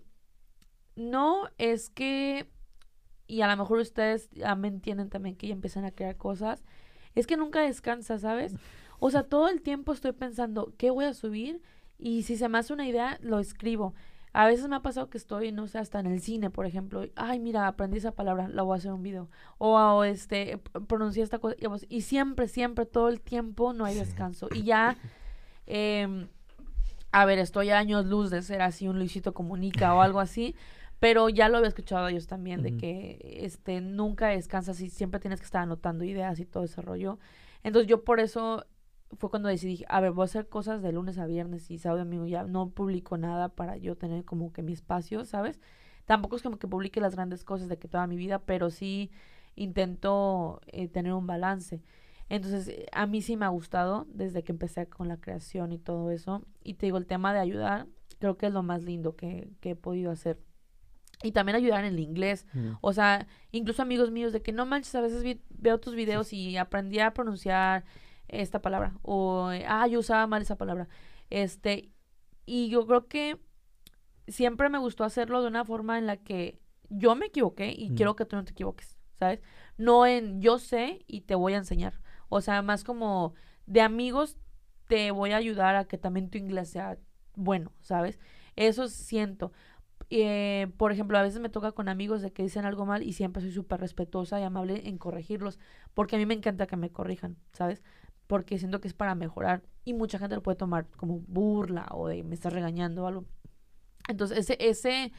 no 0.96 1.48
es 1.58 1.90
que, 1.90 2.50
y 3.26 3.42
a 3.42 3.48
lo 3.48 3.56
mejor 3.56 3.78
ustedes 3.78 4.30
ya 4.30 4.54
me 4.54 4.68
entienden 4.68 5.10
también 5.10 5.36
que 5.36 5.46
ya 5.48 5.54
empiezan 5.54 5.84
a 5.84 5.92
crear 5.92 6.16
cosas, 6.16 6.64
es 7.14 7.26
que 7.26 7.36
nunca 7.36 7.60
descansa, 7.62 8.18
¿sabes? 8.18 8.54
O 8.98 9.10
sea, 9.10 9.22
todo 9.22 9.48
el 9.48 9.62
tiempo 9.62 9.92
estoy 9.92 10.12
pensando, 10.12 10.74
¿qué 10.76 10.90
voy 10.90 11.04
a 11.04 11.14
subir? 11.14 11.62
Y 11.98 12.22
si 12.22 12.36
se 12.36 12.48
me 12.48 12.58
hace 12.58 12.72
una 12.72 12.86
idea, 12.86 13.18
lo 13.22 13.38
escribo. 13.38 13.94
A 14.40 14.46
veces 14.46 14.68
me 14.68 14.76
ha 14.76 14.82
pasado 14.82 15.10
que 15.10 15.18
estoy, 15.18 15.50
no 15.50 15.66
sé, 15.66 15.78
hasta 15.78 15.98
en 15.98 16.06
el 16.06 16.20
cine, 16.20 16.48
por 16.48 16.64
ejemplo. 16.64 17.04
y, 17.04 17.10
Ay, 17.16 17.40
mira, 17.40 17.66
aprendí 17.66 17.98
esa 17.98 18.12
palabra, 18.12 18.46
la 18.46 18.62
voy 18.62 18.74
a 18.74 18.78
hacer 18.78 18.92
un 18.92 19.02
video. 19.02 19.28
O, 19.58 19.76
o, 19.76 20.04
este, 20.04 20.58
pronuncié 20.86 21.24
esta 21.24 21.40
cosa. 21.40 21.56
y 21.88 22.02
siempre, 22.02 22.46
siempre, 22.46 22.86
todo 22.86 23.08
el 23.08 23.20
tiempo 23.20 23.72
no 23.72 23.84
hay 23.84 23.94
Sí. 23.94 23.98
descanso. 24.00 24.48
Y 24.54 24.62
ya, 24.62 24.96
em, 25.66 26.28
a 27.10 27.24
ver, 27.24 27.40
estoy 27.40 27.70
a 27.70 27.78
años 27.78 28.06
luz 28.06 28.30
de 28.30 28.42
ser 28.42 28.62
así 28.62 28.86
un 28.86 28.98
Luisito 28.98 29.34
Comunica 29.34 29.92
o 29.96 30.02
algo 30.02 30.20
así. 30.20 30.54
Pero 31.00 31.28
ya 31.28 31.48
lo 31.48 31.56
había 31.56 31.68
escuchado 31.68 32.06
a 32.06 32.10
ellos 32.12 32.28
también, 32.28 32.62
de 32.62 32.76
que 32.76 33.40
este 33.42 33.80
nunca 33.80 34.28
descansas 34.28 34.80
y 34.80 34.88
siempre 34.88 35.18
tienes 35.18 35.40
que 35.40 35.46
estar 35.46 35.62
anotando 35.62 36.04
ideas 36.04 36.38
y 36.38 36.46
todo 36.46 36.62
ese 36.62 36.80
rollo. 36.80 37.18
Entonces 37.64 37.88
yo 37.88 38.04
por 38.04 38.20
eso 38.20 38.66
fue 39.16 39.30
cuando 39.30 39.48
decidí, 39.48 39.84
a 39.88 40.00
ver, 40.00 40.12
voy 40.12 40.22
a 40.22 40.26
hacer 40.26 40.48
cosas 40.48 40.82
de 40.82 40.92
lunes 40.92 41.18
a 41.18 41.26
viernes 41.26 41.70
y 41.70 41.78
sábado 41.78 42.02
y 42.02 42.04
domingo 42.04 42.26
ya 42.26 42.44
no 42.44 42.70
publico 42.70 43.16
nada 43.16 43.48
para 43.48 43.76
yo 43.76 43.96
tener 43.96 44.24
como 44.24 44.52
que 44.52 44.62
mi 44.62 44.72
espacio, 44.72 45.24
¿sabes? 45.24 45.60
Tampoco 46.04 46.36
es 46.36 46.42
como 46.42 46.58
que 46.58 46.68
publique 46.68 47.00
las 47.00 47.14
grandes 47.14 47.44
cosas 47.44 47.68
de 47.68 47.78
que 47.78 47.88
toda 47.88 48.06
mi 48.06 48.16
vida, 48.16 48.38
pero 48.40 48.70
sí 48.70 49.10
intento 49.72 50.60
eh, 50.66 50.88
tener 50.88 51.12
un 51.12 51.26
balance. 51.26 51.82
Entonces, 52.28 52.68
eh, 52.68 52.86
a 52.92 53.06
mí 53.06 53.22
sí 53.22 53.36
me 53.36 53.44
ha 53.44 53.48
gustado 53.48 54.06
desde 54.12 54.42
que 54.42 54.52
empecé 54.52 54.86
con 54.86 55.08
la 55.08 55.18
creación 55.18 55.72
y 55.72 55.78
todo 55.78 56.10
eso. 56.10 56.42
Y 56.62 56.74
te 56.74 56.86
digo, 56.86 56.98
el 56.98 57.06
tema 57.06 57.32
de 57.32 57.40
ayudar, 57.40 57.86
creo 58.18 58.36
que 58.36 58.46
es 58.46 58.52
lo 58.52 58.62
más 58.62 58.82
lindo 58.82 59.16
que, 59.16 59.50
que 59.60 59.70
he 59.70 59.76
podido 59.76 60.10
hacer. 60.10 60.38
Y 61.22 61.32
también 61.32 61.56
ayudar 61.56 61.84
en 61.84 61.94
el 61.94 62.00
inglés. 62.00 62.46
Mm. 62.54 62.72
O 62.80 62.92
sea, 62.92 63.26
incluso 63.50 63.82
amigos 63.82 64.10
míos 64.10 64.32
de 64.32 64.40
que 64.42 64.52
no 64.52 64.66
manches, 64.66 64.94
a 64.94 65.00
veces 65.00 65.22
vi- 65.24 65.40
veo 65.50 65.78
tus 65.80 65.94
videos 65.94 66.32
y 66.32 66.56
aprendí 66.56 67.00
a 67.00 67.12
pronunciar 67.12 67.84
esta 68.28 68.60
palabra. 68.60 68.94
O, 69.02 69.50
eh, 69.52 69.64
ah, 69.66 69.86
yo 69.86 70.00
usaba 70.00 70.26
mal 70.26 70.42
esa 70.42 70.56
palabra. 70.56 70.88
Este, 71.30 71.90
y 72.46 72.68
yo 72.68 72.86
creo 72.86 73.08
que 73.08 73.38
siempre 74.26 74.68
me 74.68 74.78
gustó 74.78 75.04
hacerlo 75.04 75.42
de 75.42 75.48
una 75.48 75.64
forma 75.64 75.98
en 75.98 76.06
la 76.06 76.16
que 76.18 76.60
yo 76.90 77.14
me 77.14 77.26
equivoqué 77.26 77.74
y 77.76 77.90
Mm. 77.90 77.94
quiero 77.94 78.16
que 78.16 78.24
tú 78.24 78.36
no 78.36 78.44
te 78.44 78.52
equivoques, 78.52 78.96
¿sabes? 79.18 79.40
No 79.76 80.06
en 80.06 80.40
yo 80.40 80.58
sé 80.58 81.04
y 81.06 81.22
te 81.22 81.34
voy 81.34 81.54
a 81.54 81.58
enseñar. 81.58 82.00
O 82.28 82.40
sea, 82.40 82.62
más 82.62 82.84
como 82.84 83.34
de 83.66 83.80
amigos 83.80 84.36
te 84.86 85.10
voy 85.10 85.32
a 85.32 85.36
ayudar 85.36 85.76
a 85.76 85.84
que 85.84 85.98
también 85.98 86.30
tu 86.30 86.38
inglés 86.38 86.70
sea 86.70 86.98
bueno, 87.34 87.72
¿sabes? 87.80 88.18
Eso 88.56 88.88
siento. 88.88 89.52
Eh, 90.10 90.68
por 90.78 90.92
ejemplo, 90.92 91.18
a 91.18 91.22
veces 91.22 91.40
me 91.40 91.50
toca 91.50 91.72
con 91.72 91.88
amigos 91.88 92.22
de 92.22 92.32
que 92.32 92.42
dicen 92.42 92.64
algo 92.64 92.86
mal 92.86 93.02
y 93.02 93.12
siempre 93.12 93.42
soy 93.42 93.52
súper 93.52 93.80
respetuosa 93.80 94.40
y 94.40 94.44
amable 94.44 94.88
en 94.88 94.96
corregirlos, 94.96 95.58
porque 95.92 96.16
a 96.16 96.18
mí 96.18 96.24
me 96.24 96.34
encanta 96.34 96.66
que 96.66 96.76
me 96.76 96.90
corrijan, 96.90 97.36
¿sabes? 97.52 97.82
Porque 98.28 98.58
siento 98.58 98.80
que 98.80 98.86
es 98.86 98.94
para 98.94 99.16
mejorar 99.16 99.62
y 99.84 99.94
mucha 99.94 100.20
gente 100.20 100.36
lo 100.36 100.42
puede 100.42 100.56
tomar 100.56 100.86
como 100.96 101.18
burla 101.26 101.88
o 101.90 102.06
de 102.06 102.22
me 102.22 102.34
estás 102.34 102.52
regañando 102.52 103.02
o 103.02 103.06
algo. 103.08 103.24
Entonces, 104.06 104.38
ese, 104.38 104.56
ese 104.60 105.12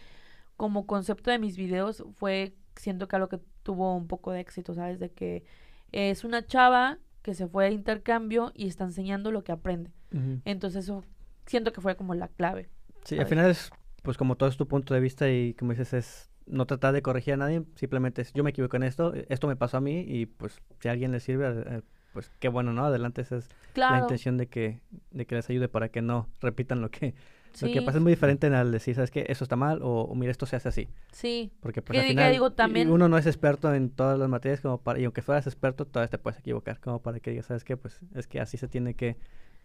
como 0.55 0.87
concepto 0.87 1.31
de 1.31 1.39
mis 1.39 1.57
videos 1.57 2.03
fue, 2.15 2.55
siento 2.77 3.07
que 3.07 3.15
algo 3.17 3.27
que 3.27 3.39
tuvo 3.63 3.95
un 3.95 4.07
poco 4.07 4.31
de 4.31 4.39
éxito, 4.39 4.73
¿sabes? 4.73 4.99
De 4.99 5.11
que 5.11 5.43
es 5.91 6.23
una 6.23 6.45
chava 6.45 6.99
que 7.21 7.33
se 7.33 7.47
fue 7.47 7.65
a 7.65 7.71
intercambio 7.71 8.51
y 8.55 8.67
está 8.67 8.85
enseñando 8.85 9.31
lo 9.31 9.43
que 9.43 9.51
aprende. 9.51 9.91
Ujú. 10.13 10.41
Entonces, 10.45 10.85
eso 10.85 11.03
siento 11.45 11.73
que 11.73 11.81
fue 11.81 11.95
como 11.95 12.13
la 12.13 12.27
clave. 12.27 12.69
Sí, 13.03 13.15
al 13.15 13.25
¿sabes? 13.25 13.29
final 13.29 13.51
es, 13.51 13.71
pues 14.03 14.17
como 14.17 14.35
todo 14.35 14.49
es 14.49 14.57
tu 14.57 14.67
punto 14.67 14.93
de 14.93 14.99
vista 14.99 15.29
y 15.29 15.55
como 15.55 15.71
dices, 15.71 15.93
es 15.93 16.29
no 16.45 16.65
tratar 16.65 16.93
de 16.93 17.01
corregir 17.01 17.33
a 17.33 17.37
nadie, 17.37 17.63
simplemente 17.75 18.21
es, 18.21 18.33
yo 18.33 18.43
me 18.43 18.51
equivoco 18.51 18.75
en 18.77 18.83
esto, 18.83 19.13
esto 19.29 19.47
me 19.47 19.55
pasó 19.55 19.77
a 19.77 19.81
mí 19.81 19.99
y 20.07 20.25
pues 20.25 20.61
si 20.79 20.87
a 20.87 20.91
alguien 20.91 21.11
le 21.11 21.19
sirve, 21.19 21.83
pues 22.13 22.31
qué 22.39 22.47
bueno, 22.49 22.73
¿no? 22.73 22.85
Adelante, 22.85 23.21
esa 23.21 23.37
es 23.37 23.49
la 23.75 23.99
intención 23.99 24.37
de 24.37 24.47
que, 24.47 24.81
de 25.11 25.25
que 25.25 25.35
les 25.35 25.49
ayude 25.49 25.67
para 25.69 25.89
que 25.89 26.01
no 26.01 26.27
repitan 26.41 26.81
lo 26.81 26.89
que, 26.91 27.13
lo 27.61 27.67
que 27.71 27.81
pasa. 27.81 27.97
Es 27.97 28.03
muy 28.03 28.11
diferente 28.11 28.47
en 28.47 28.53
al 28.53 28.71
decir, 28.71 28.95
¿sabes 28.95 29.11
qué? 29.11 29.25
Eso 29.29 29.43
está 29.43 29.55
mal 29.55 29.81
o, 29.81 30.01
o 30.03 30.15
mira, 30.15 30.31
esto 30.31 30.45
se 30.45 30.55
hace 30.55 30.69
así. 30.69 30.89
sí. 31.11 31.51
Porque 31.61 31.81
pues 31.81 31.97
al 31.99 32.05
final 32.05 32.31
digo, 32.31 32.47
y- 32.47 32.51
también- 32.51 32.89
uno 32.89 33.07
no 33.09 33.17
es 33.17 33.25
experto 33.25 33.73
en 33.73 33.89
todas 33.89 34.17
las 34.19 34.29
materias 34.29 34.61
como 34.61 34.79
para, 34.81 34.99
y 34.99 35.05
aunque 35.05 35.21
fueras 35.21 35.45
experto, 35.47 35.85
todavía 35.85 36.09
te 36.09 36.17
puedes 36.17 36.39
equivocar, 36.39 36.79
como 36.79 37.01
para 37.01 37.19
que 37.19 37.31
digas, 37.31 37.45
¿sabes 37.47 37.63
qué? 37.63 37.77
Pues 37.77 37.99
es 38.15 38.27
que 38.27 38.39
así 38.39 38.57
se 38.57 38.67
tiene 38.67 38.93
que, 38.95 39.17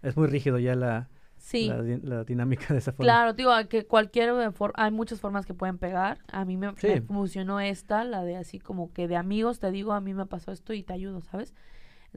es 0.03 0.17
muy 0.17 0.27
rígido 0.29 0.59
ya 0.59 0.75
la, 0.75 1.09
Sí. 1.37 1.67
la, 1.69 1.83
di- 1.83 2.01
la 2.03 2.25
dinámica 2.25 2.73
de 2.73 2.79
esa 2.79 2.93
forma. 2.93 3.05
Claro, 3.13 3.33
digo, 3.35 3.51
que 3.69 3.87
cualquier 3.87 4.31
eh, 4.31 4.51
hay 4.75 4.91
muchas 4.91 5.21
formas 5.21 5.45
que 5.47 5.53
pueden 5.55 5.79
pegar. 5.79 6.19
A 6.33 6.45
mí 6.45 6.57
me, 6.57 6.73
me 6.83 7.01
funcionó 7.03 7.61
esta, 7.61 8.05
la 8.05 8.23
de 8.25 8.37
así 8.37 8.61
como 8.61 8.93
que 8.93 9.09
de 9.09 9.17
amigos 9.17 9.59
te 9.61 9.71
digo, 9.71 9.93
a 9.93 10.01
mí 10.01 10.15
me 10.15 10.27
pasó 10.27 10.53
esto 10.53 10.73
y 10.73 10.83
te 10.83 10.93
ayudo, 10.95 11.21
¿sabes? 11.21 11.53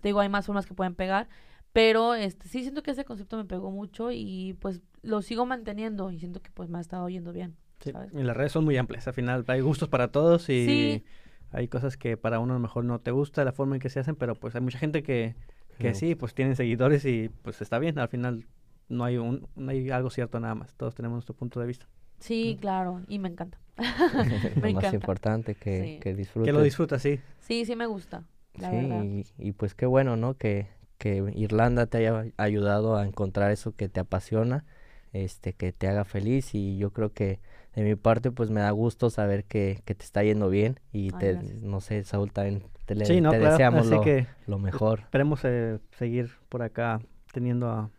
Te 0.02 0.10
digo, 0.10 0.20
hay 0.20 0.30
más 0.30 0.46
formas 0.46 0.66
que 0.66 0.74
pueden 0.74 0.96
pegar, 0.96 1.28
pero 1.74 2.14
este 2.16 2.48
sí 2.48 2.62
siento 2.62 2.84
que 2.84 2.92
ese 2.92 3.06
concepto 3.06 3.38
me 3.38 3.46
pegó 3.46 3.72
mucho 3.72 4.12
y 4.12 4.56
pues 4.60 4.82
lo 5.02 5.22
sigo 5.22 5.46
manteniendo 5.46 6.12
y 6.12 6.20
siento 6.20 6.42
que 6.42 6.52
pues 6.52 6.70
me 6.70 6.78
ha 6.78 6.82
estado 6.82 7.08
yendo 7.10 7.32
bien, 7.34 7.56
Sí, 7.80 7.92
¿sabes? 7.92 8.12
Y 8.14 8.24
las 8.24 8.36
redes 8.36 8.52
son 8.52 8.66
muy 8.66 8.78
amplias. 8.78 9.08
Al 9.08 9.14
final 9.14 9.44
hay 9.48 9.62
gustos 9.62 9.88
para 9.90 10.08
todos 10.12 10.50
y 10.50 10.66
Sí. 10.66 11.04
hay 11.52 11.68
cosas 11.68 11.98
que 11.98 12.18
para 12.18 12.40
uno 12.40 12.54
a 12.54 12.58
lo 12.58 12.62
mejor 12.62 12.84
no 12.86 13.00
te 13.00 13.12
gusta 13.12 13.44
la 13.44 13.52
forma 13.52 13.76
en 13.76 13.82
que 13.82 13.90
se 13.90 14.00
hacen, 14.00 14.16
pero 14.16 14.36
pues 14.36 14.56
hay 14.56 14.62
mucha 14.62 14.80
gente 14.80 15.04
que, 15.04 15.36
que 15.78 15.94
Sí. 15.94 16.08
sí, 16.10 16.16
pues 16.16 16.34
tienen 16.34 16.56
seguidores 16.56 17.06
y 17.06 17.30
pues 17.44 17.62
está 17.62 17.78
bien. 17.80 18.00
Al 18.00 18.08
final 18.10 18.46
no 18.90 19.04
hay 19.04 19.18
un, 19.18 19.48
no 19.56 19.72
hay 19.72 19.90
algo 19.92 20.10
cierto 20.10 20.40
nada 20.40 20.56
más. 20.56 20.74
Todos 20.76 20.96
tenemos 20.96 21.16
nuestro 21.18 21.36
punto 21.36 21.60
de 21.60 21.68
vista. 21.68 21.88
Sí, 22.20 22.56
Mm. 22.58 22.60
claro, 22.62 23.02
y 23.08 23.20
me 23.20 23.30
encanta. 23.30 23.60
lo 24.64 24.72
más 24.74 24.94
importante 24.94 25.54
que, 25.56 25.84
Sí. 25.84 26.00
que 26.02 26.16
disfrutes. 26.16 26.48
Que 26.48 26.54
lo 26.54 26.64
disfrutas, 26.64 27.02
sí. 27.02 27.20
Sí, 27.40 27.64
sí 27.66 27.76
me 27.76 27.86
gusta, 27.86 28.24
la 28.58 28.72
Sí, 28.72 28.76
verdad. 28.76 29.08
y, 29.08 29.26
y 29.38 29.52
pues 29.54 29.76
qué 29.76 29.86
bueno, 29.86 30.16
¿no? 30.18 30.36
Que, 30.36 30.68
que 30.98 31.32
Irlanda 31.36 31.86
te 31.88 32.00
haya 32.00 32.26
ayudado 32.38 32.96
a 32.98 33.06
encontrar 33.06 33.52
eso 33.52 33.76
que 33.76 33.90
te 33.90 34.00
apasiona. 34.00 34.66
este, 35.14 35.54
que 35.54 35.72
te 35.74 35.88
haga 35.88 36.06
feliz 36.06 36.54
y 36.56 36.78
yo 36.78 36.92
creo 36.92 37.14
que 37.14 37.40
de 37.76 37.84
mi 37.84 37.96
parte 37.96 38.32
pues 38.32 38.50
me 38.52 38.62
da 38.62 38.72
gusto 38.72 39.10
saber 39.10 39.46
que, 39.46 39.82
que 39.86 39.96
te 39.96 40.04
está 40.06 40.24
yendo 40.24 40.50
bien 40.50 40.80
y 40.92 41.12
te, 41.12 41.36
no 41.62 41.82
sé, 41.82 42.04
Saúl 42.04 42.32
también 42.32 42.64
te, 42.86 42.96
le, 42.96 43.06
deseamos 43.40 43.88
lo, 43.88 44.02
que 44.02 44.28
lo, 44.48 44.60
mejor. 44.60 45.02
Esperemos 45.02 45.42
eh, 45.46 45.80
seguir 45.98 46.32
por 46.50 46.62
acá 46.62 47.00
teniendo 47.34 47.70
a, 47.70 47.90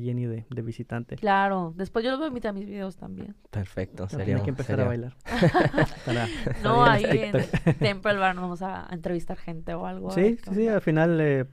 Jenny 0.00 0.26
de, 0.26 0.46
de, 0.48 0.62
visitante. 0.62 1.16
Claro, 1.16 1.72
después 1.76 2.04
yo 2.04 2.10
lo 2.10 2.18
voy 2.18 2.26
a 2.26 2.28
invitar 2.28 2.50
a 2.50 2.52
mis 2.52 2.66
videos 2.66 2.96
también. 2.96 3.34
Perfecto, 3.50 4.08
sería. 4.08 4.36
Hay 4.36 4.42
que 4.42 4.50
empezar 4.50 4.80
a 4.80 4.84
bailar. 4.84 5.14
no, 6.62 6.84
ahí 6.84 7.04
en 7.04 7.32
Temple 7.78 8.16
Bar 8.16 8.34
nos 8.34 8.42
vamos 8.42 8.62
a, 8.62 8.88
entrevistar 8.90 9.36
gente 9.36 9.74
o 9.74 9.86
algo. 9.86 10.10
Sí, 10.10 10.38
sí, 10.44 10.54
sí, 10.54 10.68
al 10.68 10.80
final, 10.80 11.20
eh, 11.20 11.46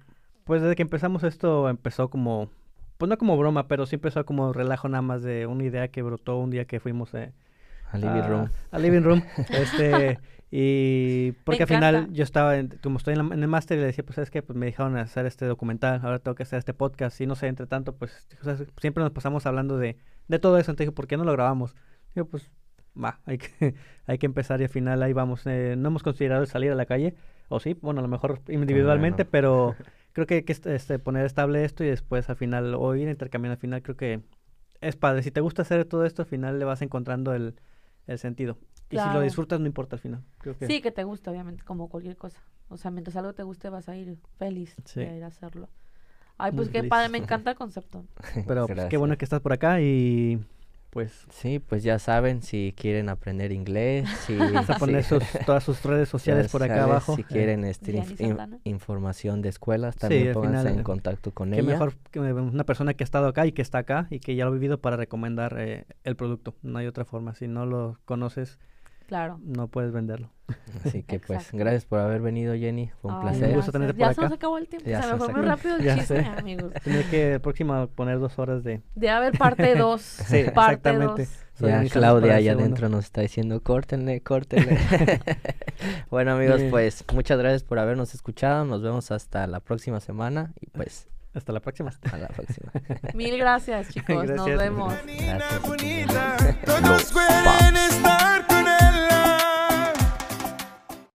pues 0.43 0.61
desde 0.61 0.75
que 0.75 0.81
empezamos 0.81 1.23
esto 1.23 1.69
empezó 1.69 2.09
como, 2.09 2.49
pues 2.97 3.09
no 3.09 3.17
como 3.17 3.37
broma, 3.37 3.67
pero 3.67 3.85
sí 3.85 3.95
empezó 3.95 4.25
como 4.25 4.53
relajo 4.53 4.89
nada 4.89 5.01
más 5.01 5.23
de 5.23 5.47
una 5.47 5.63
idea 5.63 5.87
que 5.89 6.01
brotó 6.01 6.37
un 6.37 6.49
día 6.49 6.65
que 6.65 6.79
fuimos 6.79 7.13
eh, 7.13 7.33
a 7.93 7.97
Living 7.97 8.27
Room. 8.27 8.49
A 8.71 8.79
Living 8.79 9.01
Room. 9.01 9.23
este, 9.49 10.19
y 10.51 11.31
porque 11.45 11.63
al 11.63 11.69
final 11.69 12.11
yo 12.11 12.23
estaba, 12.23 12.57
en, 12.57 12.69
como 12.81 12.97
estoy 12.97 13.13
en, 13.13 13.31
el 13.31 13.47
máster, 13.47 13.77
y 13.77 13.81
le 13.81 13.87
decía, 13.87 14.03
pues 14.03 14.17
es 14.17 14.29
que 14.29 14.41
pues, 14.41 14.57
me 14.57 14.65
dejaron 14.65 14.97
hacer 14.97 15.25
este 15.25 15.45
documental, 15.45 16.01
ahora 16.03 16.19
tengo 16.19 16.35
que 16.35 16.43
hacer 16.43 16.59
este 16.59 16.73
podcast. 16.73 17.19
Y 17.21 17.27
no 17.27 17.35
sé, 17.35 17.47
entre 17.47 17.67
tanto, 17.67 17.95
pues 17.95 18.27
siempre 18.79 19.03
nos 19.03 19.11
pasamos 19.11 19.45
hablando 19.45 19.77
de, 19.77 19.97
de 20.27 20.39
todo 20.39 20.57
eso. 20.57 20.71
Entonces 20.71 20.87
dije, 20.87 20.95
¿por 20.95 21.07
qué 21.07 21.17
no 21.17 21.23
lo 21.23 21.31
grabamos? 21.33 21.75
Digo, 22.15 22.27
pues 22.27 22.51
va, 23.01 23.19
hay 23.25 23.37
que, 23.37 23.75
hay 24.05 24.17
que 24.17 24.25
empezar 24.25 24.61
y 24.61 24.63
al 24.63 24.69
final 24.69 25.01
ahí 25.03 25.13
vamos. 25.13 25.45
Eh, 25.45 25.75
no 25.77 25.89
hemos 25.89 26.03
considerado 26.03 26.45
salir 26.45 26.71
a 26.71 26.75
la 26.75 26.85
calle, 26.85 27.15
o 27.49 27.59
sí, 27.59 27.77
bueno, 27.81 27.99
a 27.99 28.03
lo 28.03 28.09
mejor 28.09 28.41
individualmente, 28.47 29.25
pero 29.25 29.75
creo 30.13 30.27
que 30.27 30.35
hay 30.35 30.43
que 30.43 30.53
este, 30.53 30.99
poner 30.99 31.25
estable 31.25 31.63
esto 31.65 31.83
y 31.83 31.87
después 31.87 32.29
al 32.29 32.35
final, 32.35 32.75
o 32.75 32.95
ir 32.95 33.09
intercambiando 33.09 33.53
al 33.53 33.59
final, 33.59 33.81
creo 33.81 33.97
que 33.97 34.21
es 34.81 34.95
padre. 34.95 35.23
Si 35.23 35.31
te 35.31 35.41
gusta 35.41 35.63
hacer 35.63 35.85
todo 35.85 36.05
esto, 36.05 36.23
al 36.23 36.27
final 36.27 36.59
le 36.59 36.65
vas 36.65 36.81
encontrando 36.81 37.33
el 37.33 37.55
el 38.07 38.19
sentido. 38.19 38.57
Y 38.89 38.97
si 38.99 39.09
lo 39.09 39.21
disfrutas, 39.21 39.59
no 39.59 39.65
importa 39.65 39.95
al 39.95 39.99
final. 39.99 40.23
Sí, 40.67 40.81
que 40.81 40.91
te 40.91 41.03
gusta, 41.03 41.31
obviamente, 41.31 41.63
como 41.63 41.89
cualquier 41.89 42.15
cosa. 42.15 42.41
O 42.69 42.77
sea, 42.77 42.91
mientras 42.91 43.15
algo 43.15 43.33
te 43.33 43.43
guste, 43.43 43.69
vas 43.69 43.89
a 43.89 43.95
ir 43.95 44.17
feliz 44.37 44.75
de 44.95 45.17
ir 45.17 45.23
a 45.23 45.27
hacerlo. 45.27 45.69
Ay, 46.37 46.51
pues 46.51 46.69
qué 46.69 46.83
padre, 46.83 47.09
me 47.09 47.17
encanta 47.19 47.51
el 47.51 47.57
concepto. 47.57 48.05
Pero 48.47 48.67
pues, 48.67 48.85
qué 48.85 48.97
bueno 48.97 49.17
que 49.17 49.25
estás 49.25 49.41
por 49.41 49.53
acá 49.53 49.81
y 49.81 50.39
pues... 50.93 51.25
Sí, 51.31 51.59
pues 51.59 51.83
ya 51.83 51.97
saben, 51.97 52.43
si 52.43 52.73
quieren 52.77 53.09
aprender 53.09 53.51
inglés, 53.51 54.07
si... 54.27 54.35
Vamos 54.35 54.69
a 54.69 54.77
poner 54.77 55.03
todas 55.45 55.63
sus 55.63 55.83
redes 55.83 56.07
sociales 56.07 56.51
por 56.51 56.61
acá 56.61 56.83
abajo. 56.83 57.15
Si 57.15 57.21
eh. 57.21 57.25
quieren 57.27 57.65
este, 57.65 58.03
información 58.63 59.41
de 59.41 59.49
escuelas, 59.49 59.95
también 59.95 60.33
pónganse 60.33 60.69
en 60.69 60.83
contacto 60.83 61.31
con 61.31 61.51
qué 61.51 61.63
mejor 61.63 61.95
que 62.11 62.19
una 62.19 62.63
persona 62.63 62.93
que 62.93 63.03
ha 63.03 63.05
estado 63.05 63.27
acá 63.27 63.47
y 63.47 63.51
que 63.51 63.63
está 63.63 63.79
acá 63.79 64.07
y 64.11 64.19
que 64.19 64.35
ya 64.35 64.45
lo 64.45 64.51
ha 64.51 64.53
vivido 64.53 64.79
para 64.79 64.95
recomendar 64.95 65.55
eh, 65.59 65.85
el 66.03 66.15
producto. 66.15 66.55
No 66.61 66.77
hay 66.77 66.85
otra 66.85 67.05
forma. 67.05 67.33
Si 67.33 67.47
no 67.47 67.65
lo 67.65 67.99
conoces, 68.05 68.59
Claro. 69.07 69.39
No 69.43 69.67
puedes 69.67 69.91
venderlo. 69.91 70.29
Así 70.85 71.03
que 71.03 71.19
pues 71.19 71.49
gracias 71.51 71.85
por 71.85 71.99
haber 71.99 72.21
venido 72.21 72.53
Jenny, 72.53 72.91
fue 73.01 73.13
un 73.13 73.21
placer. 73.21 73.49
Un 73.49 73.55
gusto 73.55 73.71
tenerte 73.71 73.93
por 73.93 73.99
ya 73.99 74.05
acá. 74.07 74.15
se 74.15 74.21
nos 74.21 74.31
acabó 74.33 74.57
el 74.57 74.67
tiempo, 74.67 74.89
ya 74.89 75.01
se 75.01 75.13
me 75.13 75.17
fue 75.17 75.33
muy 75.33 75.41
rápido 75.41 75.75
el 75.77 75.95
chiste, 75.97 76.19
amigos. 76.19 76.73
Tiene 76.83 77.03
que 77.09 77.39
próxima 77.39 77.87
poner 77.87 78.19
dos 78.19 78.37
horas 78.39 78.63
de... 78.63 78.81
De 78.95 79.09
haber 79.09 79.37
parte 79.37 79.75
dos. 79.77 80.01
sí, 80.01 80.43
parte 80.53 80.89
exactamente. 80.89 81.23
Dos. 81.23 81.69
Ya 81.69 81.83
Claudia 81.85 82.35
allá 82.35 82.53
adentro 82.53 82.89
nos 82.89 83.05
está 83.05 83.21
diciendo 83.21 83.61
córtenle, 83.61 84.21
córtenle. 84.21 84.77
bueno 86.09 86.31
amigos, 86.31 86.61
pues 86.71 87.05
muchas 87.13 87.37
gracias 87.37 87.63
por 87.63 87.77
habernos 87.79 88.13
escuchado. 88.15 88.65
Nos 88.65 88.81
vemos 88.81 89.11
hasta 89.11 89.45
la 89.45 89.59
próxima 89.59 89.99
semana 89.99 90.51
y 90.59 90.71
pues 90.71 91.07
hasta 91.33 91.51
la 91.51 91.59
próxima. 91.59 91.89
Hasta 91.89 92.17
la 92.17 92.27
próxima. 92.27 92.71
Mil 93.13 93.37
gracias, 93.37 93.89
chicos. 93.89 94.29
Nos 94.29 94.45
vemos. 94.45 94.93
Gracias. 95.05 95.63